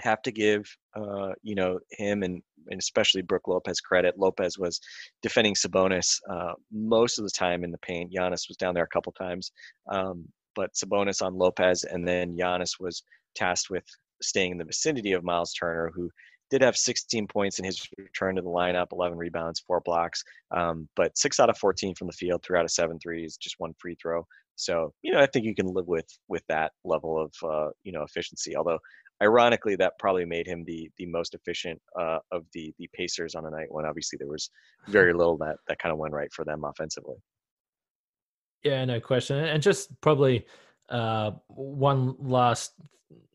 have 0.01 0.21
to 0.23 0.31
give 0.31 0.65
uh, 0.95 1.31
you 1.41 1.55
know 1.55 1.79
him 1.91 2.23
and, 2.23 2.41
and 2.69 2.79
especially 2.79 3.21
Brook 3.21 3.47
Lopez 3.47 3.79
credit. 3.81 4.17
Lopez 4.17 4.57
was 4.57 4.79
defending 5.21 5.55
Sabonis 5.55 6.19
uh, 6.29 6.53
most 6.71 7.17
of 7.17 7.23
the 7.23 7.31
time 7.31 7.63
in 7.63 7.71
the 7.71 7.77
paint. 7.79 8.13
Giannis 8.13 8.47
was 8.47 8.57
down 8.57 8.73
there 8.73 8.83
a 8.83 8.93
couple 8.93 9.11
times, 9.13 9.51
um, 9.89 10.25
but 10.55 10.73
Sabonis 10.73 11.21
on 11.21 11.37
Lopez, 11.37 11.83
and 11.83 12.07
then 12.07 12.37
Giannis 12.37 12.79
was 12.79 13.03
tasked 13.35 13.69
with 13.69 13.85
staying 14.21 14.53
in 14.53 14.57
the 14.57 14.65
vicinity 14.65 15.13
of 15.13 15.23
Myles 15.23 15.53
Turner, 15.53 15.91
who 15.93 16.09
did 16.49 16.61
have 16.61 16.77
16 16.77 17.27
points 17.27 17.59
in 17.59 17.65
his 17.65 17.87
return 17.97 18.35
to 18.35 18.41
the 18.41 18.49
lineup, 18.49 18.87
11 18.91 19.17
rebounds, 19.17 19.59
four 19.59 19.81
blocks, 19.81 20.23
um, 20.55 20.87
but 20.95 21.17
six 21.17 21.39
out 21.39 21.49
of 21.49 21.57
14 21.57 21.95
from 21.95 22.07
the 22.07 22.13
field, 22.13 22.43
three 22.43 22.57
out 22.57 22.65
of 22.65 22.71
seven 22.71 22.99
threes, 22.99 23.37
just 23.37 23.55
one 23.57 23.73
free 23.79 23.95
throw. 24.01 24.25
So 24.57 24.91
you 25.03 25.13
know, 25.13 25.19
I 25.19 25.27
think 25.27 25.45
you 25.45 25.55
can 25.55 25.67
live 25.67 25.87
with 25.87 26.07
with 26.27 26.43
that 26.49 26.73
level 26.83 27.21
of 27.21 27.31
uh, 27.47 27.69
you 27.83 27.91
know 27.91 28.03
efficiency. 28.03 28.55
Although, 28.57 28.79
ironically, 29.21 29.75
that 29.77 29.93
probably 29.99 30.25
made 30.25 30.47
him 30.47 30.63
the 30.65 30.89
the 30.97 31.05
most 31.05 31.35
efficient 31.35 31.79
uh, 31.97 32.19
of 32.31 32.43
the 32.53 32.73
the 32.79 32.89
Pacers 32.93 33.35
on 33.35 33.45
a 33.45 33.51
night 33.51 33.67
when 33.69 33.85
obviously 33.85 34.17
there 34.17 34.27
was 34.27 34.49
very 34.87 35.13
little 35.13 35.37
that 35.37 35.57
that 35.67 35.79
kind 35.79 35.93
of 35.93 35.99
went 35.99 36.13
right 36.13 36.33
for 36.33 36.43
them 36.43 36.63
offensively. 36.63 37.17
Yeah, 38.63 38.83
no 38.85 38.99
question, 38.99 39.37
and 39.37 39.61
just 39.61 39.89
probably 40.01 40.45
uh, 40.89 41.31
one 41.47 42.15
last 42.19 42.73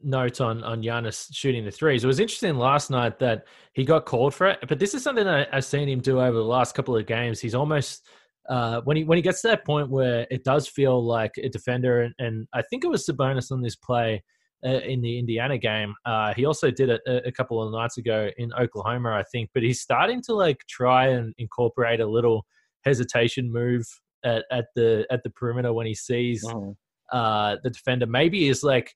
note 0.03 0.41
on 0.41 0.63
on 0.65 0.83
Giannis 0.83 1.29
shooting 1.33 1.65
the 1.65 1.71
threes. 1.71 2.05
It 2.05 2.07
was 2.07 2.21
interesting 2.21 2.57
last 2.57 2.91
night 2.91 3.19
that 3.21 3.47
he 3.73 3.85
got 3.85 4.07
called 4.07 4.35
for 4.35 4.49
it, 4.49 4.59
but 4.69 4.79
this 4.79 4.95
is 4.95 5.03
something 5.03 5.27
I, 5.27 5.47
have 5.53 5.65
seen 5.65 5.89
him 5.89 6.01
do 6.01 6.21
over 6.21 6.37
the 6.37 6.45
last 6.45 6.75
couple 6.75 6.97
of 6.97 7.07
games. 7.07 7.41
He's 7.41 7.55
almost 7.55 8.07
uh, 8.49 8.81
when 8.83 8.97
he 8.97 9.05
when 9.05 9.17
he 9.17 9.23
gets 9.23 9.43
to 9.43 9.49
that 9.49 9.65
point 9.65 9.91
where 9.91 10.27
it 10.31 10.45
does 10.45 10.69
feel 10.69 11.05
like 11.05 11.33
a 11.39 11.49
defender, 11.49 12.03
and, 12.03 12.15
and 12.19 12.47
I 12.53 12.63
think 12.63 12.85
it 12.85 12.89
was 12.89 13.07
Sabonis 13.07 13.51
on 13.51 13.63
this 13.63 13.77
play 13.77 14.23
uh, 14.65 14.81
in 14.81 15.01
the 15.01 15.19
Indiana 15.19 15.59
game. 15.59 15.95
Uh, 16.05 16.35
he 16.35 16.45
also 16.45 16.71
did 16.71 16.89
it 16.89 17.01
a, 17.07 17.29
a, 17.29 17.33
couple 17.33 17.63
of 17.63 17.73
nights 17.73 17.99
ago 17.99 18.31
in 18.39 18.53
Oklahoma, 18.55 19.11
I 19.11 19.25
think. 19.33 19.51
But 19.55 19.63
he's 19.63 19.81
starting 19.81 20.23
to 20.23 20.35
like 20.35 20.59
try 20.69 21.09
and 21.09 21.35
incorporate 21.39 22.01
a 22.01 22.07
little 22.07 22.45
hesitation 22.85 23.53
move 23.53 23.85
at, 24.25 24.45
at 24.51 24.67
the 24.75 25.07
at 25.11 25.23
the 25.23 25.31
perimeter 25.31 25.73
when 25.73 25.87
he 25.87 25.95
sees 25.95 26.45
uh-huh. 26.45 27.17
uh, 27.17 27.57
the 27.63 27.71
defender. 27.71 28.07
Maybe 28.07 28.49
is 28.49 28.63
like 28.63 28.93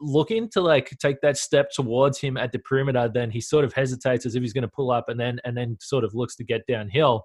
looking 0.00 0.48
to 0.50 0.60
like 0.60 0.90
take 0.98 1.20
that 1.20 1.36
step 1.36 1.70
towards 1.72 2.20
him 2.20 2.36
at 2.36 2.52
the 2.52 2.58
perimeter, 2.58 3.10
then 3.12 3.30
he 3.30 3.40
sort 3.40 3.64
of 3.64 3.72
hesitates 3.72 4.26
as 4.26 4.34
if 4.34 4.42
he's 4.42 4.52
going 4.52 4.62
to 4.62 4.68
pull 4.68 4.90
up 4.90 5.08
and 5.08 5.18
then 5.18 5.40
and 5.44 5.56
then 5.56 5.76
sort 5.80 6.04
of 6.04 6.14
looks 6.14 6.36
to 6.36 6.44
get 6.44 6.66
downhill. 6.66 7.24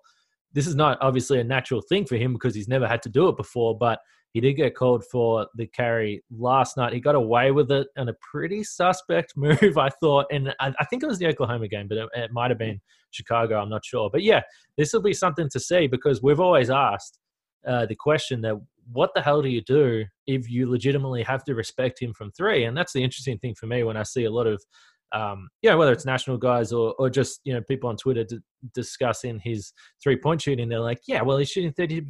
This 0.54 0.68
is 0.68 0.76
not 0.76 0.98
obviously 1.02 1.40
a 1.40 1.44
natural 1.44 1.82
thing 1.82 2.06
for 2.06 2.16
him 2.16 2.34
because 2.34 2.56
he's 2.56 2.68
never 2.68 2.88
had 2.88 3.02
to 3.04 3.10
do 3.10 3.28
it 3.28 3.38
before, 3.38 3.78
but 3.78 4.00
he 4.36 4.42
did 4.42 4.54
get 4.56 4.76
called 4.76 5.06
for 5.10 5.48
the 5.56 5.66
carry 5.68 6.22
last 6.30 6.76
night. 6.76 6.92
He 6.92 7.00
got 7.00 7.16
away 7.16 7.52
with 7.52 7.72
it 7.72 7.88
in 7.96 8.10
a 8.10 8.14
pretty 8.20 8.66
suspect 8.66 9.32
move, 9.38 9.78
I 9.78 9.88
thought. 10.02 10.26
And 10.30 10.54
I, 10.60 10.74
I 10.78 10.86
think 10.86 11.04
it 11.04 11.08
was 11.08 11.20
the 11.20 11.28
Oklahoma 11.28 11.70
game, 11.70 11.88
but 11.88 11.98
it, 11.98 12.10
it 12.16 12.32
might 12.34 12.52
have 12.52 12.58
been 12.58 12.82
Chicago. 13.12 13.62
I'm 13.62 13.70
not 13.70 13.86
sure. 13.86 14.10
But 14.12 14.24
yeah, 14.24 14.42
this 14.78 14.92
will 14.92 15.02
be 15.02 15.14
something 15.14 15.50
to 15.52 15.60
see 15.60 15.88
because 15.88 16.22
we've 16.22 16.42
always 16.42 16.70
asked 16.70 17.18
uh, 17.66 17.86
the 17.86 17.96
question 17.96 18.42
that 18.42 18.60
what 18.92 19.12
the 19.16 19.22
hell 19.22 19.42
do 19.42 19.50
you 19.50 19.62
do 19.62 20.06
if 20.28 20.50
you 20.50 20.70
legitimately 20.70 21.24
have 21.24 21.44
to 21.46 21.56
respect 21.56 22.02
him 22.02 22.14
from 22.14 22.32
three? 22.32 22.66
And 22.66 22.76
that's 22.78 22.94
the 22.94 23.04
interesting 23.04 23.38
thing 23.40 23.56
for 23.56 23.68
me 23.68 23.84
when 23.84 23.98
I 23.98 24.04
see 24.04 24.26
a 24.26 24.32
lot 24.32 24.48
of, 24.48 24.64
um, 25.12 25.50
you 25.62 25.70
know, 25.70 25.78
whether 25.78 25.92
it's 25.92 26.06
national 26.06 26.38
guys 26.38 26.72
or, 26.72 26.94
or 27.00 27.10
just, 27.10 27.42
you 27.44 27.54
know, 27.54 27.62
people 27.62 27.90
on 27.90 27.98
Twitter 27.98 28.24
d- 28.24 28.40
discussing 28.74 29.40
his 29.44 29.74
three 30.04 30.18
point 30.18 30.42
shooting. 30.42 30.70
They're 30.70 30.80
like, 30.80 31.02
yeah, 31.08 31.22
well, 31.22 31.38
he's 31.38 31.50
shooting 31.50 31.74
30, 31.74 32.02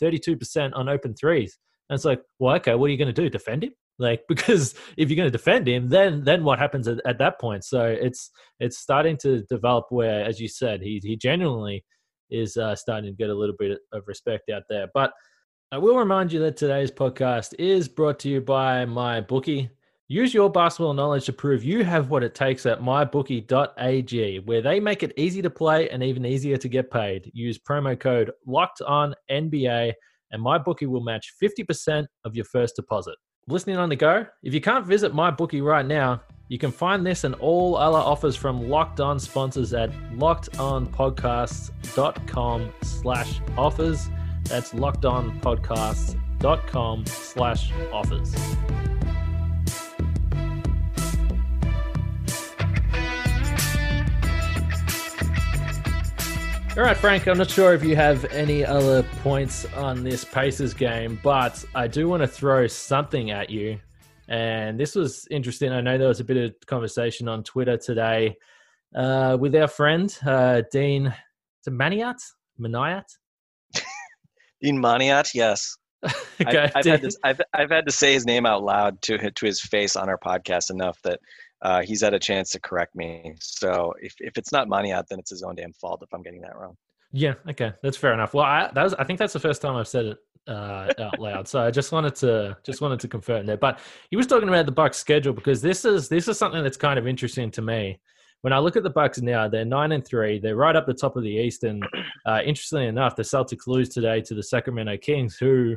32% 0.00 0.70
on 0.74 0.88
open 0.88 1.14
threes. 1.14 1.58
And 1.88 1.96
it's 1.96 2.04
like, 2.04 2.22
well, 2.38 2.56
okay, 2.56 2.74
what 2.74 2.86
are 2.86 2.90
you 2.90 2.98
going 2.98 3.12
to 3.12 3.22
do? 3.22 3.28
Defend 3.28 3.64
him? 3.64 3.72
Like, 3.98 4.22
because 4.26 4.74
if 4.96 5.10
you're 5.10 5.16
going 5.16 5.30
to 5.30 5.38
defend 5.38 5.68
him, 5.68 5.90
then 5.90 6.24
then 6.24 6.42
what 6.44 6.58
happens 6.58 6.88
at, 6.88 6.98
at 7.06 7.18
that 7.18 7.38
point? 7.38 7.62
So 7.62 7.84
it's 7.84 8.30
it's 8.58 8.78
starting 8.78 9.18
to 9.18 9.42
develop 9.42 9.84
where, 9.90 10.24
as 10.24 10.40
you 10.40 10.48
said, 10.48 10.80
he 10.80 10.98
he 11.04 11.14
genuinely 11.14 11.84
is 12.30 12.56
uh, 12.56 12.74
starting 12.74 13.12
to 13.12 13.16
get 13.16 13.30
a 13.30 13.34
little 13.34 13.54
bit 13.56 13.78
of 13.92 14.02
respect 14.08 14.48
out 14.48 14.62
there. 14.68 14.86
But 14.92 15.12
I 15.72 15.78
will 15.78 15.96
remind 15.96 16.30
you 16.30 16.38
that 16.40 16.58
today's 16.58 16.90
podcast 16.90 17.54
is 17.58 17.88
brought 17.88 18.18
to 18.18 18.28
you 18.28 18.42
by 18.42 18.84
my 18.84 19.22
bookie. 19.22 19.70
Use 20.06 20.34
your 20.34 20.50
basketball 20.50 20.92
knowledge 20.92 21.24
to 21.24 21.32
prove 21.32 21.64
you 21.64 21.82
have 21.82 22.10
what 22.10 22.22
it 22.22 22.34
takes 22.34 22.66
at 22.66 22.82
mybookie.ag, 22.82 24.40
where 24.40 24.60
they 24.60 24.80
make 24.80 25.02
it 25.02 25.14
easy 25.16 25.40
to 25.40 25.48
play 25.48 25.88
and 25.88 26.02
even 26.02 26.26
easier 26.26 26.58
to 26.58 26.68
get 26.68 26.90
paid. 26.90 27.30
Use 27.32 27.58
promo 27.58 27.98
code 27.98 28.32
locked 28.46 28.82
on 28.82 29.14
NBA 29.30 29.94
and 30.32 30.44
MyBookie 30.44 30.88
will 30.88 31.02
match 31.02 31.32
50% 31.42 32.04
of 32.26 32.36
your 32.36 32.44
first 32.44 32.76
deposit. 32.76 33.14
Listening 33.48 33.78
on 33.78 33.88
the 33.88 33.96
go? 33.96 34.26
If 34.42 34.52
you 34.52 34.60
can't 34.60 34.86
visit 34.86 35.14
MyBookie 35.14 35.64
right 35.64 35.86
now, 35.86 36.20
you 36.48 36.58
can 36.58 36.70
find 36.70 37.06
this 37.06 37.24
and 37.24 37.34
all 37.36 37.76
other 37.76 37.96
offers 37.96 38.36
from 38.36 38.68
Locked 38.68 39.00
On 39.00 39.18
sponsors 39.18 39.72
at 39.72 39.90
lockedonpodcasts.com 40.16 42.72
slash 42.82 43.40
offers. 43.56 44.10
That's 44.44 44.72
lockedonpodcasts.com 44.72 47.06
slash 47.06 47.72
offers. 47.92 48.34
All 56.74 56.82
right, 56.82 56.96
Frank, 56.96 57.28
I'm 57.28 57.36
not 57.36 57.50
sure 57.50 57.74
if 57.74 57.84
you 57.84 57.96
have 57.96 58.24
any 58.32 58.64
other 58.64 59.02
points 59.22 59.66
on 59.74 60.02
this 60.02 60.24
Pacers 60.24 60.72
game, 60.72 61.20
but 61.22 61.62
I 61.74 61.86
do 61.86 62.08
want 62.08 62.22
to 62.22 62.26
throw 62.26 62.66
something 62.66 63.30
at 63.30 63.50
you. 63.50 63.78
And 64.28 64.80
this 64.80 64.94
was 64.94 65.28
interesting. 65.30 65.70
I 65.70 65.82
know 65.82 65.98
there 65.98 66.08
was 66.08 66.20
a 66.20 66.24
bit 66.24 66.38
of 66.38 66.54
conversation 66.66 67.28
on 67.28 67.44
Twitter 67.44 67.76
today 67.76 68.38
uh, 68.96 69.36
with 69.38 69.54
our 69.54 69.68
friend, 69.68 70.18
uh, 70.24 70.62
Dean 70.72 71.14
Maniat? 71.68 72.16
Maniat? 72.58 73.04
Dean 74.62 74.80
Maniat, 74.80 75.30
yes. 75.34 75.76
okay, 76.04 76.10
I've, 76.40 76.72
I've, 76.76 76.84
had 76.84 77.02
to, 77.02 77.16
I've, 77.24 77.40
I've 77.52 77.70
had 77.70 77.86
to 77.86 77.92
say 77.92 78.12
his 78.12 78.24
name 78.24 78.46
out 78.46 78.62
loud 78.62 79.00
to, 79.02 79.30
to 79.30 79.46
his 79.46 79.60
face 79.60 79.96
on 79.96 80.08
our 80.08 80.18
podcast 80.18 80.70
enough 80.70 80.98
that 81.02 81.20
uh, 81.62 81.82
he's 81.82 82.00
had 82.00 82.14
a 82.14 82.18
chance 82.18 82.50
to 82.50 82.60
correct 82.60 82.94
me. 82.94 83.34
So 83.40 83.92
if, 84.00 84.14
if 84.18 84.36
it's 84.38 84.52
not 84.52 84.68
Maniat, 84.68 85.06
then 85.08 85.18
it's 85.18 85.30
his 85.30 85.42
own 85.42 85.54
damn 85.54 85.72
fault 85.72 86.02
if 86.02 86.12
I'm 86.12 86.22
getting 86.22 86.40
that 86.42 86.56
wrong. 86.56 86.76
Yeah, 87.12 87.34
okay, 87.50 87.72
that's 87.82 87.96
fair 87.96 88.14
enough. 88.14 88.32
Well, 88.32 88.44
I, 88.44 88.70
that 88.74 88.82
was, 88.82 88.94
I 88.94 89.04
think 89.04 89.18
that's 89.18 89.34
the 89.34 89.40
first 89.40 89.60
time 89.60 89.76
I've 89.76 89.88
said 89.88 90.06
it 90.06 90.18
uh, 90.48 90.92
out 90.98 91.18
loud. 91.18 91.46
So 91.46 91.60
I 91.60 91.70
just 91.70 91.92
wanted 91.92 92.14
to 92.16 92.56
just 92.64 92.80
wanted 92.80 93.00
to 93.00 93.08
confirm 93.08 93.46
that. 93.46 93.60
But 93.60 93.80
he 94.10 94.16
was 94.16 94.26
talking 94.26 94.48
about 94.48 94.66
the 94.66 94.72
Bucks 94.72 94.96
schedule 94.96 95.32
because 95.32 95.60
this 95.60 95.84
is 95.84 96.08
this 96.08 96.26
is 96.26 96.38
something 96.38 96.62
that's 96.62 96.76
kind 96.76 96.98
of 96.98 97.06
interesting 97.06 97.50
to 97.52 97.62
me. 97.62 98.00
When 98.42 98.52
I 98.52 98.58
look 98.58 98.76
at 98.76 98.82
the 98.82 98.90
Bucks 98.90 99.20
now, 99.20 99.48
they're 99.48 99.64
nine 99.64 99.92
and 99.92 100.04
three. 100.04 100.38
They're 100.38 100.56
right 100.56 100.74
up 100.74 100.86
the 100.86 100.94
top 100.94 101.16
of 101.16 101.22
the 101.22 101.30
East. 101.30 101.62
And 101.64 101.84
uh, 102.26 102.40
interestingly 102.44 102.86
enough, 102.86 103.16
the 103.16 103.22
Celtics 103.22 103.66
lose 103.66 103.88
today 103.88 104.20
to 104.22 104.34
the 104.34 104.42
Sacramento 104.42 104.96
Kings, 104.98 105.36
who 105.36 105.76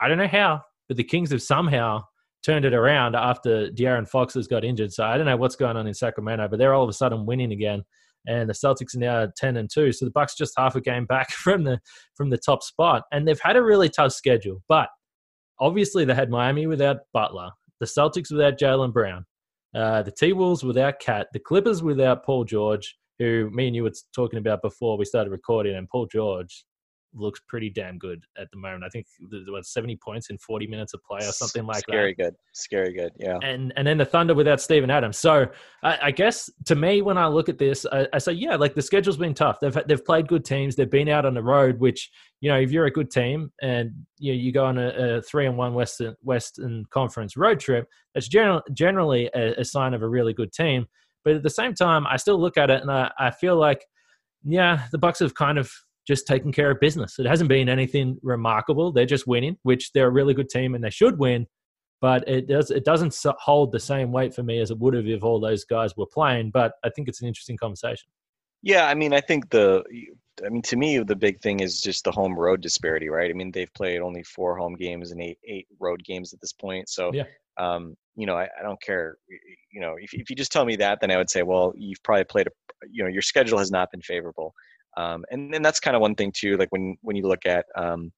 I 0.00 0.08
don't 0.08 0.18
know 0.18 0.28
how, 0.28 0.62
but 0.86 0.96
the 0.96 1.04
Kings 1.04 1.30
have 1.32 1.42
somehow 1.42 2.04
turned 2.44 2.64
it 2.64 2.72
around 2.72 3.16
after 3.16 3.68
De'Aaron 3.70 4.08
Fox 4.08 4.34
has 4.34 4.46
got 4.46 4.64
injured. 4.64 4.92
So 4.92 5.04
I 5.04 5.16
don't 5.16 5.26
know 5.26 5.36
what's 5.36 5.56
going 5.56 5.76
on 5.76 5.88
in 5.88 5.94
Sacramento, 5.94 6.48
but 6.48 6.58
they're 6.58 6.72
all 6.72 6.84
of 6.84 6.88
a 6.88 6.92
sudden 6.92 7.26
winning 7.26 7.52
again. 7.52 7.82
And 8.26 8.48
the 8.48 8.54
Celtics 8.54 8.94
are 8.94 9.00
now 9.00 9.28
ten 9.36 9.56
and 9.56 9.68
two. 9.68 9.92
So 9.92 10.04
the 10.04 10.10
Bucks 10.12 10.36
just 10.36 10.54
half 10.56 10.76
a 10.76 10.80
game 10.80 11.04
back 11.04 11.30
from 11.32 11.64
the 11.64 11.80
from 12.14 12.30
the 12.30 12.38
top 12.38 12.62
spot. 12.62 13.04
And 13.10 13.26
they've 13.26 13.40
had 13.40 13.56
a 13.56 13.62
really 13.62 13.88
tough 13.88 14.12
schedule. 14.12 14.62
But 14.68 14.88
obviously 15.58 16.04
they 16.04 16.14
had 16.14 16.30
Miami 16.30 16.66
without 16.66 16.98
Butler, 17.12 17.50
the 17.80 17.86
Celtics 17.86 18.30
without 18.30 18.58
Jaylen 18.58 18.92
Brown, 18.92 19.26
uh, 19.78 20.02
the 20.02 20.10
T 20.10 20.32
Wolves 20.32 20.64
without 20.64 20.98
KAT, 20.98 21.28
the 21.32 21.38
Clippers 21.38 21.82
without 21.82 22.24
Paul 22.24 22.44
George, 22.44 22.96
who 23.20 23.48
me 23.50 23.68
and 23.68 23.76
you 23.76 23.84
were 23.84 23.92
talking 24.12 24.40
about 24.40 24.60
before 24.60 24.98
we 24.98 25.04
started 25.04 25.30
recording, 25.30 25.76
and 25.76 25.88
Paul 25.88 26.06
George 26.06 26.64
looks 27.14 27.40
pretty 27.46 27.70
damn 27.70 27.98
good 27.98 28.24
at 28.38 28.50
the 28.50 28.58
moment. 28.58 28.84
I 28.84 28.88
think 28.88 29.06
about 29.48 29.66
70 29.66 29.96
points 29.96 30.30
in 30.30 30.38
40 30.38 30.66
minutes 30.66 30.94
of 30.94 31.02
play 31.02 31.26
or 31.26 31.32
something 31.32 31.64
like 31.64 31.78
Scary 31.78 32.14
that. 32.18 32.34
Scary 32.52 32.92
good. 32.92 32.92
Scary 32.92 32.92
good. 32.92 33.12
Yeah. 33.18 33.38
And 33.42 33.72
and 33.76 33.86
then 33.86 33.98
the 33.98 34.04
Thunder 34.04 34.34
without 34.34 34.60
Steven 34.60 34.90
Adams. 34.90 35.18
So 35.18 35.46
I, 35.82 35.98
I 36.02 36.10
guess 36.10 36.50
to 36.66 36.74
me, 36.74 37.02
when 37.02 37.18
I 37.18 37.26
look 37.26 37.48
at 37.48 37.58
this, 37.58 37.86
I, 37.90 38.06
I, 38.12 38.18
say, 38.18 38.32
yeah, 38.32 38.56
like 38.56 38.74
the 38.74 38.82
schedule's 38.82 39.16
been 39.16 39.34
tough. 39.34 39.58
They've 39.60 39.76
they've 39.86 40.04
played 40.04 40.28
good 40.28 40.44
teams. 40.44 40.76
They've 40.76 40.90
been 40.90 41.08
out 41.08 41.24
on 41.24 41.34
the 41.34 41.42
road, 41.42 41.80
which 41.80 42.10
you 42.40 42.50
know, 42.50 42.58
if 42.58 42.70
you're 42.70 42.86
a 42.86 42.90
good 42.90 43.10
team 43.10 43.52
and 43.62 43.90
you 44.18 44.32
know, 44.32 44.38
you 44.38 44.52
go 44.52 44.64
on 44.64 44.78
a, 44.78 45.16
a 45.16 45.22
three 45.22 45.46
and 45.46 45.56
one 45.56 45.74
Western 45.74 46.14
Western 46.22 46.84
Conference 46.90 47.36
road 47.36 47.60
trip, 47.60 47.86
that's 48.14 48.28
general, 48.28 48.62
generally 48.72 49.30
a, 49.34 49.60
a 49.60 49.64
sign 49.64 49.94
of 49.94 50.02
a 50.02 50.08
really 50.08 50.32
good 50.32 50.52
team. 50.52 50.86
But 51.24 51.34
at 51.34 51.42
the 51.42 51.50
same 51.50 51.74
time, 51.74 52.06
I 52.06 52.16
still 52.16 52.40
look 52.40 52.56
at 52.56 52.70
it 52.70 52.80
and 52.80 52.90
I, 52.90 53.10
I 53.18 53.30
feel 53.30 53.56
like, 53.56 53.84
yeah, 54.44 54.86
the 54.92 54.98
Bucks 54.98 55.18
have 55.18 55.34
kind 55.34 55.58
of 55.58 55.70
just 56.08 56.26
taking 56.26 56.50
care 56.50 56.70
of 56.70 56.80
business. 56.80 57.18
It 57.18 57.26
hasn't 57.26 57.50
been 57.50 57.68
anything 57.68 58.18
remarkable. 58.22 58.90
They're 58.90 59.04
just 59.04 59.26
winning, 59.26 59.58
which 59.62 59.92
they're 59.92 60.08
a 60.08 60.10
really 60.10 60.32
good 60.32 60.48
team 60.48 60.74
and 60.74 60.82
they 60.82 60.90
should 60.90 61.18
win. 61.18 61.46
But 62.00 62.26
it 62.26 62.48
does 62.48 62.70
it 62.70 62.84
doesn't 62.84 63.14
hold 63.38 63.72
the 63.72 63.80
same 63.80 64.10
weight 64.10 64.34
for 64.34 64.42
me 64.42 64.60
as 64.60 64.70
it 64.70 64.78
would 64.78 64.94
have 64.94 65.06
if 65.06 65.22
all 65.22 65.38
those 65.38 65.64
guys 65.64 65.96
were 65.96 66.06
playing. 66.06 66.50
But 66.50 66.72
I 66.82 66.88
think 66.90 67.08
it's 67.08 67.20
an 67.20 67.28
interesting 67.28 67.58
conversation. 67.58 68.08
Yeah, 68.62 68.86
I 68.88 68.94
mean, 68.94 69.12
I 69.12 69.20
think 69.20 69.50
the 69.50 69.84
I 70.44 70.48
mean, 70.48 70.62
to 70.62 70.76
me, 70.76 70.98
the 70.98 71.16
big 71.16 71.40
thing 71.40 71.60
is 71.60 71.80
just 71.80 72.04
the 72.04 72.12
home 72.12 72.38
road 72.38 72.60
disparity, 72.60 73.08
right? 73.08 73.30
I 73.30 73.34
mean, 73.34 73.50
they've 73.50 73.72
played 73.74 74.00
only 74.00 74.22
four 74.22 74.56
home 74.56 74.76
games 74.76 75.10
and 75.10 75.20
eight 75.20 75.38
eight 75.44 75.66
road 75.78 76.02
games 76.04 76.32
at 76.32 76.40
this 76.40 76.52
point. 76.52 76.88
So, 76.88 77.12
yeah. 77.12 77.24
um, 77.58 77.96
you 78.16 78.26
know, 78.26 78.36
I, 78.36 78.48
I, 78.58 78.62
don't 78.62 78.80
care. 78.80 79.16
You 79.72 79.80
know, 79.80 79.96
if 79.98 80.14
if 80.14 80.30
you 80.30 80.36
just 80.36 80.52
tell 80.52 80.64
me 80.64 80.76
that, 80.76 81.00
then 81.00 81.10
I 81.10 81.16
would 81.16 81.30
say, 81.30 81.42
well, 81.42 81.74
you've 81.76 82.02
probably 82.04 82.24
played 82.24 82.46
a, 82.46 82.50
you 82.90 83.02
know, 83.02 83.10
your 83.10 83.22
schedule 83.22 83.58
has 83.58 83.72
not 83.72 83.90
been 83.90 84.02
favorable. 84.02 84.54
Um, 84.98 85.24
and 85.30 85.54
then 85.54 85.62
that's 85.62 85.78
kind 85.78 85.94
of 85.94 86.02
one 86.02 86.16
thing 86.16 86.32
too. 86.34 86.56
Like 86.56 86.70
when 86.70 86.96
when 87.02 87.14
you 87.14 87.22
look 87.22 87.46
at 87.46 87.64
um, 87.76 88.12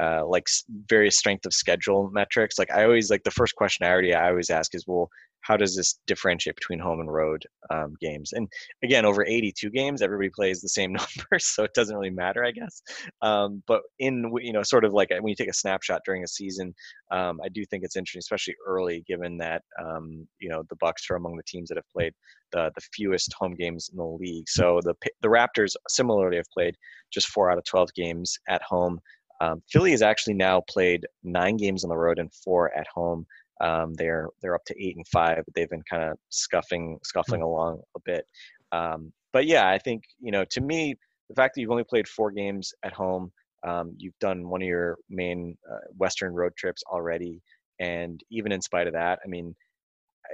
uh, 0.00 0.26
like 0.26 0.46
various 0.88 1.16
strength 1.16 1.46
of 1.46 1.54
schedule 1.54 2.10
metrics, 2.10 2.58
like 2.58 2.70
I 2.72 2.82
always 2.82 3.10
like 3.10 3.22
the 3.22 3.30
first 3.30 3.54
question 3.54 3.86
I 3.86 3.90
already 3.90 4.12
I 4.12 4.28
always 4.28 4.50
ask 4.50 4.74
is, 4.74 4.84
well, 4.88 5.08
how 5.46 5.56
does 5.56 5.76
this 5.76 6.00
differentiate 6.06 6.56
between 6.56 6.78
home 6.78 7.00
and 7.00 7.12
road 7.12 7.44
um, 7.70 7.94
games? 8.00 8.32
And 8.32 8.48
again, 8.82 9.04
over 9.04 9.24
82 9.24 9.70
games, 9.70 10.02
everybody 10.02 10.30
plays 10.30 10.60
the 10.60 10.68
same 10.68 10.92
numbers, 11.20 11.46
so 11.46 11.64
it 11.64 11.74
doesn't 11.74 11.96
really 11.96 12.10
matter, 12.10 12.44
I 12.44 12.50
guess. 12.50 12.82
Um, 13.22 13.62
but 13.66 13.82
in 13.98 14.32
you 14.42 14.52
know, 14.52 14.62
sort 14.62 14.84
of 14.84 14.92
like 14.92 15.10
when 15.10 15.28
you 15.28 15.36
take 15.36 15.50
a 15.50 15.54
snapshot 15.54 16.02
during 16.04 16.24
a 16.24 16.28
season, 16.28 16.74
um, 17.10 17.40
I 17.44 17.48
do 17.48 17.64
think 17.66 17.84
it's 17.84 17.96
interesting, 17.96 18.20
especially 18.20 18.56
early, 18.66 19.04
given 19.06 19.36
that 19.38 19.62
um, 19.82 20.26
you 20.40 20.48
know 20.48 20.64
the 20.68 20.76
Bucks 20.76 21.06
are 21.10 21.16
among 21.16 21.36
the 21.36 21.44
teams 21.46 21.68
that 21.68 21.78
have 21.78 21.88
played 21.94 22.12
the 22.52 22.70
the 22.74 22.82
fewest 22.92 23.32
home 23.38 23.54
games 23.54 23.88
in 23.92 23.98
the 23.98 24.04
league. 24.04 24.48
So 24.48 24.80
the 24.82 24.94
the 25.22 25.28
Raptors 25.28 25.74
similarly 25.88 26.36
have 26.36 26.50
played 26.52 26.76
just 27.12 27.28
four 27.28 27.50
out 27.50 27.58
of 27.58 27.64
12 27.64 27.94
games 27.94 28.36
at 28.48 28.62
home. 28.62 28.98
Um, 29.40 29.62
Philly 29.70 29.90
has 29.90 30.02
actually 30.02 30.34
now 30.34 30.62
played 30.68 31.06
nine 31.22 31.56
games 31.56 31.84
on 31.84 31.90
the 31.90 31.96
road 31.96 32.18
and 32.18 32.32
four 32.32 32.76
at 32.76 32.86
home. 32.92 33.26
Um, 33.60 33.94
they're 33.94 34.28
they're 34.40 34.54
up 34.54 34.64
to 34.66 34.74
eight 34.82 34.96
and 34.96 35.06
five, 35.08 35.42
but 35.44 35.54
they've 35.54 35.68
been 35.68 35.82
kind 35.88 36.02
of 36.02 36.18
scuffing 36.30 36.98
scuffling 37.02 37.40
mm-hmm. 37.40 37.48
along 37.48 37.80
a 37.96 38.00
bit. 38.04 38.26
Um, 38.72 39.12
but 39.32 39.46
yeah, 39.46 39.68
I 39.68 39.78
think 39.78 40.02
you 40.20 40.32
know 40.32 40.44
to 40.50 40.60
me 40.60 40.94
the 41.28 41.34
fact 41.34 41.54
that 41.54 41.60
you've 41.60 41.70
only 41.70 41.84
played 41.84 42.06
four 42.08 42.30
games 42.30 42.72
at 42.84 42.92
home, 42.92 43.32
um, 43.66 43.94
you've 43.96 44.18
done 44.20 44.48
one 44.48 44.62
of 44.62 44.68
your 44.68 44.98
main 45.08 45.56
uh, 45.70 45.78
Western 45.96 46.34
road 46.34 46.52
trips 46.56 46.82
already, 46.90 47.40
and 47.80 48.20
even 48.30 48.52
in 48.52 48.60
spite 48.60 48.86
of 48.86 48.92
that, 48.92 49.18
I 49.24 49.28
mean, 49.28 49.54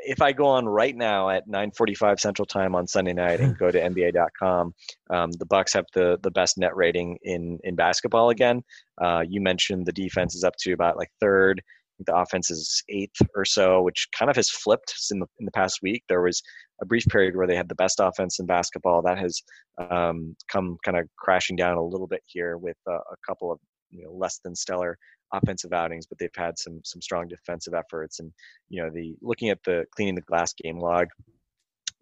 if 0.04 0.22
I 0.22 0.32
go 0.32 0.46
on 0.46 0.66
right 0.66 0.96
now 0.96 1.30
at 1.30 1.48
9:45 1.48 2.20
Central 2.20 2.46
Time 2.46 2.74
on 2.74 2.86
Sunday 2.86 3.12
night 3.12 3.40
and 3.40 3.56
go 3.58 3.70
to 3.70 3.80
NBA.com, 3.80 4.74
um, 5.10 5.30
the 5.32 5.46
Bucks 5.46 5.72
have 5.74 5.86
the 5.94 6.18
the 6.22 6.30
best 6.30 6.58
net 6.58 6.74
rating 6.76 7.18
in 7.22 7.58
in 7.64 7.74
basketball 7.74 8.30
again. 8.30 8.62
Uh, 9.00 9.22
you 9.28 9.40
mentioned 9.40 9.86
the 9.86 9.92
defense 9.92 10.34
is 10.34 10.44
up 10.44 10.54
to 10.60 10.72
about 10.72 10.96
like 10.96 11.10
third 11.20 11.62
the 12.06 12.16
offense 12.16 12.50
is 12.50 12.82
eighth 12.88 13.20
or 13.36 13.44
so, 13.44 13.82
which 13.82 14.08
kind 14.16 14.30
of 14.30 14.36
has 14.36 14.50
flipped 14.50 14.94
in 15.10 15.18
the 15.18 15.26
in 15.38 15.46
the 15.46 15.52
past 15.52 15.80
week. 15.82 16.02
There 16.08 16.22
was 16.22 16.42
a 16.80 16.86
brief 16.86 17.04
period 17.06 17.36
where 17.36 17.46
they 17.46 17.56
had 17.56 17.68
the 17.68 17.74
best 17.74 18.00
offense 18.00 18.38
in 18.38 18.46
basketball. 18.46 19.02
That 19.02 19.18
has 19.18 19.42
um, 19.78 20.36
come 20.50 20.76
kind 20.84 20.98
of 20.98 21.08
crashing 21.18 21.56
down 21.56 21.76
a 21.76 21.82
little 21.82 22.06
bit 22.06 22.22
here 22.26 22.58
with 22.58 22.76
uh, 22.88 22.94
a 22.94 23.16
couple 23.26 23.52
of 23.52 23.58
you 23.90 24.04
know 24.04 24.12
less 24.12 24.40
than 24.44 24.54
stellar 24.54 24.98
offensive 25.32 25.72
outings, 25.72 26.06
but 26.06 26.18
they've 26.18 26.30
had 26.36 26.58
some 26.58 26.80
some 26.84 27.00
strong 27.00 27.28
defensive 27.28 27.74
efforts. 27.74 28.20
And 28.20 28.32
you 28.68 28.82
know, 28.82 28.90
the 28.90 29.16
looking 29.20 29.50
at 29.50 29.62
the 29.64 29.84
cleaning 29.94 30.14
the 30.14 30.20
glass 30.22 30.52
game 30.52 30.78
log, 30.78 31.08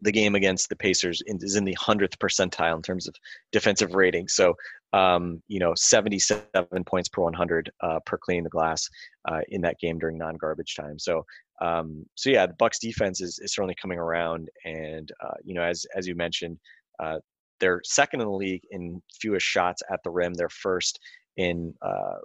the 0.01 0.12
game 0.12 0.34
against 0.34 0.68
the 0.68 0.76
Pacers 0.76 1.22
is 1.26 1.57
in 1.57 1.64
the 1.64 1.76
hundredth 1.78 2.18
percentile 2.18 2.76
in 2.76 2.82
terms 2.82 3.07
of 3.07 3.14
defensive 3.53 3.94
rating. 3.94 4.28
So, 4.28 4.55
um, 4.93 5.43
you 5.49 5.61
know, 5.61 5.72
77 5.76 6.84
points 6.84 7.09
per 7.09 7.22
100 7.22 7.70
uh, 7.82 8.01
per 8.07 8.18
cleaning 8.18 8.45
the 8.45 8.51
glass 8.51 8.88
uh, 9.28 9.41
in 9.49 9.61
that 9.62 9.78
game 9.78 9.99
during 9.99 10.18
non-garbage 10.18 10.74
time. 10.74 10.99
So, 10.99 11.24
um, 11.62 12.05
so 12.14 12.30
yeah, 12.30 12.47
the 12.47 12.55
Bucks 12.55 12.78
defense 12.78 13.20
is, 13.20 13.38
is 13.43 13.55
certainly 13.55 13.76
coming 13.80 13.99
around, 13.99 14.49
and 14.64 15.11
uh, 15.22 15.34
you 15.45 15.55
know, 15.55 15.62
as 15.62 15.84
as 15.95 16.07
you 16.07 16.14
mentioned, 16.14 16.59
uh, 17.03 17.18
they're 17.61 17.80
second 17.84 18.20
in 18.20 18.26
the 18.26 18.32
league 18.32 18.62
in 18.70 19.01
fewest 19.20 19.47
shots 19.47 19.82
at 19.93 20.01
the 20.03 20.11
rim. 20.11 20.32
They're 20.34 20.49
first 20.49 20.99
in 21.36 21.74
uh, 21.82 22.18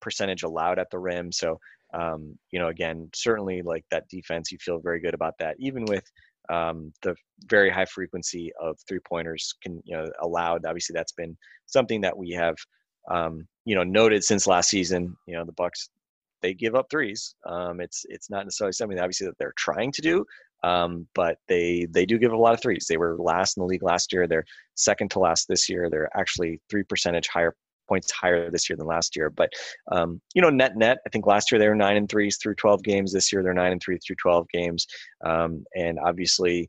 percentage 0.00 0.44
allowed 0.44 0.78
at 0.78 0.90
the 0.90 0.98
rim. 0.98 1.32
So, 1.32 1.58
um, 1.92 2.38
you 2.50 2.58
know, 2.58 2.68
again, 2.68 3.10
certainly 3.14 3.62
like 3.62 3.84
that 3.90 4.08
defense, 4.08 4.52
you 4.52 4.58
feel 4.58 4.78
very 4.78 5.00
good 5.00 5.14
about 5.14 5.34
that, 5.40 5.56
even 5.58 5.84
with 5.84 6.04
um, 6.50 6.92
the 7.02 7.14
very 7.46 7.70
high 7.70 7.84
frequency 7.86 8.50
of 8.60 8.76
three 8.88 9.00
pointers 9.00 9.54
can 9.62 9.80
you 9.84 9.96
know 9.96 10.06
allowed. 10.22 10.64
Obviously, 10.64 10.94
that's 10.94 11.12
been 11.12 11.36
something 11.66 12.00
that 12.00 12.16
we 12.16 12.30
have 12.30 12.56
um, 13.10 13.46
you 13.64 13.74
know 13.74 13.84
noted 13.84 14.24
since 14.24 14.46
last 14.46 14.70
season. 14.70 15.16
You 15.26 15.36
know, 15.36 15.44
the 15.44 15.52
Bucks 15.52 15.90
they 16.42 16.54
give 16.54 16.74
up 16.74 16.86
threes. 16.90 17.34
Um, 17.46 17.80
it's 17.80 18.04
it's 18.08 18.30
not 18.30 18.44
necessarily 18.44 18.72
something 18.72 18.96
that 18.96 19.02
obviously 19.04 19.26
that 19.26 19.38
they're 19.38 19.54
trying 19.56 19.92
to 19.92 20.02
do, 20.02 20.24
um, 20.64 21.06
but 21.14 21.38
they 21.48 21.86
they 21.90 22.06
do 22.06 22.18
give 22.18 22.32
a 22.32 22.36
lot 22.36 22.54
of 22.54 22.62
threes. 22.62 22.86
They 22.88 22.96
were 22.96 23.16
last 23.18 23.56
in 23.56 23.62
the 23.62 23.66
league 23.66 23.82
last 23.82 24.12
year. 24.12 24.26
They're 24.26 24.44
second 24.74 25.10
to 25.12 25.18
last 25.18 25.46
this 25.48 25.68
year. 25.68 25.88
They're 25.90 26.10
actually 26.16 26.60
three 26.70 26.84
percentage 26.84 27.28
higher 27.28 27.54
points 27.88 28.10
higher 28.12 28.50
this 28.50 28.68
year 28.68 28.76
than 28.76 28.86
last 28.86 29.16
year. 29.16 29.30
But 29.30 29.50
um, 29.90 30.20
you 30.34 30.42
know, 30.42 30.50
net 30.50 30.76
net, 30.76 30.98
I 31.06 31.10
think 31.10 31.26
last 31.26 31.50
year 31.50 31.58
they 31.58 31.68
were 31.68 31.74
nine 31.74 31.96
and 31.96 32.08
threes 32.08 32.38
through 32.40 32.56
12 32.56 32.82
games. 32.82 33.12
This 33.12 33.32
year 33.32 33.42
they're 33.42 33.54
nine 33.54 33.72
and 33.72 33.82
three 33.82 33.98
through 33.98 34.16
12 34.16 34.48
games. 34.52 34.86
Um, 35.24 35.64
and 35.74 35.98
obviously, 35.98 36.68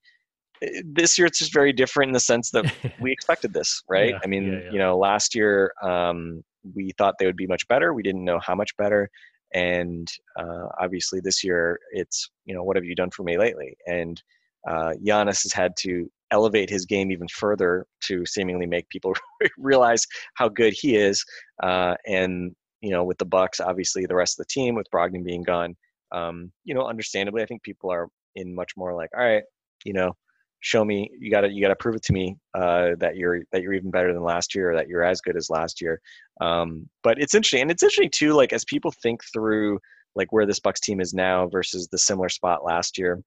eh, 0.64 0.82
this 0.86 1.18
year 1.18 1.28
it's 1.28 1.40
just 1.40 1.54
very 1.54 1.74
different 1.74 2.10
in 2.10 2.14
the 2.14 2.20
sense 2.20 2.52
that 2.52 2.72
we 3.02 3.12
expected 3.12 3.54
this, 3.54 3.84
right? 3.90 4.12
Yeah, 4.12 4.20
I 4.24 4.28
mean, 4.28 4.46
yeah, 4.46 4.60
yeah. 4.60 4.72
you 4.72 4.80
know, 4.80 4.98
last 4.98 5.36
year 5.36 5.72
um, 5.84 6.44
we 6.76 6.92
thought 6.98 7.16
they 7.20 7.26
would 7.26 7.38
be 7.38 7.48
much 7.48 7.68
better. 7.68 7.94
We 7.94 8.04
didn't 8.04 8.26
know 8.26 8.40
how 8.40 8.56
much 8.56 8.76
better. 8.78 9.10
And 9.54 10.08
uh, 10.40 10.68
obviously, 10.80 11.20
this 11.20 11.44
year 11.44 11.80
it's 11.92 12.30
you 12.46 12.54
know, 12.54 12.64
what 12.64 12.76
have 12.76 12.86
you 12.86 12.96
done 12.96 13.10
for 13.10 13.24
me 13.24 13.38
lately? 13.38 13.76
And 13.88 14.22
uh, 14.68 14.94
Giannis 15.04 15.44
has 15.44 15.54
had 15.54 15.76
to 15.80 16.10
elevate 16.32 16.70
his 16.70 16.86
game 16.86 17.12
even 17.12 17.28
further 17.28 17.86
to 18.04 18.26
seemingly 18.26 18.66
make 18.66 18.88
people 18.90 19.14
realize 19.58 20.06
how 20.36 20.48
good 20.48 20.74
he 20.74 20.96
is. 20.96 21.24
Uh, 21.62 21.96
and 22.08 22.56
you 22.82 22.92
know, 22.92 23.04
with 23.04 23.18
the 23.18 23.26
Bucks, 23.26 23.60
obviously 23.60 24.06
the 24.06 24.16
rest 24.16 24.40
of 24.40 24.46
the 24.46 24.54
team, 24.54 24.76
with 24.76 24.90
Brogdon 24.92 25.24
being 25.24 25.44
gone, 25.44 25.76
um, 26.12 26.52
you 26.64 26.74
know, 26.74 26.88
understandably, 26.88 27.42
I 27.42 27.46
think 27.46 27.64
people 27.64 27.92
are 27.92 28.08
in 28.36 28.56
much 28.56 28.72
more 28.78 28.96
like, 28.96 29.10
all 29.18 29.24
right, 29.24 29.44
you 29.84 29.94
know, 29.94 30.14
show 30.62 30.84
me, 30.84 31.10
you 31.20 31.30
gotta, 31.30 31.50
you 31.50 31.62
gotta 31.62 31.76
prove 31.76 31.96
it 31.96 32.04
to 32.04 32.14
me 32.14 32.38
uh, 32.54 32.92
that 33.00 33.16
you're 33.16 33.42
that 33.52 33.62
you're 33.62 33.74
even 33.74 33.92
better 33.92 34.14
than 34.14 34.24
last 34.24 34.56
year, 34.56 34.72
or 34.72 34.76
that 34.76 34.88
you're 34.88 35.04
as 35.04 35.22
good 35.22 35.36
as 35.36 35.50
last 35.50 35.82
year. 35.82 36.00
Um, 36.42 36.88
but 37.04 37.22
it's 37.22 37.36
interesting, 37.36 37.62
and 37.62 37.72
it's 37.72 37.84
interesting 37.84 38.12
too, 38.14 38.34
like 38.34 38.54
as 38.54 38.66
people 38.66 38.92
think 39.04 39.22
through 39.34 39.80
like 40.16 40.32
where 40.32 40.46
this 40.46 40.60
Bucks 40.60 40.80
team 40.80 41.00
is 41.00 41.14
now 41.14 41.48
versus 41.48 41.88
the 41.88 41.98
similar 41.98 42.30
spot 42.30 42.64
last 42.64 42.98
year. 42.98 43.22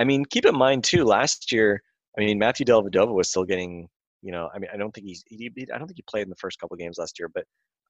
I 0.00 0.04
mean, 0.04 0.24
keep 0.24 0.46
in 0.46 0.56
mind 0.56 0.84
too. 0.84 1.04
Last 1.04 1.52
year, 1.52 1.82
I 2.18 2.22
mean, 2.22 2.38
Matthew 2.38 2.66
Dellavedova 2.66 3.14
was 3.14 3.28
still 3.28 3.44
getting. 3.44 3.88
You 4.22 4.32
know, 4.32 4.50
I 4.54 4.58
mean, 4.58 4.70
I 4.72 4.76
don't 4.76 4.92
think 4.92 5.06
he's. 5.06 5.22
He, 5.28 5.50
I 5.72 5.78
don't 5.78 5.86
think 5.86 5.98
he 5.98 6.04
played 6.08 6.22
in 6.24 6.30
the 6.30 6.36
first 6.36 6.58
couple 6.58 6.76
games 6.76 6.98
last 6.98 7.18
year, 7.18 7.28
but, 7.32 7.44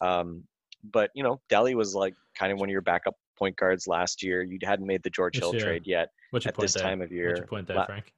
um, 0.06 0.44
but 0.92 1.10
you 1.14 1.22
know, 1.22 1.40
Delly 1.50 1.74
was 1.74 1.94
like 1.94 2.14
kind 2.38 2.52
of 2.52 2.60
one 2.60 2.68
of 2.68 2.72
your 2.72 2.82
backup 2.82 3.14
point 3.38 3.56
guards 3.56 3.86
last 3.86 4.22
year. 4.22 4.42
You 4.42 4.58
hadn't 4.62 4.86
made 4.86 5.02
the 5.02 5.10
George 5.10 5.38
Hill 5.38 5.54
year. 5.54 5.64
trade 5.64 5.82
yet 5.86 6.08
What's 6.30 6.46
at 6.46 6.56
this 6.56 6.74
there? 6.74 6.82
time 6.84 7.02
of 7.02 7.10
year. 7.10 7.28
What's 7.28 7.38
your 7.40 7.46
point 7.48 7.66
there, 7.66 7.84
Frank? 7.86 8.12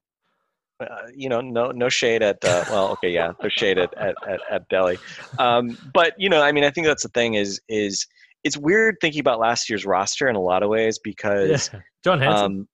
uh, 0.81 0.87
you 1.15 1.29
know, 1.29 1.41
no 1.41 1.71
no 1.71 1.89
shade 1.89 2.23
at 2.23 2.45
uh, 2.45 2.65
well, 2.71 2.89
okay, 2.91 3.11
yeah, 3.11 3.33
no 3.43 3.49
shade 3.49 3.79
at 3.79 3.93
at, 3.97 4.15
at, 4.29 4.41
at 4.51 4.69
Delly, 4.71 4.99
um, 5.39 5.79
but 5.95 6.15
you 6.19 6.29
know, 6.29 6.43
I 6.43 6.53
mean, 6.53 6.65
I 6.65 6.71
think 6.71 6.87
that's 6.87 7.03
the 7.03 7.09
thing 7.11 7.35
is 7.35 7.61
is 7.69 8.07
it's 8.45 8.57
weird 8.57 8.97
thinking 9.01 9.21
about 9.21 9.39
last 9.39 9.71
year's 9.71 9.87
roster 9.87 10.29
in 10.29 10.37
a 10.37 10.41
lot 10.41 10.63
of 10.63 10.69
ways 10.69 10.99
because 11.03 11.71
Yeah. 11.73 11.81
John 12.05 12.21
Henson. 12.21 12.45
um, 12.45 12.69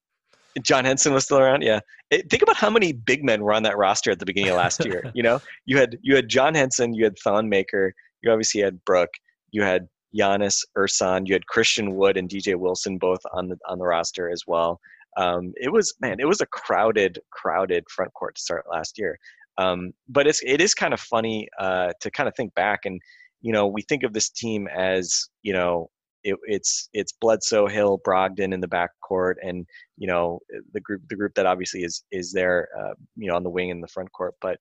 John 0.65 0.85
Henson 0.85 1.13
was 1.13 1.25
still 1.25 1.39
around. 1.39 1.63
Yeah, 1.63 1.81
It- 2.11 2.29
think 2.31 2.43
about 2.43 2.57
how 2.57 2.71
many 2.71 2.93
big 2.93 3.25
men 3.25 3.43
were 3.43 3.53
on 3.53 3.63
that 3.65 3.77
roster 3.77 4.11
at 4.11 4.19
the 4.19 4.27
beginning 4.27 4.51
of 4.51 4.57
last 4.57 4.85
year. 4.85 5.11
you 5.15 5.23
know, 5.23 5.41
you 5.67 5.77
had 5.79 5.99
you 6.03 6.15
had 6.17 6.29
John 6.29 6.55
Henson, 6.55 6.95
you 6.95 7.05
had 7.05 7.19
Thon 7.23 7.49
Maker, 7.49 7.95
you 8.23 8.31
obviously 8.31 8.61
had 8.61 8.85
Brook, 8.85 9.11
you 9.51 9.63
had 9.63 9.89
Giannis, 10.17 10.65
Ersan, 10.77 11.27
you 11.27 11.35
had 11.35 11.47
Christian 11.47 11.95
Wood 11.95 12.17
and 12.17 12.29
DJ 12.29 12.55
Wilson 12.55 12.99
both 12.99 13.21
on 13.33 13.49
the 13.49 13.57
on 13.69 13.79
the 13.79 13.85
roster 13.87 14.31
as 14.31 14.43
well. 14.47 14.81
Um, 15.17 15.53
it 15.57 15.73
was 15.73 15.95
man, 16.01 16.17
it 16.21 16.27
was 16.27 16.41
a 16.41 16.47
crowded, 16.47 17.19
crowded 17.31 17.85
front 17.91 18.13
court 18.15 18.37
to 18.37 18.43
start 18.43 18.65
last 18.71 18.99
year. 18.99 19.19
Um, 19.59 19.93
but 20.09 20.27
it's 20.27 20.41
it 20.45 20.61
is 20.61 20.73
kind 20.75 20.95
of 20.95 21.01
funny 21.01 21.49
uh, 21.59 21.93
to 22.01 22.11
kind 22.11 22.29
of 22.29 22.35
think 22.37 22.55
back 22.55 22.81
and 22.85 23.01
you 23.43 23.53
know 23.53 23.67
we 23.67 23.83
think 23.83 24.03
of 24.03 24.13
this 24.13 24.31
team 24.31 24.69
as 24.69 25.29
you 25.43 25.53
know 25.53 25.91
it, 26.31 26.39
it's 26.45 26.89
it's 26.93 27.13
Bledsoe, 27.13 27.67
Hill, 27.67 28.01
Brogdon 28.07 28.53
in 28.53 28.61
the 28.61 28.69
backcourt, 28.69 29.35
and 29.43 29.67
you 29.97 30.07
know 30.07 30.41
the 30.73 30.81
group 30.81 31.03
the 31.09 31.17
group 31.17 31.35
that 31.35 31.47
obviously 31.47 31.83
is 31.83 32.05
is 32.11 32.33
there 32.33 32.69
uh, 32.79 32.95
you 33.17 33.29
know 33.29 33.37
on 33.37 33.43
the 33.43 33.51
wing 33.51 33.71
in 33.71 33.81
the 33.81 33.89
front 33.89 34.11
court. 34.13 34.35
But 34.41 34.59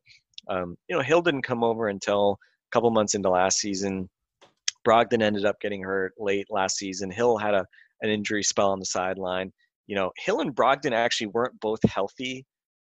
um, 0.50 0.78
you 0.88 0.96
know 0.96 1.02
Hill 1.02 1.22
didn't 1.22 1.44
come 1.44 1.64
over 1.64 1.90
until 1.90 2.38
a 2.70 2.72
couple 2.72 2.92
months 2.92 3.16
into 3.16 3.30
last 3.30 3.60
season. 3.60 4.10
Brogdon 4.88 5.22
ended 5.22 5.46
up 5.46 5.60
getting 5.60 5.84
hurt 5.84 6.14
late 6.18 6.48
last 6.50 6.78
season. 6.78 7.12
Hill 7.12 7.38
had 7.38 7.54
a 7.54 7.66
an 8.02 8.10
injury 8.10 8.44
spell 8.44 8.72
on 8.72 8.80
the 8.80 8.86
sideline. 8.86 9.52
You 9.88 9.96
know 9.96 10.12
Hill 10.18 10.42
and 10.42 10.56
Brogdon 10.56 10.94
actually 10.94 11.28
weren't 11.28 11.60
both 11.60 11.80
healthy 11.90 12.46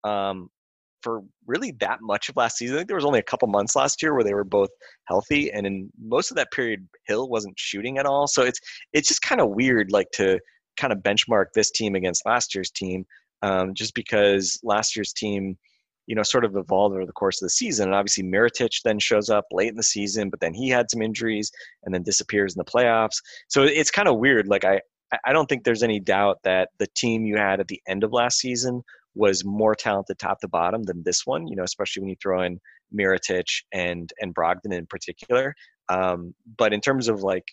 um, 0.04 0.50
for 1.04 1.22
really 1.46 1.72
that 1.80 2.00
much 2.02 2.30
of 2.30 2.38
last 2.38 2.58
season. 2.58 2.76
I 2.76 2.80
think 2.80 2.88
there 2.88 2.96
was 2.98 3.06
only 3.06 3.20
a 3.20 3.24
couple 3.24 3.48
months 3.48 3.76
last 3.76 4.02
year 4.02 4.14
where 4.14 4.24
they 4.24 4.34
were 4.34 4.44
both 4.44 4.70
healthy, 5.06 5.52
and 5.52 5.68
in 5.68 5.90
most 6.02 6.32
of 6.32 6.38
that 6.38 6.52
period, 6.52 6.88
Hill 7.06 7.30
wasn't 7.30 7.60
shooting 7.60 7.98
at 7.98 8.06
all. 8.06 8.28
So 8.28 8.44
it's 8.44 8.60
it's 8.94 9.08
just 9.08 9.22
kind 9.22 9.42
of 9.42 9.50
weird, 9.50 9.92
like 9.92 10.10
to 10.14 10.40
kind 10.78 10.94
of 10.94 11.00
benchmark 11.00 11.48
this 11.54 11.70
team 11.70 11.96
against 11.96 12.26
last 12.26 12.56
year's 12.56 12.72
team, 12.72 13.06
um, 13.42 13.74
just 13.74 13.94
because 13.94 14.60
last 14.64 14.96
year's 14.96 15.14
team, 15.14 15.58
you 16.08 16.16
know, 16.16 16.24
sort 16.24 16.46
of 16.46 16.56
evolved 16.56 16.96
over 16.96 17.06
the 17.06 17.12
course 17.12 17.42
of 17.42 17.46
the 17.46 17.52
season. 17.52 17.88
And 17.88 17.96
obviously, 17.96 18.24
Mirotic 18.24 18.72
then 18.84 18.98
shows 18.98 19.30
up 19.30 19.46
late 19.52 19.70
in 19.70 19.76
the 19.76 19.84
season, 19.84 20.30
but 20.30 20.40
then 20.40 20.54
he 20.54 20.70
had 20.70 20.90
some 20.90 21.02
injuries 21.02 21.52
and 21.84 21.94
then 21.94 22.04
disappears 22.04 22.56
in 22.56 22.60
the 22.60 22.72
playoffs. 22.72 23.22
So 23.50 23.64
it's 23.64 23.92
kind 23.92 24.08
of 24.08 24.18
weird. 24.18 24.48
Like 24.48 24.66
I. 24.66 24.82
I 25.28 25.32
don't 25.32 25.46
think 25.48 25.64
there's 25.64 25.84
any 25.84 26.00
doubt 26.00 26.40
that 26.44 26.70
the 26.80 26.88
team 26.96 27.24
you 27.24 27.38
had 27.38 27.60
at 27.60 27.68
the 27.68 27.80
end 27.88 28.04
of 28.04 28.12
last 28.12 28.40
season 28.40 28.82
was 29.16 29.46
more 29.46 29.76
talented 29.76 30.18
top 30.20 30.40
to 30.42 30.48
bottom 30.48 30.84
than 30.84 31.04
this 31.04 31.26
one, 31.26 31.48
you 31.48 31.56
know, 31.56 31.64
especially 31.64 32.02
when 32.02 32.10
you 32.10 32.16
throw 32.22 32.42
in 32.42 32.60
Mirotic 32.96 33.46
and 33.72 34.12
and 34.20 34.34
Brogdon 34.34 34.74
in 34.74 34.86
particular. 34.86 35.56
Um, 35.90 36.34
but 36.58 36.74
in 36.74 36.82
terms 36.82 37.08
of 37.08 37.24
like, 37.24 37.46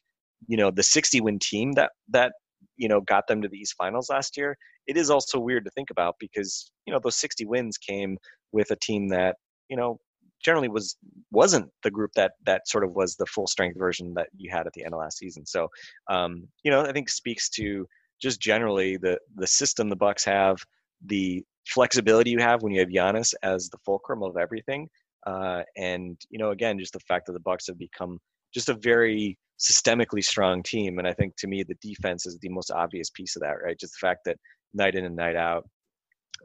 you 0.47 0.57
know, 0.57 0.71
the 0.71 0.83
60 0.83 1.21
win 1.21 1.39
team 1.39 1.73
that 1.73 1.91
that 2.09 2.33
you 2.77 2.89
know 2.89 3.01
got 3.01 3.27
them 3.27 3.43
to 3.43 3.49
the 3.49 3.59
East 3.59 3.75
Finals 3.77 4.09
last 4.11 4.37
year, 4.37 4.57
it 4.87 4.97
is 4.97 5.11
also 5.11 5.39
weird 5.39 5.65
to 5.65 5.71
think 5.71 5.91
about 5.91 6.17
because 6.19 6.71
you 6.87 6.93
know 6.93 7.01
those 7.03 7.17
60 7.17 7.47
wins 7.47 7.79
came 7.79 8.19
with 8.53 8.71
a 8.71 8.77
team 8.77 9.09
that 9.09 9.37
you 9.69 9.77
know 9.77 9.99
generally 10.43 10.69
was 10.69 10.97
wasn't 11.31 11.71
the 11.83 11.91
group 11.91 12.11
that 12.17 12.33
that 12.47 12.67
sort 12.67 12.85
of 12.85 12.93
was 12.93 13.17
the 13.17 13.27
full 13.27 13.47
strength 13.47 13.79
version 13.79 14.15
that 14.15 14.29
you 14.37 14.51
had 14.51 14.67
at 14.67 14.73
the 14.73 14.85
end 14.85 14.95
of 14.95 15.01
last 15.01 15.19
season. 15.19 15.47
So 15.47 15.69
um, 16.09 16.49
you 16.63 16.71
know, 16.71 16.83
I 16.83 16.93
think 16.93 17.09
speaks 17.09 17.49
to 17.51 17.87
just 18.21 18.41
generally 18.41 18.97
the 18.97 19.19
the 19.37 19.47
system 19.47 19.89
the 19.89 19.97
Bucks 19.97 20.25
have, 20.25 20.59
the 21.07 21.45
flexibility 21.67 22.31
you 22.31 22.39
have 22.39 22.63
when 22.63 22.73
you 22.73 22.81
have 22.81 22.89
Giannis 22.89 23.35
as 23.43 23.69
the 23.69 23.79
fulcrum 23.85 24.23
of 24.23 24.37
everything, 24.37 24.89
uh, 25.27 25.63
and 25.77 26.21
you 26.31 26.39
know, 26.39 26.51
again, 26.51 26.79
just 26.79 26.93
the 26.93 27.01
fact 27.01 27.27
that 27.27 27.33
the 27.33 27.41
Bucks 27.41 27.67
have 27.67 27.79
become 27.79 28.19
just 28.53 28.69
a 28.69 28.75
very 28.75 29.39
systemically 29.59 30.25
strong 30.25 30.63
team. 30.63 30.99
And 30.99 31.07
I 31.07 31.13
think 31.13 31.37
to 31.37 31.47
me, 31.47 31.63
the 31.63 31.77
defense 31.83 32.27
is 32.27 32.39
the 32.39 32.49
most 32.49 32.71
obvious 32.71 33.11
piece 33.11 33.37
of 33.37 33.43
that, 33.43 33.57
right? 33.63 33.79
Just 33.79 33.95
the 34.01 34.07
fact 34.07 34.21
that 34.25 34.39
night 34.73 34.95
in 34.95 35.05
and 35.05 35.15
night 35.15 35.37
out, 35.37 35.69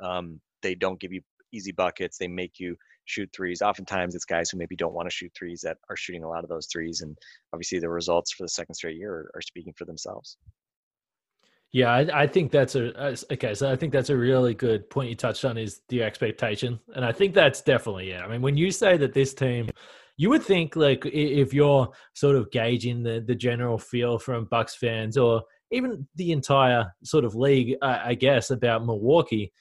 um, 0.04 0.40
they 0.62 0.76
don't 0.76 1.00
give 1.00 1.14
you 1.14 1.22
easy 1.54 1.72
buckets. 1.72 2.18
They 2.18 2.28
make 2.28 2.60
you 2.60 2.76
shoot 3.06 3.30
threes. 3.34 3.62
Oftentimes, 3.62 4.16
it's 4.16 4.26
guys 4.26 4.50
who 4.50 4.58
maybe 4.58 4.76
don't 4.76 4.94
want 4.94 5.10
to 5.10 5.16
shoot 5.16 5.32
threes 5.38 5.62
that 5.62 5.78
are 5.90 5.96
shooting 5.96 6.24
a 6.24 6.30
lot 6.30 6.44
of 6.44 6.50
those 6.50 6.68
threes. 6.72 7.02
And 7.02 7.18
obviously, 7.54 7.80
the 7.80 7.90
results 7.90 8.34
for 8.34 8.44
the 8.44 8.50
second 8.50 8.76
straight 8.76 8.98
year 8.98 9.14
are, 9.14 9.32
are 9.36 9.42
speaking 9.42 9.74
for 9.78 9.86
themselves. 9.86 10.38
Yeah, 11.76 11.92
I, 11.92 12.22
I 12.22 12.28
think 12.28 12.52
that's 12.54 12.76
a 12.76 12.98
uh, 12.98 13.16
okay. 13.34 13.54
So 13.54 13.70
I 13.70 13.76
think 13.76 13.92
that's 13.92 14.10
a 14.10 14.16
really 14.16 14.54
good 14.54 14.90
point 14.90 15.10
you 15.10 15.16
touched 15.16 15.44
on 15.44 15.58
is 15.58 15.82
the 15.90 16.04
expectation, 16.04 16.80
and 16.96 17.04
I 17.04 17.12
think 17.12 17.34
that's 17.34 17.62
definitely 17.62 18.12
it. 18.12 18.22
I 18.22 18.30
mean, 18.30 18.42
when 18.42 18.56
you 18.56 18.72
say 18.72 18.96
that 18.96 19.12
this 19.12 19.34
team, 19.34 19.70
you 20.16 20.30
would 20.30 20.42
think 20.42 20.78
like 20.78 21.06
if 21.06 21.54
you're 21.54 21.90
sort 22.14 22.38
of 22.38 22.50
gauging 22.50 23.04
the 23.04 23.22
the 23.28 23.36
general 23.36 23.78
feel 23.78 24.18
from 24.18 24.46
Bucks 24.46 24.74
fans, 24.74 25.18
or 25.18 25.44
even 25.70 26.08
the 26.16 26.32
entire 26.32 26.94
sort 27.04 27.26
of 27.26 27.36
league, 27.36 27.76
uh, 27.82 28.00
I 28.06 28.14
guess, 28.14 28.52
about 28.52 28.86
Milwaukee, 28.86 29.52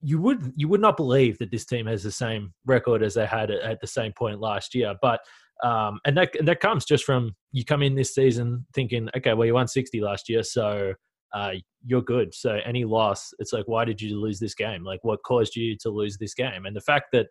you 0.00 0.20
would 0.20 0.52
you 0.56 0.66
would 0.66 0.80
not 0.80 0.96
believe 0.96 1.38
that 1.38 1.52
this 1.52 1.64
team 1.64 1.86
has 1.86 2.02
the 2.02 2.10
same 2.10 2.52
record 2.66 3.00
as 3.00 3.14
they 3.14 3.26
had 3.26 3.52
at, 3.52 3.80
the 3.80 3.86
same 3.86 4.12
point 4.12 4.40
last 4.40 4.74
year. 4.74 4.96
But 5.00 5.20
um, 5.62 6.00
and 6.04 6.16
that 6.16 6.34
and 6.36 6.48
that 6.48 6.58
comes 6.58 6.84
just 6.84 7.04
from 7.04 7.36
you 7.52 7.64
come 7.64 7.84
in 7.84 7.94
this 7.94 8.12
season 8.12 8.66
thinking, 8.74 9.08
okay, 9.16 9.34
well 9.34 9.46
you 9.46 9.54
won 9.54 9.68
sixty 9.68 10.00
last 10.00 10.28
year, 10.28 10.42
so 10.42 10.94
uh, 11.34 11.52
you're 11.84 12.02
good. 12.02 12.34
So 12.34 12.58
any 12.64 12.84
loss, 12.84 13.32
it's 13.38 13.52
like, 13.52 13.66
why 13.66 13.84
did 13.84 14.00
you 14.00 14.20
lose 14.20 14.38
this 14.38 14.54
game? 14.54 14.84
Like, 14.84 15.00
what 15.02 15.22
caused 15.24 15.56
you 15.56 15.76
to 15.78 15.90
lose 15.90 16.18
this 16.18 16.34
game? 16.34 16.66
And 16.66 16.76
the 16.76 16.80
fact 16.80 17.06
that 17.12 17.26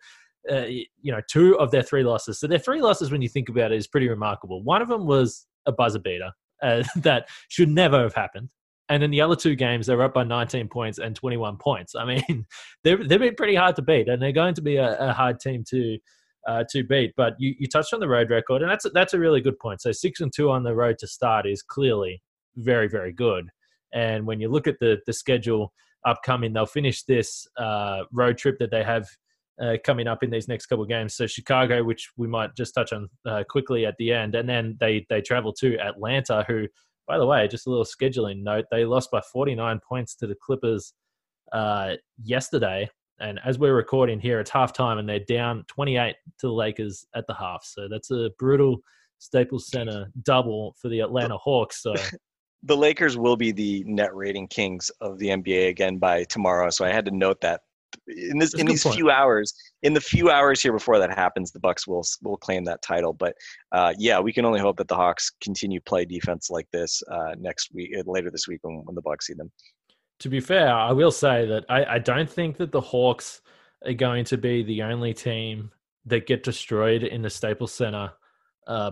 uh, 0.51 0.65
you 0.65 1.11
know 1.11 1.21
two 1.29 1.57
of 1.59 1.69
their 1.69 1.83
three 1.83 2.03
losses, 2.03 2.39
so 2.39 2.47
their 2.47 2.59
three 2.59 2.81
losses, 2.81 3.11
when 3.11 3.21
you 3.21 3.29
think 3.29 3.49
about 3.49 3.71
it, 3.71 3.77
is 3.77 3.87
pretty 3.87 4.09
remarkable. 4.09 4.63
One 4.63 4.81
of 4.81 4.87
them 4.87 5.05
was 5.05 5.45
a 5.65 5.71
buzzer 5.71 5.99
beater 5.99 6.31
uh, 6.61 6.83
that 6.97 7.27
should 7.49 7.69
never 7.69 8.01
have 8.01 8.15
happened. 8.15 8.49
And 8.89 9.03
in 9.03 9.11
the 9.11 9.21
other 9.21 9.37
two 9.37 9.55
games, 9.55 9.87
they're 9.87 10.01
up 10.01 10.13
by 10.13 10.25
19 10.25 10.67
points 10.67 10.99
and 10.99 11.15
21 11.15 11.55
points. 11.57 11.95
I 11.95 12.03
mean, 12.03 12.45
they've, 12.83 13.07
they've 13.07 13.19
been 13.19 13.35
pretty 13.35 13.55
hard 13.55 13.77
to 13.77 13.81
beat, 13.81 14.09
and 14.09 14.21
they're 14.21 14.33
going 14.33 14.55
to 14.55 14.61
be 14.61 14.75
a, 14.75 14.97
a 14.99 15.13
hard 15.13 15.39
team 15.39 15.63
to 15.69 15.97
uh, 16.47 16.63
to 16.71 16.83
beat. 16.83 17.13
But 17.15 17.35
you, 17.39 17.55
you 17.59 17.67
touched 17.67 17.93
on 17.93 17.99
the 17.99 18.09
road 18.09 18.29
record, 18.29 18.61
and 18.61 18.69
that's 18.69 18.85
that's 18.93 19.13
a 19.13 19.19
really 19.19 19.41
good 19.41 19.59
point. 19.59 19.81
So 19.81 19.91
six 19.91 20.19
and 20.19 20.31
two 20.35 20.49
on 20.49 20.63
the 20.63 20.75
road 20.75 20.97
to 20.99 21.07
start 21.07 21.45
is 21.45 21.61
clearly 21.61 22.21
very 22.57 22.89
very 22.89 23.13
good. 23.13 23.49
And 23.93 24.25
when 24.25 24.39
you 24.39 24.49
look 24.49 24.67
at 24.67 24.79
the 24.79 24.99
the 25.05 25.13
schedule 25.13 25.73
upcoming, 26.05 26.53
they'll 26.53 26.65
finish 26.65 27.03
this 27.03 27.47
uh, 27.57 28.03
road 28.11 28.37
trip 28.37 28.57
that 28.59 28.71
they 28.71 28.83
have 28.83 29.07
uh, 29.61 29.77
coming 29.83 30.07
up 30.07 30.23
in 30.23 30.29
these 30.29 30.47
next 30.47 30.65
couple 30.65 30.83
of 30.83 30.89
games. 30.89 31.13
So 31.13 31.27
Chicago, 31.27 31.83
which 31.83 32.09
we 32.17 32.27
might 32.27 32.55
just 32.55 32.73
touch 32.73 32.93
on 32.93 33.09
uh, 33.25 33.43
quickly 33.47 33.85
at 33.85 33.95
the 33.97 34.11
end, 34.11 34.35
and 34.35 34.47
then 34.47 34.77
they 34.79 35.05
they 35.09 35.21
travel 35.21 35.53
to 35.53 35.77
Atlanta, 35.79 36.45
who, 36.47 36.67
by 37.07 37.17
the 37.17 37.25
way, 37.25 37.47
just 37.47 37.67
a 37.67 37.69
little 37.69 37.85
scheduling 37.85 38.43
note, 38.43 38.65
they 38.71 38.85
lost 38.85 39.11
by 39.11 39.21
49 39.21 39.79
points 39.87 40.15
to 40.15 40.27
the 40.27 40.35
Clippers 40.35 40.93
uh, 41.51 41.95
yesterday. 42.23 42.89
And 43.19 43.39
as 43.45 43.59
we're 43.59 43.75
recording 43.75 44.19
here, 44.19 44.39
it's 44.39 44.49
halftime, 44.49 44.97
and 44.97 45.07
they're 45.07 45.19
down 45.19 45.63
28 45.67 46.15
to 46.39 46.47
the 46.47 46.53
Lakers 46.53 47.05
at 47.13 47.27
the 47.27 47.35
half. 47.35 47.63
So 47.63 47.87
that's 47.87 48.09
a 48.09 48.31
brutal 48.39 48.81
Staples 49.19 49.67
Center 49.67 50.11
double 50.23 50.75
for 50.81 50.89
the 50.89 51.01
Atlanta 51.01 51.37
Hawks. 51.37 51.83
So 51.83 51.93
the 52.64 52.78
Lakers 52.78 53.18
will 53.18 53.36
be 53.36 53.51
the 53.51 53.84
net 53.86 54.16
rating 54.16 54.47
kings 54.47 54.91
of 55.01 55.18
the 55.18 55.30
NBA 55.30 55.70
again 55.70 55.97
by 55.97 56.24
tomorrow. 56.26 56.70
So 56.70 56.86
I 56.86 56.89
had 56.89 57.05
to 57.05 57.12
note 57.12 57.41
that 57.41 57.62
in 58.07 58.38
this 58.38 58.51
That's 58.51 58.62
in 58.62 58.68
these 58.68 58.84
point. 58.84 58.95
few 58.95 59.09
hours, 59.09 59.53
in 59.84 59.93
the 59.93 60.01
few 60.01 60.30
hours 60.30 60.62
here 60.62 60.72
before 60.72 60.99
that 60.99 61.14
happens, 61.14 61.51
the 61.51 61.59
Bucks 61.59 61.88
will 61.88 62.03
will 62.22 62.38
claim 62.38 62.64
that 62.66 62.82
title. 62.82 63.14
But 63.14 63.36
uh, 63.72 63.93
yeah, 63.97 64.20
we 64.20 64.32
can 64.32 64.45
only 64.45 64.59
hope 64.59 64.78
that 64.78 64.88
the 64.88 64.95
Hawks 64.95 65.32
continue 65.41 65.82
play 65.82 66.05
defense 66.05 66.49
like 66.49 66.68
this 66.72 67.01
uh, 67.12 67.36
next 67.38 67.74
week, 67.74 67.91
uh, 67.97 68.03
later 68.05 68.32
this 68.32 68.47
week 68.47 68.59
when, 68.64 68.82
when 68.86 68.95
the 68.95 69.01
Bucks 69.01 69.28
see 69.28 69.34
them. 69.34 69.51
To 70.20 70.30
be 70.30 70.39
fair, 70.39 70.72
I 70.72 70.91
will 70.91 71.12
say 71.12 71.45
that 71.47 71.66
I, 71.68 71.95
I 71.95 71.99
don't 71.99 72.30
think 72.30 72.57
that 72.57 72.72
the 72.72 72.82
Hawks 72.82 73.41
are 73.86 73.93
going 73.93 74.24
to 74.26 74.38
be 74.38 74.62
the 74.64 74.84
only 74.84 75.14
team 75.14 75.72
that 76.05 76.28
get 76.28 76.43
destroyed 76.43 77.03
in 77.03 77.22
the 77.22 77.30
Staples 77.30 77.74
Center 77.74 78.12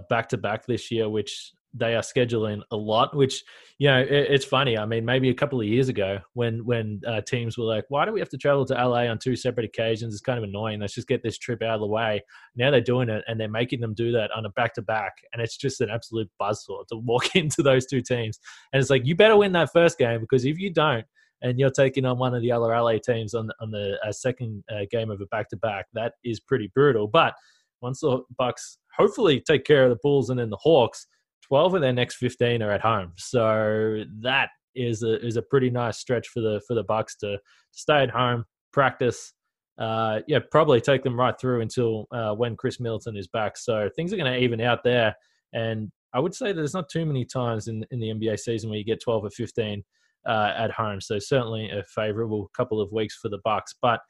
back 0.10 0.28
to 0.30 0.38
back 0.38 0.66
this 0.66 0.90
year, 0.90 1.08
which 1.08 1.52
they 1.74 1.96
are 1.96 2.02
scheduling 2.02 2.62
a 2.72 2.76
lot, 2.76 3.16
which 3.16 3.44
you 3.78 3.88
know 3.88 4.00
it, 4.00 4.10
it's 4.10 4.46
funny. 4.46 4.78
I 4.78 4.86
mean, 4.86 5.06
maybe 5.06 5.30
a 5.30 5.34
couple 5.34 5.60
of 5.60 5.68
years 5.68 5.90
ago 5.90 6.20
when 6.34 6.66
when 6.66 7.02
uh, 7.08 7.22
teams 7.22 7.58
were 7.58 7.66
like, 7.66 7.86
"Why 7.90 8.06
do 8.06 8.12
we 8.12 8.20
have 8.20 8.30
to 8.30 8.38
travel 8.38 8.66
to 8.66 8.74
LA 8.74 9.06
on 9.06 9.20
two 9.20 9.36
separate 9.36 9.66
occasions?" 9.66 10.14
It's 10.14 10.22
kind 10.22 10.38
of 10.38 10.44
annoying. 10.44 10.80
Let's 10.80 10.96
just 10.96 11.08
get 11.08 11.22
this 11.24 11.38
trip 11.38 11.62
out 11.62 11.76
of 11.76 11.82
the 11.82 11.88
way. 11.88 12.24
Now 12.56 12.72
they're 12.72 12.82
doing 12.82 13.10
it, 13.10 13.24
and 13.28 13.40
they're 13.40 13.50
making 13.50 13.82
them 13.82 13.94
do 13.94 14.12
that 14.14 14.32
on 14.32 14.46
a 14.46 14.50
back 14.50 14.74
to 14.76 14.82
back, 14.82 15.14
and 15.34 15.42
it's 15.42 15.58
just 15.58 15.82
an 15.82 15.90
absolute 15.90 16.30
buzzsaw 16.42 16.88
to 16.88 16.98
walk 16.98 17.36
into 17.36 17.62
those 17.62 17.86
two 17.86 18.02
teams. 18.02 18.40
And 18.74 18.82
it's 18.82 18.90
like 18.90 19.06
you 19.06 19.16
better 19.16 19.38
win 19.38 19.52
that 19.54 19.72
first 19.72 19.98
game 19.98 20.22
because 20.22 20.46
if 20.46 20.58
you 20.58 20.72
don't, 20.72 21.06
and 21.42 21.60
you're 21.60 21.70
taking 21.70 22.06
on 22.06 22.18
one 22.18 22.34
of 22.34 22.42
the 22.42 22.52
other 22.52 22.68
LA 22.68 22.98
teams 22.98 23.34
on 23.34 23.50
on 23.62 23.72
the 23.72 23.98
uh, 24.06 24.12
second 24.12 24.64
uh, 24.72 24.86
game 24.90 25.12
of 25.12 25.22
a 25.22 25.26
back 25.28 25.50
to 25.50 25.58
back, 25.58 25.86
that 25.94 26.14
is 26.24 26.40
pretty 26.40 26.72
brutal. 26.74 27.08
But 27.08 27.36
once 27.82 28.02
the 28.02 28.24
Bucks 28.38 28.78
hopefully 28.96 29.40
take 29.40 29.64
care 29.64 29.84
of 29.84 29.90
the 29.90 30.00
Bulls 30.02 30.30
and 30.30 30.40
then 30.40 30.50
the 30.50 30.58
Hawks 30.58 31.08
12 31.50 31.76
of 31.76 31.82
their 31.82 31.94
next 31.94 32.16
15 32.16 32.62
are 32.62 32.72
at 32.72 32.82
home. 32.82 33.12
So 33.18 34.04
that 34.22 34.50
is 34.76 35.04
a 35.04 35.26
is 35.26 35.36
a 35.36 35.42
pretty 35.42 35.70
nice 35.70 35.98
stretch 35.98 36.28
for 36.30 36.42
the 36.42 36.62
for 36.68 36.76
the 36.76 36.84
Bucks 36.84 37.16
to, 37.18 37.32
to 37.32 37.40
stay 37.72 38.02
at 38.04 38.10
home, 38.10 38.46
practice. 38.72 39.34
Uh, 39.78 40.20
yeah, 40.28 40.40
probably 40.52 40.82
take 40.82 41.04
them 41.04 41.18
right 41.18 41.40
through 41.40 41.62
until 41.62 42.06
uh, 42.12 42.34
when 42.34 42.56
Khris 42.56 42.80
Middleton 42.80 43.16
is 43.16 43.28
back. 43.28 43.58
So 43.58 43.90
things 43.96 44.12
are 44.12 44.18
going 44.18 44.32
to 44.32 44.38
even 44.38 44.60
out 44.60 44.84
there. 44.84 45.16
And 45.54 45.90
I 46.14 46.20
would 46.20 46.36
say 46.36 46.48
that 46.48 46.56
there's 46.56 46.74
not 46.74 46.90
too 46.90 47.06
many 47.06 47.26
times 47.26 47.68
in 47.68 47.86
in 47.92 48.00
the 48.00 48.10
NBA 48.10 48.40
season 48.40 48.70
where 48.70 48.78
you 48.78 48.86
get 48.86 49.02
12 49.02 49.26
or 49.26 49.30
15 49.30 49.84
uh, 50.28 50.54
at 50.56 50.72
home. 50.72 51.02
So 51.02 51.18
certainly 51.18 51.70
a 51.70 51.84
favorable 51.84 52.50
couple 52.56 52.82
of 52.82 52.92
weeks 52.92 53.18
for 53.18 53.30
the 53.30 53.40
Bucks. 53.44 53.76
But 53.82 54.02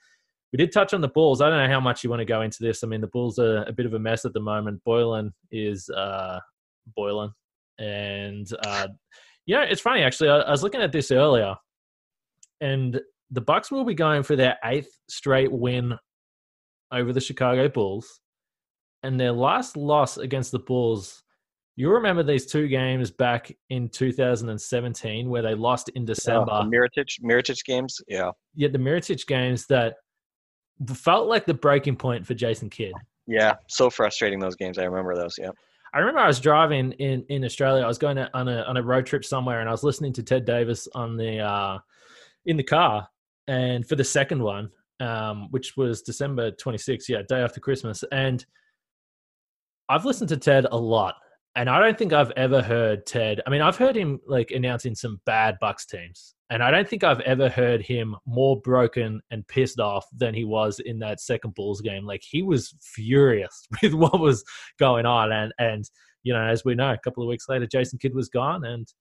we 0.52 0.58
did 0.58 0.72
touch 0.72 0.94
on 0.94 1.02
the 1.02 1.08
Bulls. 1.08 1.42
I 1.42 1.50
don't 1.50 1.60
know 1.60 1.74
how 1.74 1.80
much 1.80 2.04
you 2.04 2.10
want 2.10 2.22
to 2.22 2.26
go 2.26 2.42
into 2.42 2.58
this. 2.62 2.84
I 2.84 2.88
mean, 2.88 3.02
the 3.02 3.08
Bulls 3.08 3.38
are 3.38 3.64
a 3.64 3.72
bit 3.72 3.86
of 3.86 3.94
a 3.94 4.00
mess 4.00 4.26
at 4.26 4.34
the 4.34 4.40
moment. 4.40 4.82
Boylen 4.88 5.32
is 5.52 5.90
uh, 5.90 6.40
boiling. 6.96 7.32
And 7.80 8.48
uh, 8.66 8.88
know 9.48 9.62
it's 9.62 9.82
funny 9.82 10.04
actually. 10.04 10.30
I, 10.30 10.40
I 10.40 10.52
was 10.52 10.64
looking 10.64 10.82
at 10.82 10.92
this 10.92 11.12
earlier, 11.12 11.56
and 12.62 13.00
the 13.32 13.42
Bucks 13.42 13.72
will 13.72 13.86
be 13.86 13.94
going 13.94 14.24
for 14.24 14.36
their 14.36 14.58
eighth 14.64 14.92
straight 15.08 15.52
win 15.52 15.98
over 16.92 17.14
the 17.14 17.22
Chicago 17.22 17.70
Bulls, 17.70 18.20
and 19.04 19.20
their 19.20 19.32
last 19.32 19.78
loss 19.78 20.18
against 20.18 20.52
the 20.52 20.60
Bulls. 20.60 21.24
You 21.76 21.90
remember 21.92 22.24
these 22.24 22.46
two 22.46 22.68
games 22.68 23.10
back 23.10 23.56
in 23.70 23.88
2017 23.88 25.30
where 25.30 25.42
they 25.42 25.56
lost 25.56 25.88
in 25.96 26.04
December. 26.04 26.52
the 26.70 26.70
Mirotic, 26.70 27.08
Mirotic 27.24 27.64
games, 27.64 28.02
yeah. 28.10 28.32
Yeah, 28.54 28.68
the 28.68 28.78
Mirotic 28.78 29.26
games 29.28 29.66
that 29.68 29.96
felt 30.94 31.30
like 31.30 31.46
the 31.46 31.54
breaking 31.54 31.96
point 31.96 32.28
for 32.28 32.34
Jason 32.34 32.70
Kidd. 32.70 32.92
Yeah, 33.28 33.54
so 33.70 33.90
frustrating 33.90 34.40
those 34.40 34.58
games. 34.58 34.78
I 34.78 34.84
remember 34.84 35.16
those. 35.16 35.36
Yeah. 35.38 35.52
I 35.94 36.00
remember 36.00 36.20
I 36.20 36.28
was 36.28 36.40
driving 36.40 36.92
in, 36.94 37.26
in 37.30 37.44
Australia. 37.44 37.84
I 37.84 37.88
was 37.88 37.98
going 37.98 38.18
on 38.18 38.48
a 38.48 38.62
on 38.64 38.78
a 38.78 38.84
road 38.84 39.06
trip 39.06 39.26
somewhere, 39.26 39.60
and 39.60 39.70
I 39.70 39.72
was 39.72 39.84
listening 39.84 40.14
to 40.14 40.24
Ted 40.24 40.46
Davis 40.46 40.88
on 40.94 41.18
the 41.18 41.40
uh, 41.40 41.80
in 42.46 42.58
the 42.58 42.64
car. 42.64 43.08
And 43.48 43.88
for 43.88 43.96
the 43.96 44.04
second 44.04 44.44
one, 44.44 44.70
um, 45.00 45.48
which 45.50 45.76
was 45.76 46.04
December 46.04 46.52
26th, 46.52 47.10
yeah, 47.10 47.24
day 47.28 47.42
after 47.42 47.60
Christmas, 47.60 48.04
and 48.12 48.46
I've 49.88 50.06
listened 50.06 50.30
to 50.30 50.38
Ted 50.38 50.68
a 50.72 50.78
lot, 50.78 51.16
and 51.56 51.68
I 51.68 51.80
don't 51.80 51.98
think 51.98 52.14
I've 52.14 52.32
ever 52.32 52.62
heard 52.62 53.08
Ted. 53.08 53.42
I 53.48 53.50
mean, 53.50 53.62
I've 53.62 53.78
heard 53.78 53.96
him 53.96 54.20
like 54.28 54.52
announcing 54.52 54.94
some 54.94 55.20
bad 55.26 55.58
Bucks 55.60 55.88
teams, 55.88 56.36
and 56.50 56.64
I 56.64 56.72
don't 56.72 56.88
think 56.88 57.04
I've 57.04 57.20
ever 57.22 57.48
heard 57.48 57.82
him 57.82 58.16
more 58.26 58.60
broken 58.62 59.22
and 59.30 59.48
pissed 59.48 59.80
off 59.80 60.06
than 60.16 60.34
he 60.34 60.46
was 60.46 60.80
in 60.80 61.00
that 61.00 61.22
second 61.22 61.54
Bulls 61.54 61.82
game. 61.82 62.06
Like 62.06 62.24
he 62.28 62.42
was 62.42 62.74
furious 62.82 63.68
with 63.84 63.94
what 63.94 64.20
was 64.20 64.44
going 64.80 65.06
on. 65.06 65.32
And 65.32 65.54
and 65.60 65.90
you 66.24 66.34
know, 66.34 66.42
as 66.42 66.66
we 66.66 66.76
know, 66.76 66.92
a 66.92 66.98
couple 66.98 67.24
of 67.24 67.30
weeks 67.30 67.48
later, 67.48 67.68
Jason 67.68 68.00
Kidd 68.00 68.16
was 68.16 68.30
gone. 68.30 68.66
And 68.66 68.92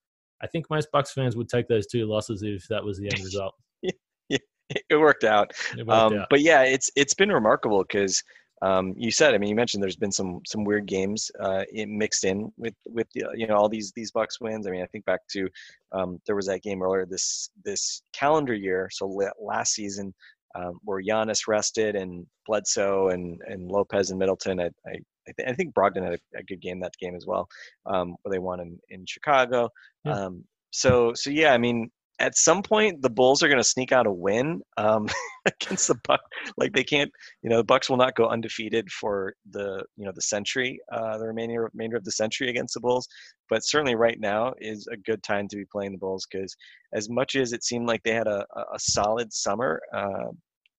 I 0.43 0.47
think 0.47 0.67
most 0.71 0.89
Bucks 0.93 1.13
fans 1.13 1.37
would 1.37 1.49
take 1.49 1.69
those 1.69 1.87
two 1.87 2.07
losses 2.07 2.43
if 2.43 2.69
that 2.69 2.85
was 2.85 2.99
the 2.99 3.07
end 3.07 3.25
result. 3.25 3.55
yeah, 3.83 4.39
it 4.69 4.97
worked 4.97 5.25
out. 5.25 5.53
It 5.77 5.87
worked 5.87 5.91
um, 5.91 6.19
out. 6.19 6.27
But 6.29 6.43
yeah, 6.43 6.63
it's 6.63 6.91
it's 6.97 7.15
been 7.15 7.33
remarkable 7.33 7.83
because 7.83 8.23
um, 8.63 8.95
you 8.97 9.11
said, 9.11 9.35
I 9.35 9.39
mean, 9.39 9.51
you 9.51 9.55
mentioned 9.55 9.83
there's 9.83 9.97
been 9.97 10.13
some 10.13 10.41
some 10.47 10.65
weird 10.65 10.87
games 10.87 11.31
uh, 11.41 11.65
in, 11.73 11.97
mixed 11.97 12.25
in 12.25 12.53
with 12.57 12.75
with 12.87 13.07
the, 13.15 13.27
you 13.35 13.47
know 13.47 13.55
all 13.55 13.69
these 13.69 13.93
these 13.95 14.11
Bucks 14.11 14.41
wins. 14.41 14.67
I 14.67 14.71
mean, 14.71 14.83
I 14.83 14.87
think 14.87 15.05
back 15.05 15.21
to 15.33 15.49
um, 15.93 16.21
there 16.27 16.37
was 16.37 16.47
that 16.47 16.63
game 16.63 16.83
earlier 16.83 17.07
this 17.07 17.51
this 17.65 18.03
calendar 18.13 18.55
year, 18.55 18.89
so 18.93 19.07
last 19.41 19.75
season, 19.75 20.13
um, 20.55 20.79
where 20.83 21.03
Giannis 21.03 21.47
rested 21.47 21.95
and 21.95 22.27
Bledsoe 22.47 23.09
and 23.09 23.41
and 23.47 23.71
Lopez 23.71 24.11
and 24.11 24.19
Middleton. 24.19 24.61
I 24.61 24.71
I, 24.87 24.93
I, 25.29 25.33
th- 25.37 25.49
I 25.49 25.53
think 25.53 25.75
Brogdon 25.75 26.05
had 26.05 26.15
a, 26.15 26.39
a, 26.39 26.43
good 26.43 26.61
game 26.61 26.81
that 26.81 26.95
game 27.01 27.15
as 27.15 27.27
well, 27.27 27.49
um, 27.87 28.17
where 28.23 28.33
they 28.33 28.39
won 28.41 28.61
in 28.61 28.79
in 28.89 29.07
Chicago. 29.07 29.69
Yeah. 30.05 30.15
Um, 30.15 30.45
so 30.71 31.13
so 31.15 31.31
yeah, 31.31 31.53
I 31.53 31.59
mean, 31.59 31.91
at 32.21 32.37
some 32.37 32.63
point 32.63 33.01
the 33.01 33.11
Bulls 33.11 33.43
are 33.43 33.49
going 33.49 33.61
to 33.61 33.65
sneak 33.65 33.93
out 33.93 34.07
a 34.07 34.13
win 34.13 34.61
um, 34.77 35.09
against 35.47 35.89
the 35.89 35.99
Buck. 36.07 36.21
Like 36.57 36.73
they 36.73 36.85
can't, 36.85 37.11
you 37.43 37.51
know, 37.51 37.59
the 37.59 37.65
Bucks 37.65 37.89
will 37.89 37.97
not 37.97 38.17
go 38.17 38.29
undefeated 38.29 38.91
for 38.91 39.35
the 39.51 39.85
you 39.97 40.05
know 40.05 40.13
the 40.15 40.23
century, 40.23 40.81
uh, 40.93 41.19
the 41.19 41.27
remainder 41.27 41.97
of 41.97 42.05
the 42.05 42.13
century 42.13 42.49
against 42.49 42.75
the 42.75 42.81
Bulls. 42.81 43.07
But 43.49 43.65
certainly 43.65 43.95
right 43.95 44.19
now 44.19 44.53
is 44.59 44.87
a 44.93 44.97
good 44.97 45.23
time 45.23 45.49
to 45.49 45.57
be 45.57 45.65
playing 45.71 45.93
the 45.93 45.99
Bulls 45.99 46.27
because 46.31 46.55
as 46.93 47.09
much 47.09 47.37
as 47.37 47.53
it 47.53 47.65
seemed 47.65 47.87
like 47.87 48.03
they 48.03 48.15
had 48.15 48.27
a, 48.27 48.45
a 48.75 48.79
solid 48.79 49.33
summer, 49.33 49.81
uh, 49.95 50.31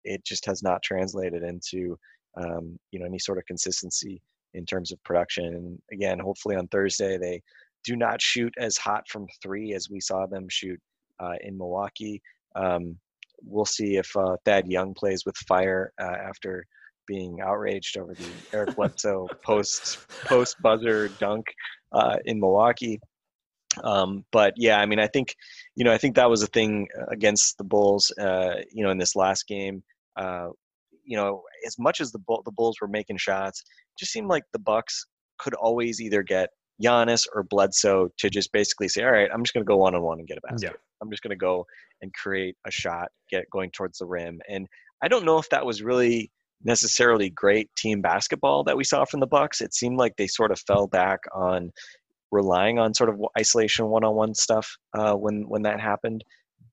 it 0.04 0.24
just 0.26 0.46
has 0.46 0.62
not 0.62 0.84
translated 0.84 1.44
into 1.44 1.98
um, 2.38 2.78
you 2.92 3.00
know 3.00 3.06
any 3.06 3.20
sort 3.20 3.38
of 3.38 3.46
consistency 3.46 4.22
in 4.54 4.66
terms 4.66 4.92
of 4.92 5.04
production. 5.04 5.46
And 5.46 5.80
again, 5.92 6.20
hopefully 6.20 6.56
on 6.56 6.68
Thursday 6.68 7.18
they 7.18 7.42
do 7.86 7.96
not 7.96 8.22
shoot 8.22 8.54
as 8.58 8.78
hot 8.78 9.04
from 9.08 9.26
three 9.42 9.74
as 9.74 9.90
we 9.90 10.02
saw 10.02 10.26
them 10.26 10.48
shoot 10.50 10.80
in 11.41 11.57
Milwaukee. 11.57 12.22
Um, 12.55 12.97
we'll 13.43 13.65
see 13.65 13.97
if 13.97 14.15
uh, 14.15 14.36
Thad 14.45 14.67
Young 14.67 14.93
plays 14.93 15.26
with 15.26 15.36
fire 15.38 15.93
uh, 16.01 16.15
after 16.28 16.65
being 17.07 17.39
outraged 17.41 17.97
over 17.97 18.13
the 18.13 18.30
Eric 18.53 18.76
Bledsoe 18.76 19.28
post 19.43 19.97
post 20.26 20.61
buzzer 20.61 21.07
dunk 21.20 21.45
uh, 21.91 22.17
in 22.26 22.39
Milwaukee. 22.39 22.99
Um, 23.84 24.26
but 24.32 24.53
yeah, 24.57 24.80
I 24.80 24.86
mean, 24.86 24.99
I 24.99 25.07
think, 25.07 25.36
you 25.76 25.84
know, 25.84 25.91
I 25.91 25.97
think 25.97 26.15
that 26.15 26.30
was 26.30 26.43
a 26.43 26.47
thing 26.47 26.88
against 27.11 27.57
the 27.57 27.63
Bulls, 27.63 28.11
uh, 28.20 28.55
you 28.72 28.84
know, 28.84 28.91
in 28.91 28.97
this 28.97 29.15
last 29.15 29.47
game. 29.47 29.84
Uh, 30.15 30.49
you 31.03 31.17
know, 31.17 31.41
as 31.65 31.76
much 31.80 32.01
as 32.01 32.11
the 32.11 32.20
Bull, 32.20 32.41
the 32.45 32.51
Bulls 32.51 32.78
were 32.82 32.88
making 32.88 33.17
shots, 33.17 33.61
it 33.61 33.99
just 33.99 34.11
seemed 34.11 34.28
like 34.28 34.43
the 34.53 34.59
Bucks 34.59 35.05
could 35.39 35.53
always 35.55 36.01
either 36.01 36.22
get 36.22 36.49
Giannis 36.84 37.28
or 37.34 37.44
Bledsoe 37.44 38.10
to 38.18 38.30
just 38.30 38.52
basically 38.52 38.88
say, 38.88 39.04
"All 39.04 39.12
right, 39.12 39.30
I'm 39.34 39.44
just 39.44 39.54
going 39.54 39.64
to 39.64 39.68
go 39.68 39.78
one 39.78 39.96
on 39.96 40.02
one 40.02 40.20
and 40.20 40.28
get 40.28 40.38
a 40.38 40.48
basket. 40.48 40.72
Yeah. 40.72 40.78
I'm 41.02 41.10
just 41.10 41.24
going 41.24 41.32
to 41.32 41.38
go 41.38 41.66
and 42.02 42.14
create 42.14 42.56
a 42.66 42.72
shot, 42.72 43.10
get 43.30 43.50
going 43.52 43.72
towards 43.72 44.00
the 44.00 44.06
rim." 44.06 44.40
And 44.50 44.68
I 45.02 45.08
don't 45.08 45.26
know 45.26 45.38
if 45.38 45.50
that 45.50 45.66
was 45.66 45.82
really 45.82 46.32
necessarily 46.64 47.30
great 47.30 47.70
team 47.76 48.02
basketball 48.02 48.64
that 48.66 48.76
we 48.78 48.84
saw 48.84 49.06
from 49.06 49.20
the 49.20 49.28
Bucks. 49.28 49.62
It 49.62 49.74
seemed 49.74 49.98
like 49.98 50.16
they 50.18 50.28
sort 50.28 50.52
of 50.52 50.60
fell 50.60 50.88
back 50.88 51.20
on 51.34 51.72
relying 52.32 52.80
on 52.80 52.94
sort 52.94 53.10
of 53.10 53.20
isolation 53.38 53.88
one-on-one 53.88 54.36
stuff 54.36 54.78
uh, 54.94 55.14
when 55.14 55.48
when 55.48 55.64
that 55.64 55.80
happened. 55.80 56.24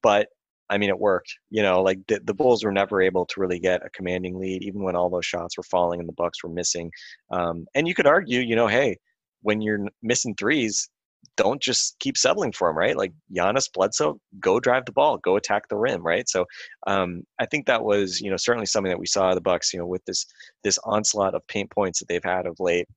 But 0.02 0.28
I 0.68 0.78
mean, 0.78 0.90
it 0.90 0.98
worked. 0.98 1.32
You 1.50 1.62
know, 1.62 1.82
like 1.82 2.00
the, 2.08 2.20
the 2.24 2.34
Bulls 2.34 2.64
were 2.64 2.72
never 2.72 3.00
able 3.00 3.26
to 3.26 3.40
really 3.40 3.60
get 3.60 3.86
a 3.86 3.90
commanding 3.90 4.38
lead, 4.38 4.62
even 4.62 4.82
when 4.82 4.96
all 4.96 5.08
those 5.08 5.26
shots 5.26 5.56
were 5.56 5.62
falling 5.62 6.00
and 6.00 6.08
the 6.08 6.14
Bucks 6.14 6.42
were 6.42 6.50
missing. 6.50 6.90
Um, 7.30 7.66
and 7.74 7.86
you 7.86 7.94
could 7.94 8.06
argue, 8.06 8.40
you 8.40 8.56
know, 8.56 8.66
hey, 8.66 8.98
when 9.46 9.60
you're 9.60 9.86
missing 10.02 10.34
threes, 10.34 10.88
don't 11.36 11.62
just 11.62 11.96
keep 12.00 12.16
settling 12.16 12.50
for 12.50 12.68
them, 12.68 12.76
right? 12.76 12.96
Like 12.96 13.12
Giannis, 13.32 13.72
Bledsoe, 13.72 14.18
go 14.40 14.58
drive 14.58 14.86
the 14.86 14.92
ball, 14.92 15.18
go 15.18 15.36
attack 15.36 15.68
the 15.68 15.76
rim, 15.76 16.02
right? 16.02 16.28
So 16.28 16.46
um, 16.88 17.22
I 17.38 17.46
think 17.46 17.66
that 17.66 17.84
was, 17.84 18.20
you 18.20 18.28
know, 18.28 18.36
certainly 18.36 18.66
something 18.66 18.90
that 18.90 18.98
we 18.98 19.06
saw 19.06 19.34
the 19.34 19.40
Bucks, 19.40 19.72
you 19.72 19.78
know, 19.78 19.86
with 19.86 20.04
this 20.04 20.26
this 20.64 20.78
onslaught 20.84 21.36
of 21.36 21.46
paint 21.46 21.70
points 21.70 22.00
that 22.00 22.08
they've 22.08 22.24
had 22.24 22.46
of 22.46 22.56
late. 22.58 22.88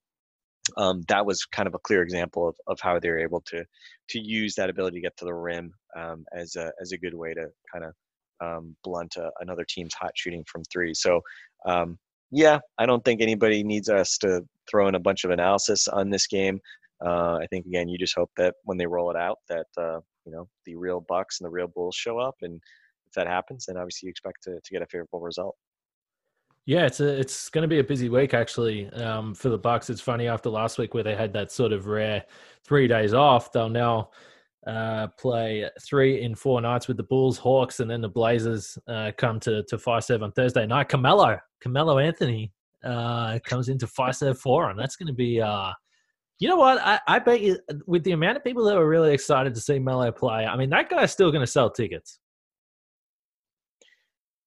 Um, 0.75 1.03
that 1.07 1.23
was 1.23 1.45
kind 1.45 1.67
of 1.67 1.75
a 1.75 1.79
clear 1.87 2.01
example 2.01 2.49
of, 2.49 2.55
of 2.65 2.79
how 2.81 2.99
they 2.99 3.09
were 3.09 3.19
able 3.19 3.41
to 3.51 3.63
to 4.09 4.19
use 4.19 4.55
that 4.55 4.71
ability 4.71 4.97
to 4.97 5.01
get 5.01 5.17
to 5.17 5.25
the 5.25 5.33
rim 5.35 5.71
um, 5.95 6.25
as 6.33 6.55
a 6.55 6.71
as 6.81 6.93
a 6.93 6.97
good 6.97 7.13
way 7.13 7.35
to 7.35 7.45
kind 7.71 7.85
of 7.85 7.93
um, 8.41 8.75
blunt 8.83 9.17
a, 9.17 9.29
another 9.39 9.65
team's 9.69 9.93
hot 9.93 10.13
shooting 10.15 10.43
from 10.51 10.63
three. 10.63 10.95
So 10.95 11.21
um, 11.67 11.99
yeah, 12.31 12.59
I 12.77 12.85
don't 12.85 13.03
think 13.03 13.21
anybody 13.21 13.63
needs 13.63 13.89
us 13.89 14.17
to 14.19 14.45
throw 14.69 14.87
in 14.87 14.95
a 14.95 14.99
bunch 14.99 15.23
of 15.23 15.31
analysis 15.31 15.87
on 15.87 16.09
this 16.09 16.27
game. 16.27 16.59
Uh, 17.03 17.37
I 17.41 17.47
think 17.49 17.65
again, 17.65 17.87
you 17.87 17.97
just 17.97 18.15
hope 18.15 18.31
that 18.37 18.55
when 18.63 18.77
they 18.77 18.85
roll 18.85 19.09
it 19.09 19.17
out, 19.17 19.37
that 19.47 19.67
uh, 19.77 19.99
you 20.25 20.31
know 20.31 20.47
the 20.65 20.75
real 20.75 21.01
Bucks 21.07 21.39
and 21.39 21.45
the 21.45 21.51
real 21.51 21.67
Bulls 21.67 21.95
show 21.95 22.19
up, 22.19 22.35
and 22.41 22.61
if 23.07 23.13
that 23.13 23.27
happens, 23.27 23.65
then 23.65 23.77
obviously 23.77 24.07
you 24.07 24.11
expect 24.11 24.43
to, 24.43 24.59
to 24.63 24.71
get 24.71 24.81
a 24.81 24.87
favorable 24.87 25.21
result. 25.21 25.55
Yeah, 26.65 26.85
it's 26.85 26.99
a, 26.99 27.19
it's 27.19 27.49
going 27.49 27.63
to 27.63 27.67
be 27.67 27.79
a 27.79 27.83
busy 27.83 28.09
week 28.09 28.35
actually 28.35 28.87
um, 28.91 29.33
for 29.33 29.49
the 29.49 29.57
Bucks. 29.57 29.89
It's 29.89 30.01
funny 30.01 30.27
after 30.27 30.49
last 30.49 30.77
week 30.77 30.93
where 30.93 31.03
they 31.03 31.15
had 31.15 31.33
that 31.33 31.51
sort 31.51 31.71
of 31.71 31.87
rare 31.87 32.23
three 32.63 32.87
days 32.87 33.13
off, 33.13 33.51
they'll 33.51 33.69
now 33.69 34.11
uh, 34.67 35.07
play 35.19 35.69
three 35.81 36.21
in 36.21 36.35
four 36.35 36.61
nights 36.61 36.87
with 36.87 36.97
the 36.97 37.03
Bulls, 37.03 37.37
Hawks, 37.37 37.79
and 37.79 37.89
then 37.89 38.01
the 38.01 38.09
Blazers 38.09 38.77
uh, 38.87 39.11
come 39.17 39.39
to 39.41 39.63
to 39.63 39.77
Fiserv 39.77 40.21
on 40.21 40.31
Thursday 40.31 40.65
night. 40.65 40.89
Carmelo, 40.89 41.37
Carmelo 41.61 41.97
Anthony 41.99 42.51
uh, 42.83 43.39
comes 43.45 43.69
into 43.69 43.87
Fiserv 43.87 44.37
Forum. 44.37 44.77
That's 44.77 44.95
going 44.95 45.07
to 45.07 45.13
be. 45.13 45.41
Uh, 45.41 45.71
you 46.39 46.47
know 46.47 46.55
what? 46.55 46.79
I, 46.81 46.99
I 47.07 47.19
bet 47.19 47.41
you, 47.41 47.59
with 47.85 48.03
the 48.05 48.11
amount 48.11 48.37
of 48.37 48.43
people 48.45 48.63
that 48.65 48.75
were 48.75 48.87
really 48.87 49.13
excited 49.13 49.53
to 49.55 49.59
see 49.61 49.77
Melo 49.77 50.09
play, 50.11 50.45
I 50.45 50.55
mean, 50.55 50.69
that 50.69 50.89
guy's 50.89 51.11
still 51.11 51.31
going 51.31 51.43
to 51.43 51.51
sell 51.51 51.69
tickets. 51.69 52.19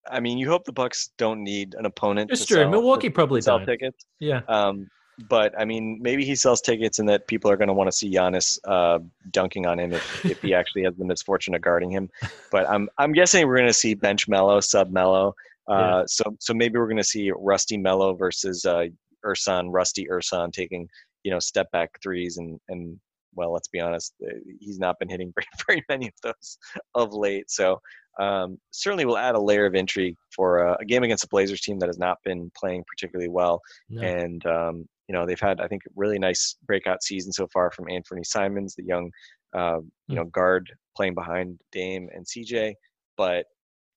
I 0.09 0.19
mean, 0.19 0.37
you 0.37 0.49
hope 0.49 0.65
the 0.65 0.73
Bucks 0.73 1.11
don't 1.17 1.43
need 1.43 1.75
an 1.77 1.85
opponent. 1.85 2.31
It's 2.31 2.41
to 2.41 2.47
true. 2.47 2.63
sell- 2.63 2.71
Milwaukee 2.71 3.09
probably 3.09 3.41
sell 3.41 3.59
don't. 3.59 3.67
tickets. 3.67 4.05
Yeah. 4.19 4.41
Um, 4.47 4.87
but 5.29 5.53
I 5.59 5.65
mean, 5.65 5.99
maybe 6.01 6.25
he 6.25 6.35
sells 6.35 6.61
tickets 6.61 6.99
and 6.99 7.07
that 7.09 7.27
people 7.27 7.49
are 7.51 7.57
going 7.57 7.67
to 7.67 7.73
want 7.73 7.87
to 7.87 7.91
see 7.91 8.11
Giannis 8.11 8.57
uh, 8.67 8.99
dunking 9.31 9.65
on 9.65 9.79
him 9.79 9.93
if, 9.93 10.25
if 10.25 10.41
he 10.41 10.53
actually 10.53 10.83
has 10.83 10.95
the 10.95 11.05
misfortune 11.05 11.55
of 11.55 11.61
guarding 11.61 11.91
him. 11.91 12.09
But 12.51 12.69
I'm 12.69 12.89
I'm 12.97 13.13
guessing 13.13 13.47
we're 13.47 13.57
going 13.57 13.67
to 13.67 13.73
see 13.73 13.93
bench 13.93 14.27
Melo, 14.27 14.59
sub 14.59 14.91
Melo. 14.91 15.35
Uh, 15.69 15.73
Yeah. 15.73 16.03
So 16.07 16.35
so 16.39 16.53
maybe 16.53 16.77
we're 16.79 16.87
going 16.87 16.97
to 16.97 17.03
see 17.03 17.31
Rusty 17.35 17.77
Melo 17.77 18.13
versus 18.13 18.65
uh, 18.65 18.85
Ersan, 19.25 19.67
Rusty 19.69 20.07
Ersan 20.11 20.51
taking 20.51 20.87
you 21.23 21.31
know 21.31 21.39
step 21.39 21.71
back 21.71 21.91
threes 22.01 22.37
and 22.37 22.59
and 22.69 22.99
well, 23.35 23.51
let's 23.51 23.67
be 23.67 23.79
honest, 23.79 24.13
uh, 24.23 24.29
he's 24.59 24.79
not 24.79 24.99
been 24.99 25.09
hitting 25.09 25.33
very, 25.35 25.47
very 25.67 25.85
many 25.89 26.07
of 26.07 26.13
those 26.23 26.57
of 26.95 27.13
late. 27.13 27.49
So 27.49 27.79
um, 28.19 28.59
certainly 28.71 29.05
will 29.05 29.17
add 29.17 29.35
a 29.35 29.41
layer 29.41 29.65
of 29.65 29.75
intrigue 29.75 30.15
for 30.35 30.67
uh, 30.67 30.77
a 30.79 30.85
game 30.85 31.03
against 31.03 31.23
a 31.23 31.27
Blazers 31.29 31.61
team 31.61 31.79
that 31.79 31.87
has 31.87 31.97
not 31.97 32.17
been 32.23 32.51
playing 32.55 32.83
particularly 32.87 33.29
well 33.29 33.61
No. 33.89 34.01
and 34.01 34.45
um, 34.45 34.87
you 35.07 35.13
know 35.13 35.25
they've 35.25 35.39
had 35.39 35.59
I 35.59 35.67
think 35.67 35.83
a 35.85 35.91
really 35.95 36.19
nice 36.19 36.55
breakout 36.65 37.03
season 37.03 37.31
so 37.31 37.47
far 37.53 37.71
from 37.71 37.85
Anfernee 37.85 38.25
Simons, 38.25 38.75
the 38.75 38.83
young 38.85 39.11
uh, 39.55 39.79
you 40.07 40.15
Mm. 40.15 40.15
know 40.15 40.25
guard 40.25 40.71
playing 40.95 41.13
behind 41.15 41.59
Dame 41.71 42.09
and 42.13 42.25
CJ, 42.25 42.73
but 43.17 43.45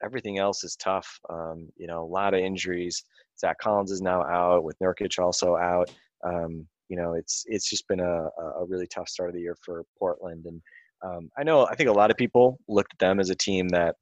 everything 0.03 0.39
else 0.39 0.65
is 0.65 0.77
tough. 0.77 1.09
Um, 1.31 1.69
you 1.77 1.87
know, 1.87 2.03
a 2.03 2.07
lot 2.07 2.35
of 2.35 2.41
injuries. 2.41 3.03
Zach 3.39 3.59
Collins 3.59 3.91
is 3.91 4.01
now 4.03 4.23
out, 4.25 4.65
with 4.65 4.79
Nurkic 4.79 5.19
also 5.23 5.57
out. 5.57 5.91
Um, 6.25 6.67
you 6.89 6.97
know, 6.97 7.15
it's 7.15 7.45
it's 7.47 7.69
just 7.69 7.87
been 7.89 8.01
a, 8.01 8.29
a 8.61 8.65
really 8.67 8.87
tough 8.87 9.09
start 9.09 9.31
of 9.31 9.35
the 9.35 9.41
year 9.43 9.57
for 9.65 9.85
Portland, 9.99 10.47
and 10.47 10.61
um, 11.05 11.31
I 11.39 11.43
know 11.43 11.67
I 11.67 11.75
think 11.75 11.89
a 11.89 11.93
lot 11.93 12.11
of 12.11 12.17
people 12.17 12.59
looked 12.69 12.93
at 12.95 12.99
them 12.99 13.21
as 13.21 13.31
a 13.31 13.35
team 13.35 13.69
that 13.69 13.97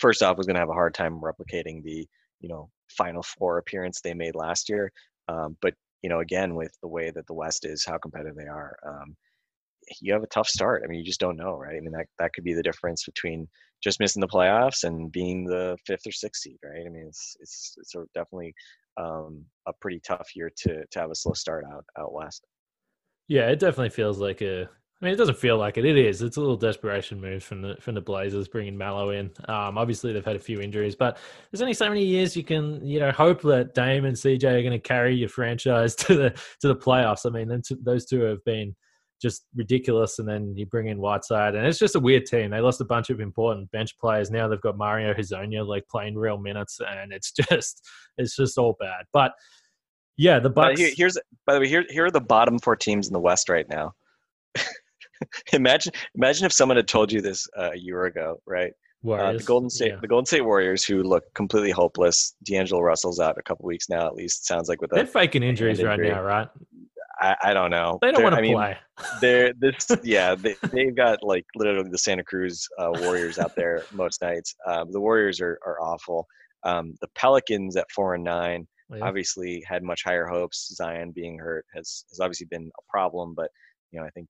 first 0.00 0.22
off 0.22 0.36
was 0.36 0.46
going 0.46 0.54
to 0.54 0.60
have 0.60 0.68
a 0.68 0.74
hard 0.74 0.94
time 0.94 1.20
replicating 1.20 1.82
the 1.82 2.06
you 2.40 2.48
know 2.48 2.70
Final 2.90 3.22
Four 3.22 3.58
appearance 3.58 4.00
they 4.00 4.14
made 4.14 4.34
last 4.34 4.68
year. 4.68 4.92
Um, 5.28 5.56
but 5.60 5.74
you 6.02 6.08
know, 6.08 6.20
again, 6.20 6.54
with 6.54 6.72
the 6.82 6.88
way 6.88 7.10
that 7.10 7.26
the 7.26 7.34
West 7.34 7.64
is, 7.64 7.84
how 7.84 7.98
competitive 7.98 8.36
they 8.36 8.46
are, 8.46 8.76
um, 8.86 9.16
you 10.00 10.12
have 10.12 10.22
a 10.22 10.28
tough 10.28 10.48
start. 10.48 10.82
I 10.84 10.88
mean, 10.88 10.98
you 10.98 11.04
just 11.04 11.20
don't 11.20 11.36
know, 11.36 11.56
right? 11.56 11.76
I 11.76 11.80
mean, 11.80 11.92
that 11.92 12.06
that 12.18 12.32
could 12.32 12.44
be 12.44 12.54
the 12.54 12.62
difference 12.62 13.04
between 13.04 13.48
just 13.82 14.00
missing 14.00 14.20
the 14.20 14.28
playoffs 14.28 14.84
and 14.84 15.10
being 15.10 15.44
the 15.44 15.76
fifth 15.86 16.06
or 16.06 16.12
sixth 16.12 16.42
seed, 16.42 16.58
right? 16.64 16.84
I 16.84 16.88
mean, 16.88 17.06
it's 17.08 17.36
it's 17.40 17.74
it's 17.78 17.94
definitely 18.14 18.54
um, 18.96 19.44
a 19.66 19.72
pretty 19.80 20.00
tough 20.00 20.28
year 20.34 20.50
to 20.58 20.84
to 20.90 20.98
have 20.98 21.10
a 21.10 21.14
slow 21.14 21.32
start 21.32 21.64
out 21.72 21.84
out 21.98 22.12
west. 22.12 22.44
Yeah, 23.28 23.48
it 23.48 23.58
definitely 23.58 23.90
feels 23.90 24.18
like 24.18 24.40
a. 24.42 24.68
I 25.00 25.04
mean, 25.04 25.14
it 25.14 25.16
doesn't 25.16 25.38
feel 25.38 25.56
like 25.56 25.78
it. 25.78 25.84
It 25.84 25.96
is. 25.96 26.22
It's 26.22 26.38
a 26.38 26.40
little 26.40 26.56
desperation 26.56 27.20
move 27.20 27.44
from 27.44 27.62
the 27.62 27.76
from 27.80 27.94
the 27.94 28.00
Blazers 28.00 28.48
bringing 28.48 28.76
Melo 28.76 29.10
in. 29.10 29.30
Um, 29.46 29.78
obviously 29.78 30.12
they've 30.12 30.24
had 30.24 30.34
a 30.34 30.40
few 30.40 30.60
injuries, 30.60 30.96
but 30.96 31.18
there's 31.50 31.62
only 31.62 31.74
so 31.74 31.88
many 31.88 32.04
years 32.04 32.36
you 32.36 32.42
can, 32.42 32.84
you 32.84 32.98
know, 32.98 33.12
hope 33.12 33.40
that 33.42 33.74
Dame 33.74 34.06
and 34.06 34.16
CJ 34.16 34.42
are 34.44 34.62
going 34.62 34.72
to 34.72 34.80
carry 34.80 35.14
your 35.14 35.28
franchise 35.28 35.94
to 35.96 36.16
the 36.16 36.30
to 36.60 36.68
the 36.68 36.74
playoffs. 36.74 37.26
I 37.26 37.30
mean, 37.30 37.46
then 37.46 37.62
t- 37.62 37.76
those 37.80 38.06
two 38.06 38.22
have 38.22 38.44
been 38.44 38.74
just 39.22 39.44
ridiculous, 39.54 40.18
and 40.18 40.28
then 40.28 40.52
you 40.56 40.66
bring 40.66 40.88
in 40.88 40.98
Whiteside, 40.98 41.54
and 41.54 41.64
it's 41.64 41.78
just 41.78 41.94
a 41.94 42.00
weird 42.00 42.26
team. 42.26 42.50
They 42.50 42.60
lost 42.60 42.80
a 42.80 42.84
bunch 42.84 43.08
of 43.10 43.20
important 43.20 43.70
bench 43.70 43.96
players. 43.98 44.32
Now 44.32 44.48
they've 44.48 44.60
got 44.60 44.76
Mario 44.76 45.14
Hezonja 45.14 45.64
like 45.64 45.86
playing 45.88 46.16
real 46.16 46.38
minutes, 46.38 46.80
and 46.84 47.12
it's 47.12 47.30
just 47.50 47.86
it's 48.16 48.34
just 48.34 48.58
all 48.58 48.76
bad. 48.80 49.04
But 49.12 49.32
yeah, 50.16 50.40
the 50.40 50.50
Bucks. 50.50 50.80
here, 50.80 50.90
here's 50.96 51.16
by 51.46 51.54
the 51.54 51.60
way, 51.60 51.68
here 51.68 51.84
here 51.88 52.06
are 52.06 52.10
the 52.10 52.20
bottom 52.20 52.58
four 52.58 52.74
teams 52.74 53.06
in 53.06 53.12
the 53.12 53.20
West 53.20 53.48
right 53.48 53.68
now. 53.68 53.92
imagine 55.52 55.92
imagine 56.14 56.46
if 56.46 56.52
someone 56.52 56.76
had 56.76 56.88
told 56.88 57.12
you 57.12 57.20
this 57.20 57.46
uh, 57.58 57.70
a 57.72 57.78
year 57.78 58.04
ago, 58.06 58.40
right? 58.46 58.72
Uh, 59.08 59.32
the 59.32 59.44
Golden 59.44 59.70
State, 59.70 59.90
yeah. 59.92 59.98
the 60.00 60.08
Golden 60.08 60.26
State 60.26 60.44
Warriors, 60.44 60.84
who 60.84 61.02
look 61.04 61.22
completely 61.34 61.70
hopeless. 61.70 62.34
D'Angelo 62.44 62.80
Russell's 62.82 63.20
out 63.20 63.36
a 63.38 63.42
couple 63.42 63.64
weeks 63.66 63.88
now, 63.88 64.06
at 64.06 64.14
least 64.14 64.44
sounds 64.44 64.68
like 64.68 64.80
with 64.80 64.90
They're 64.90 65.04
a. 65.04 65.06
faking 65.06 65.44
injuries 65.44 65.82
right 65.82 65.92
injury. 65.94 66.10
now, 66.10 66.22
right? 66.22 66.48
I, 67.20 67.36
I 67.44 67.54
don't 67.54 67.70
know. 67.70 67.98
They 68.02 68.10
don't 68.10 68.22
want 68.22 68.34
to 68.34 68.38
I 68.38 68.42
mean, 68.42 68.54
play. 68.56 68.76
They're 69.20 69.52
this, 69.58 69.86
yeah. 70.02 70.34
They 70.34 70.56
they've 70.72 70.94
got 70.94 71.22
like 71.22 71.44
literally 71.54 71.88
the 71.90 71.98
Santa 71.98 72.24
Cruz 72.24 72.66
uh, 72.78 72.90
Warriors 72.96 73.38
out 73.38 73.54
there 73.56 73.84
most 73.92 74.20
nights. 74.20 74.54
Um, 74.66 74.90
the 74.92 75.00
Warriors 75.00 75.40
are 75.40 75.58
are 75.64 75.80
awful. 75.80 76.26
Um, 76.64 76.94
the 77.00 77.08
Pelicans 77.14 77.76
at 77.76 77.86
four 77.94 78.14
and 78.14 78.24
nine 78.24 78.66
Yeah. 78.92 79.04
obviously 79.04 79.62
had 79.66 79.82
much 79.82 80.02
higher 80.04 80.26
hopes. 80.26 80.72
Zion 80.74 81.12
being 81.12 81.38
hurt 81.38 81.64
has 81.74 82.04
has 82.10 82.18
obviously 82.20 82.46
been 82.50 82.68
a 82.78 82.82
problem, 82.90 83.34
but 83.36 83.50
you 83.92 84.00
know 84.00 84.06
I 84.06 84.10
think 84.10 84.28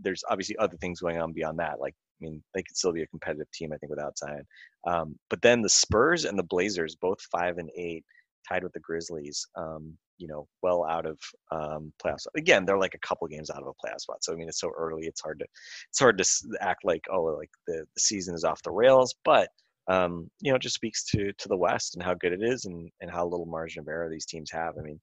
there's 0.00 0.24
obviously 0.28 0.56
other 0.58 0.76
things 0.76 1.00
going 1.00 1.20
on 1.20 1.32
beyond 1.32 1.58
that. 1.58 1.80
Like 1.80 1.94
I 2.20 2.24
mean, 2.24 2.42
they 2.54 2.62
could 2.62 2.76
still 2.76 2.92
be 2.92 3.02
a 3.02 3.06
competitive 3.06 3.50
team 3.52 3.72
I 3.72 3.76
think 3.76 3.90
without 3.90 4.18
Zion. 4.18 4.46
Um, 4.86 5.16
but 5.30 5.42
then 5.42 5.62
the 5.62 5.68
Spurs 5.68 6.24
and 6.24 6.38
the 6.38 6.44
Blazers, 6.44 6.96
both 6.96 7.20
five 7.30 7.58
and 7.58 7.70
eight, 7.76 8.04
tied 8.48 8.64
with 8.64 8.72
the 8.72 8.80
Grizzlies. 8.80 9.46
Um, 9.56 9.96
you 10.18 10.28
know, 10.28 10.46
well 10.62 10.84
out 10.84 11.04
of 11.04 11.18
um, 11.50 11.92
playoffs. 12.00 12.26
Again, 12.36 12.64
they're 12.64 12.78
like 12.78 12.94
a 12.94 13.06
couple 13.06 13.26
games 13.26 13.50
out 13.50 13.62
of 13.62 13.66
a 13.66 13.86
playoff 13.86 14.00
spot. 14.00 14.22
So 14.22 14.32
I 14.32 14.36
mean, 14.36 14.48
it's 14.48 14.60
so 14.60 14.70
early. 14.76 15.06
It's 15.06 15.20
hard 15.20 15.40
to 15.40 15.46
it's 15.90 15.98
hard 15.98 16.18
to 16.18 16.58
act 16.60 16.84
like 16.84 17.02
oh 17.10 17.22
like 17.22 17.50
the 17.66 17.84
the 17.94 18.00
season 18.00 18.34
is 18.34 18.44
off 18.44 18.62
the 18.62 18.70
rails, 18.70 19.14
but 19.24 19.48
um, 19.88 20.30
you 20.40 20.52
know, 20.52 20.56
it 20.56 20.62
just 20.62 20.76
speaks 20.76 21.04
to 21.06 21.32
to 21.32 21.48
the 21.48 21.56
West 21.56 21.94
and 21.94 22.02
how 22.02 22.14
good 22.14 22.32
it 22.32 22.42
is, 22.42 22.66
and 22.66 22.88
and 23.00 23.10
how 23.10 23.26
little 23.26 23.46
margin 23.46 23.80
of 23.80 23.88
error 23.88 24.08
these 24.08 24.26
teams 24.26 24.50
have. 24.52 24.74
I 24.78 24.82
mean, 24.82 25.00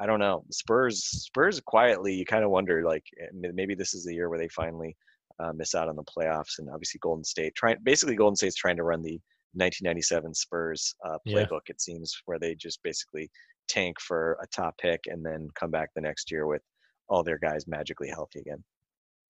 I- 0.00 0.06
don't 0.06 0.20
know. 0.20 0.44
Spurs 0.50 1.04
Spurs 1.04 1.60
quietly, 1.60 2.14
you 2.14 2.24
kind 2.24 2.44
of 2.44 2.50
wonder 2.50 2.84
like 2.84 3.04
eh, 3.20 3.50
maybe 3.52 3.74
this 3.74 3.94
is 3.94 4.04
the 4.04 4.14
year 4.14 4.28
where 4.28 4.38
they 4.38 4.48
finally 4.48 4.96
uh, 5.40 5.52
miss 5.52 5.74
out 5.74 5.88
on 5.88 5.96
the 5.96 6.04
playoffs, 6.04 6.58
and 6.58 6.68
obviously 6.70 6.98
Golden 7.02 7.24
State 7.24 7.54
trying 7.54 7.76
basically 7.82 8.16
Golden 8.16 8.36
State's 8.36 8.56
trying 8.56 8.76
to 8.76 8.84
run 8.84 9.02
the 9.02 9.20
1997 9.54 10.34
Spurs 10.34 10.94
uh, 11.06 11.18
Yeah. 11.24 11.44
playbook. 11.44 11.62
It 11.68 11.80
seems 11.80 12.14
where 12.26 12.38
they 12.38 12.54
just 12.54 12.82
basically 12.82 13.30
tank 13.68 14.00
for 14.00 14.38
a 14.42 14.46
top 14.48 14.76
pick 14.78 15.00
and 15.06 15.24
then 15.24 15.48
come 15.54 15.70
back 15.70 15.90
the 15.94 16.00
next 16.00 16.30
year 16.30 16.46
with 16.46 16.62
all 17.08 17.22
their 17.22 17.38
guys 17.38 17.66
magically 17.66 18.08
healthy 18.08 18.40
again. 18.40 18.62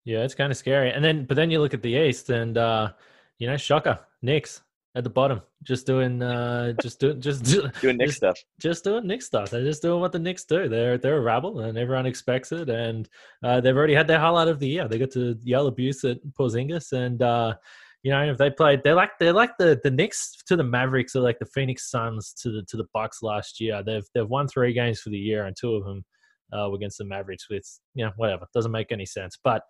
Yeah, 0.05 0.23
it's 0.25 0.35
kind 0.35 0.51
of 0.51 0.57
scary. 0.59 0.91
And 0.93 1.05
then, 1.05 1.25
but 1.25 1.35
then 1.35 1.51
you 1.51 1.61
look 1.61 1.75
at 1.75 1.83
the 1.83 1.95
East, 1.95 2.29
and 2.31 2.59
uh, 2.59 2.93
you 3.39 3.47
know, 3.47 3.57
shocker, 3.57 3.99
Knicks 4.23 4.63
at 4.97 5.03
the 5.03 5.11
bottom, 5.11 5.42
just 5.62 5.86
doing, 5.86 6.22
uh, 6.22 6.72
just 6.80 7.01
doing, 7.01 7.20
just 7.20 7.45
doing 7.45 7.97
Knicks 7.97 8.11
just, 8.11 8.16
stuff. 8.16 8.38
Just 8.61 8.84
doing 8.84 9.07
Knicks 9.07 9.26
stuff. 9.26 9.51
They're 9.51 9.64
just 9.64 9.82
doing 9.82 10.01
what 10.01 10.12
the 10.12 10.18
Knicks 10.18 10.45
do. 10.45 10.68
They're 10.68 10.99
they're 10.99 11.16
a 11.16 11.20
rabble, 11.20 11.61
and 11.61 11.76
everyone 11.76 12.07
expects 12.07 12.53
it. 12.53 12.68
And 12.68 13.09
uh, 13.42 13.61
they've 13.61 13.76
already 13.76 13.95
had 13.95 14.07
their 14.07 14.20
highlight 14.20 14.49
of 14.49 14.61
the 14.61 14.68
year. 14.68 14.86
They 14.86 14.99
got 14.99 15.11
to 15.12 15.36
yell 15.42 15.66
abuse 15.66 16.05
at 16.05 16.18
Porzingis, 16.38 16.92
and 16.92 17.20
uh, 17.22 17.55
you 18.03 18.12
know, 18.12 18.22
if 18.24 18.38
they 18.38 18.51
played, 18.51 18.82
they're 18.84 18.95
like 18.95 19.11
they're 19.18 19.32
like 19.32 19.57
the 19.59 19.80
the 19.82 19.90
Knicks 19.90 20.36
to 20.47 20.57
the 20.57 20.64
Mavericks, 20.64 21.16
or 21.16 21.20
like 21.20 21.38
the 21.40 21.47
Phoenix 21.47 21.90
Suns 21.90 22.32
to 22.42 22.51
the 22.51 22.62
to 22.62 22.76
the 22.76 22.86
Bucks 22.92 23.22
last 23.22 23.61
year. 23.61 23.82
They've 23.82 24.07
they've 24.14 24.28
won 24.28 24.47
three 24.47 24.72
games 24.72 25.01
for 25.01 25.11
the 25.11 25.18
year, 25.18 25.47
and 25.47 25.57
two 25.57 25.74
of 25.74 25.84
them 25.84 26.05
uh, 26.53 26.68
were 26.68 26.76
against 26.76 26.99
the 26.99 27.05
Mavericks. 27.05 27.51
With 27.51 27.66
you 27.95 28.05
know, 28.05 28.12
whatever 28.16 28.47
doesn't 28.55 28.72
make 28.72 28.92
any 28.92 29.07
sense, 29.07 29.38
but. 29.42 29.62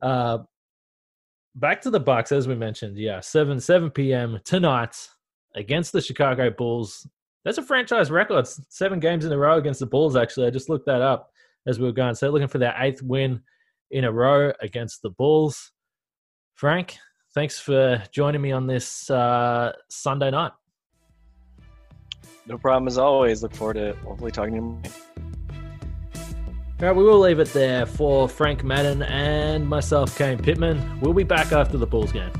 Uh, 0.00 0.38
back 1.54 1.80
to 1.82 1.90
the 1.90 2.00
Bucks, 2.00 2.32
as 2.32 2.48
we 2.48 2.54
mentioned. 2.54 2.96
Yeah, 2.96 3.20
seven 3.20 3.60
seven 3.60 3.90
p.m. 3.90 4.40
tonight 4.44 4.96
against 5.54 5.92
the 5.92 6.00
Chicago 6.00 6.50
Bulls. 6.50 7.06
That's 7.44 7.58
a 7.58 7.62
franchise 7.62 8.10
record. 8.10 8.46
Seven 8.46 9.00
games 9.00 9.24
in 9.24 9.32
a 9.32 9.38
row 9.38 9.58
against 9.58 9.80
the 9.80 9.86
Bulls. 9.86 10.16
Actually, 10.16 10.46
I 10.46 10.50
just 10.50 10.68
looked 10.68 10.86
that 10.86 11.02
up 11.02 11.30
as 11.66 11.78
we 11.78 11.86
were 11.86 11.92
going. 11.92 12.14
So 12.14 12.30
looking 12.30 12.48
for 12.48 12.58
their 12.58 12.74
eighth 12.78 13.02
win 13.02 13.40
in 13.90 14.04
a 14.04 14.12
row 14.12 14.52
against 14.60 15.02
the 15.02 15.10
Bulls. 15.10 15.72
Frank, 16.54 16.96
thanks 17.34 17.58
for 17.58 18.02
joining 18.12 18.40
me 18.40 18.52
on 18.52 18.66
this 18.66 19.10
uh, 19.10 19.72
Sunday 19.90 20.30
night. 20.30 20.52
No 22.46 22.58
problem 22.58 22.88
as 22.88 22.98
always. 22.98 23.42
Look 23.42 23.54
forward 23.54 23.74
to 23.74 23.94
hopefully 24.04 24.30
talking 24.30 24.82
to 24.82 24.90
you. 24.90 25.31
All 26.82 26.88
right, 26.88 26.96
we 26.96 27.04
will 27.04 27.20
leave 27.20 27.38
it 27.38 27.52
there 27.52 27.86
for 27.86 28.28
Frank 28.28 28.64
Madden 28.64 29.04
and 29.04 29.68
myself, 29.68 30.18
Kane 30.18 30.36
Pitman. 30.36 30.98
We'll 31.00 31.12
be 31.12 31.22
back 31.22 31.52
after 31.52 31.78
the 31.78 31.86
Bulls 31.86 32.10
game. 32.10 32.32